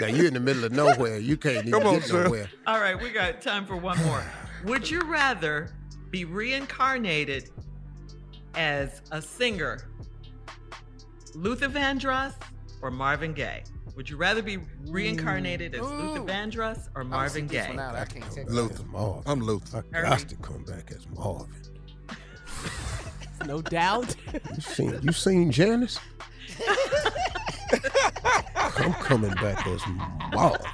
[0.00, 1.18] Now you're in the middle of nowhere.
[1.18, 2.24] You can't even Come on, get sir.
[2.24, 2.48] nowhere.
[2.66, 4.24] All right, we got time for one more.
[4.64, 5.70] Would you rather
[6.10, 7.50] be reincarnated
[8.54, 9.88] as a singer,
[11.34, 12.34] Luther Vandross
[12.80, 13.64] or Marvin Gaye?
[13.96, 16.24] Would you rather be reincarnated as Luther Ooh.
[16.24, 17.70] Vandross or Marvin sit this Gaye?
[17.70, 17.94] one out.
[17.94, 18.52] I can't take that.
[18.54, 19.22] Luther Marvin.
[19.26, 19.84] I'm Luther.
[19.92, 20.08] I Hurry.
[20.08, 21.48] got to come back as Marvin.
[23.46, 24.14] No doubt.
[24.54, 25.98] You seen you seen Janice?
[28.76, 29.82] I'm coming back as
[30.32, 30.66] Marvin.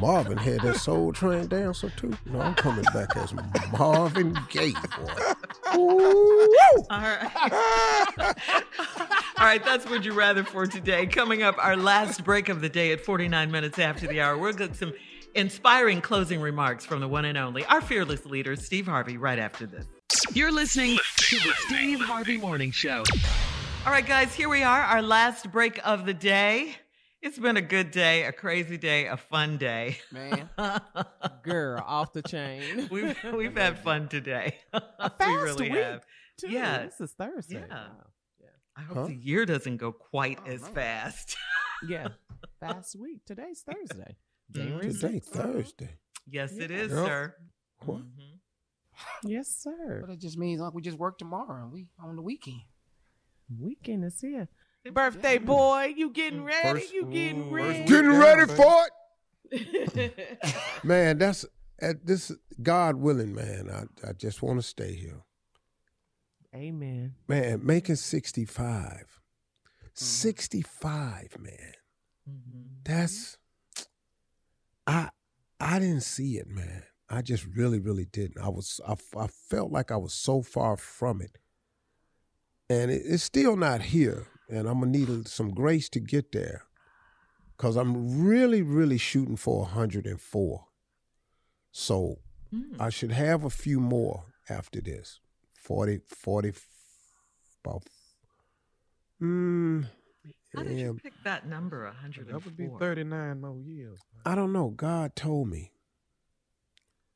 [0.00, 2.16] Marvin had that Soul Train dancer too.
[2.26, 3.32] No, I'm coming back as
[3.72, 5.76] Marvin Gaye, boy.
[5.76, 6.56] Ooh.
[6.90, 7.30] All right.
[9.38, 11.06] All right, that's Would You Rather for today.
[11.06, 14.36] Coming up, our last break of the day at 49 minutes after the hour.
[14.36, 14.92] We'll get some
[15.34, 19.66] inspiring closing remarks from the one and only, our fearless leader, Steve Harvey, right after
[19.66, 19.86] this.
[20.32, 23.04] You're listening to the Steve Harvey Morning Show.
[23.86, 26.76] All right, guys, here we are, our last break of the day.
[27.24, 29.96] It's been a good day, a crazy day, a fun day.
[30.12, 30.50] Man.
[31.42, 32.86] Girl, off the chain.
[32.90, 34.58] We've we've had fun today.
[34.74, 34.80] we
[35.18, 36.04] fast really week, have.
[36.38, 36.50] too.
[36.50, 36.84] Yeah.
[36.84, 37.64] This is Thursday.
[37.66, 37.74] Yeah.
[37.88, 37.90] Wow.
[38.76, 39.06] I hope Huh?
[39.06, 41.36] the year doesn't go quite as fast.
[41.88, 42.08] Yeah.
[42.60, 43.20] Fast week.
[43.24, 44.16] Today's Thursday.
[44.52, 44.58] Mm-hmm.
[44.60, 45.24] January Today 6th.
[45.32, 45.90] Thursday.
[46.28, 47.06] yes, it is, Yep.
[47.06, 47.34] sir.
[47.86, 48.00] What?
[48.02, 48.38] Mhm.
[49.24, 50.02] Yes, sir.
[50.06, 52.60] But it just means like we just work tomorrow and we on the weekend.
[53.60, 54.48] Weekend is here.
[54.92, 56.80] Birthday boy, you getting ready?
[56.80, 57.84] First- you getting ooh, ready?
[57.84, 58.92] Getting ready for it.
[60.84, 61.46] Man, that's
[61.80, 62.32] at this
[62.62, 63.68] God willing, man.
[63.70, 65.22] I, I just want to stay here.
[66.54, 67.14] Amen.
[67.28, 68.64] Man, making 65.
[68.64, 69.88] Mm-hmm.
[69.92, 71.52] 65, man.
[72.28, 72.60] Mm-hmm.
[72.84, 73.38] That's
[74.86, 75.10] I
[75.60, 76.84] I didn't see it, man.
[77.08, 78.42] I just really, really didn't.
[78.42, 81.38] I was I, I felt like I was so far from it.
[82.70, 84.26] And it, it's still not here.
[84.48, 86.64] And I'm gonna need some grace to get there.
[87.56, 90.64] Cause I'm really, really shooting for 104.
[91.70, 92.18] So
[92.54, 92.76] Mm.
[92.78, 95.20] I should have a few more after this.
[95.60, 96.52] 40, 40,
[97.64, 97.82] about,
[99.20, 99.86] mm,
[100.54, 102.32] How did yeah, you pick that number, 104?
[102.32, 103.98] That would be 39 more years.
[104.24, 104.68] I don't know.
[104.70, 105.72] God told me.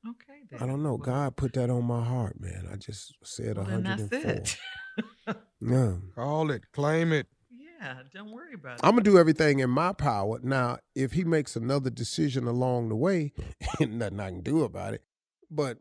[0.09, 0.63] Okay, then.
[0.63, 0.95] I don't know.
[0.95, 2.67] Well, God put that on my heart, man.
[2.73, 5.35] I just said well, then that's 104.
[5.61, 5.71] it.
[5.71, 5.93] Yeah.
[6.15, 7.27] Call it, claim it.
[7.51, 8.81] yeah, don't worry about it.
[8.85, 10.39] I'm gonna do everything in my power.
[10.43, 13.33] Now, if he makes another decision along the way,
[13.81, 15.03] nothing I can do about it.
[15.51, 15.79] But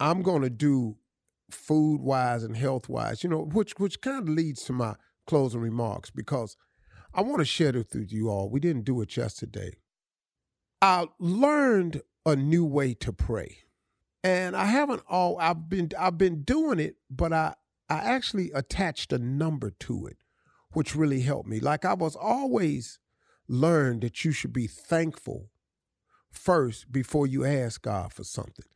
[0.00, 0.96] I'm gonna do
[1.50, 4.94] food wise and health wise, you know, which which kind of leads to my
[5.26, 6.56] closing remarks because
[7.14, 8.48] I want to share this with you all.
[8.50, 9.72] We didn't do it yesterday.
[10.80, 13.58] I learned a new way to pray.
[14.24, 17.54] And I haven't all I've been I've been doing it, but I
[17.88, 20.18] I actually attached a number to it,
[20.72, 21.60] which really helped me.
[21.60, 22.98] Like I was always
[23.48, 25.50] learned that you should be thankful
[26.30, 28.66] first before you ask God for something.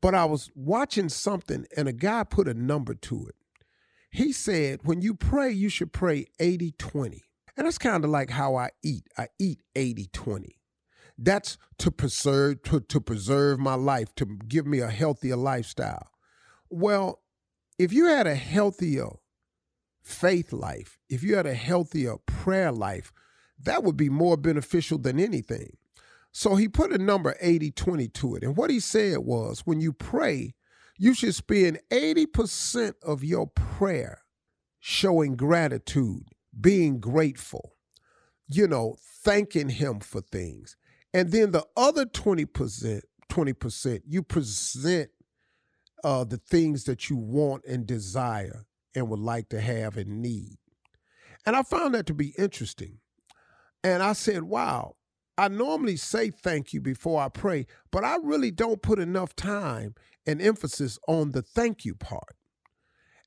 [0.00, 3.36] But I was watching something and a guy put a number to it.
[4.10, 7.22] He said, when you pray, you should pray 80 20.
[7.56, 9.04] And that's kind of like how I eat.
[9.16, 10.56] I eat 80 20.
[11.18, 16.08] That's to preserve to, to preserve my life, to give me a healthier lifestyle.
[16.68, 17.21] Well,
[17.78, 19.08] if you had a healthier
[20.02, 23.12] faith life, if you had a healthier prayer life,
[23.58, 25.76] that would be more beneficial than anything.
[26.32, 28.42] So he put a number 80 20 to it.
[28.42, 30.54] And what he said was when you pray,
[30.98, 34.22] you should spend 80% of your prayer
[34.80, 36.24] showing gratitude,
[36.58, 37.74] being grateful,
[38.48, 40.76] you know, thanking him for things.
[41.14, 45.10] And then the other 20%, 20%, you present
[46.04, 48.64] uh, the things that you want and desire
[48.94, 50.58] and would like to have and need.
[51.46, 52.98] And I found that to be interesting.
[53.82, 54.94] And I said, wow,
[55.36, 59.94] I normally say thank you before I pray, but I really don't put enough time
[60.26, 62.36] and emphasis on the thank you part.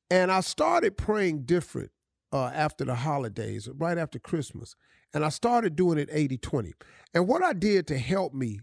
[0.09, 1.91] And I started praying different
[2.31, 4.75] uh, after the holidays, right after Christmas.
[5.13, 6.73] And I started doing it 80 20.
[7.13, 8.59] And what I did to help me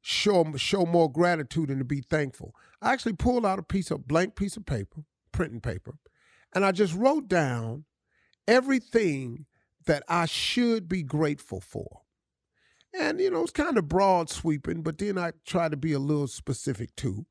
[0.00, 4.06] show, show more gratitude and to be thankful, I actually pulled out a piece of
[4.06, 5.94] blank piece of paper, printing paper,
[6.54, 7.84] and I just wrote down
[8.48, 9.46] everything
[9.86, 12.02] that I should be grateful for.
[12.98, 15.98] And, you know, it's kind of broad sweeping, but then I try to be a
[15.98, 17.26] little specific too.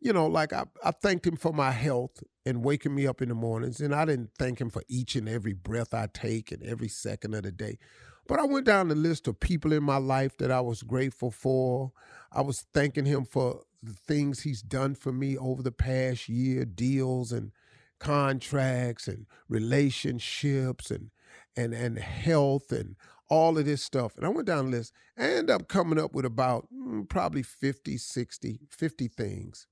[0.00, 3.28] You know, like I, I thanked him for my health and waking me up in
[3.28, 3.80] the mornings.
[3.80, 7.34] And I didn't thank him for each and every breath I take and every second
[7.34, 7.78] of the day.
[8.26, 11.30] But I went down the list of people in my life that I was grateful
[11.30, 11.92] for.
[12.32, 16.64] I was thanking him for the things he's done for me over the past year,
[16.64, 17.52] deals and
[17.98, 21.10] contracts and relationships and
[21.56, 22.96] and and health and
[23.28, 24.16] all of this stuff.
[24.16, 24.92] And I went down the list.
[25.18, 29.66] I ended up coming up with about mm, probably 50, 60, 50 things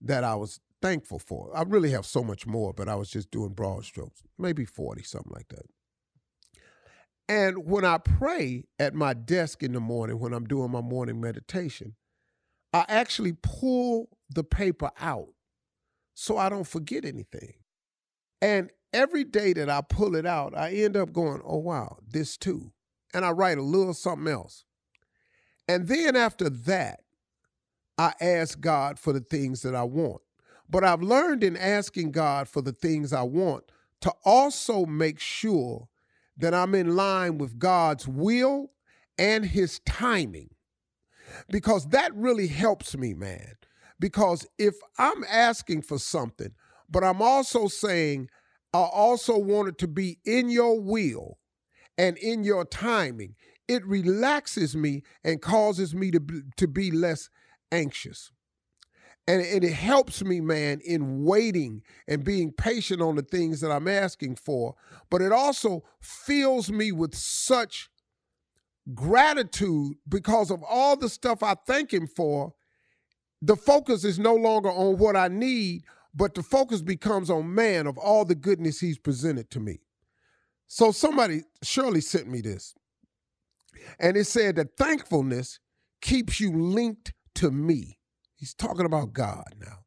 [0.00, 1.50] that I was thankful for.
[1.54, 5.02] I really have so much more, but I was just doing broad strokes, maybe 40,
[5.02, 5.66] something like that.
[7.28, 11.20] And when I pray at my desk in the morning, when I'm doing my morning
[11.20, 11.96] meditation,
[12.72, 15.28] I actually pull the paper out
[16.14, 17.54] so I don't forget anything.
[18.40, 22.36] And every day that I pull it out, I end up going, oh, wow, this
[22.36, 22.72] too.
[23.12, 24.64] And I write a little something else.
[25.68, 27.00] And then after that,
[27.98, 30.20] I ask God for the things that I want.
[30.68, 33.64] But I've learned in asking God for the things I want
[34.02, 35.88] to also make sure
[36.36, 38.72] that I'm in line with God's will
[39.18, 40.50] and his timing.
[41.50, 43.54] Because that really helps me, man.
[43.98, 46.52] Because if I'm asking for something,
[46.88, 48.28] but I'm also saying,
[48.72, 51.38] I also want it to be in your will
[51.96, 53.34] and in your timing,
[53.68, 56.20] it relaxes me and causes me to
[56.56, 57.30] to be less
[57.72, 58.30] anxious.
[59.28, 63.72] And, and it helps me, man, in waiting and being patient on the things that
[63.72, 64.76] I'm asking for.
[65.10, 67.90] But it also fills me with such
[68.94, 72.54] gratitude because of all the stuff I thank Him for.
[73.42, 75.82] The focus is no longer on what I need,
[76.14, 79.80] but the focus becomes on man of all the goodness He's presented to me.
[80.68, 82.74] So somebody surely sent me this.
[83.98, 85.58] And it said that thankfulness
[86.00, 87.95] keeps you linked to me.
[88.36, 89.78] He's talking about God now.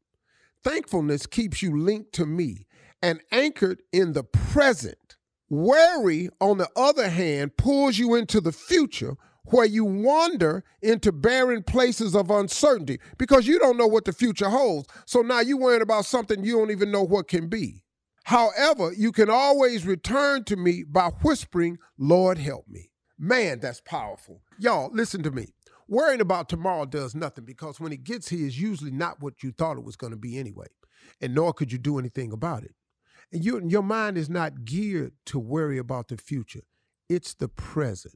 [0.64, 2.68] Thankfulness keeps you linked to me
[3.02, 5.18] and anchored in the present.
[5.50, 9.16] Worry, on the other hand, pulls you into the future
[9.46, 14.50] where you wander into barren places of uncertainty because you don't know what the future
[14.50, 14.88] holds.
[15.06, 17.84] So now you're worrying about something you don't even know what can be.
[18.26, 22.92] However, you can always return to me by whispering, Lord, help me.
[23.18, 24.44] Man, that's powerful.
[24.60, 25.48] Y'all, listen to me.
[25.92, 29.52] Worrying about tomorrow does nothing because when it gets here, it's usually not what you
[29.52, 30.68] thought it was going to be anyway,
[31.20, 32.76] and nor could you do anything about it.
[33.34, 36.62] And you, your mind is not geared to worry about the future,
[37.10, 38.14] it's the present.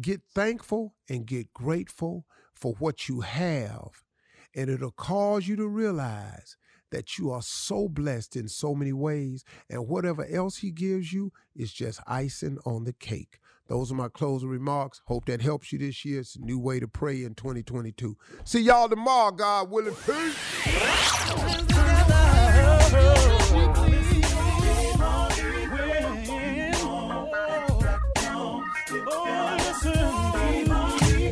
[0.00, 2.26] Get thankful and get grateful
[2.56, 4.02] for what you have,
[4.52, 6.56] and it'll cause you to realize
[6.90, 11.32] that you are so blessed in so many ways, and whatever else He gives you
[11.54, 13.38] is just icing on the cake.
[13.72, 15.00] Those are my closing remarks.
[15.06, 16.20] Hope that helps you this year.
[16.20, 18.18] It's a new way to pray in 2022.
[18.44, 19.94] See y'all tomorrow, God willing.
[19.94, 20.92] Peace.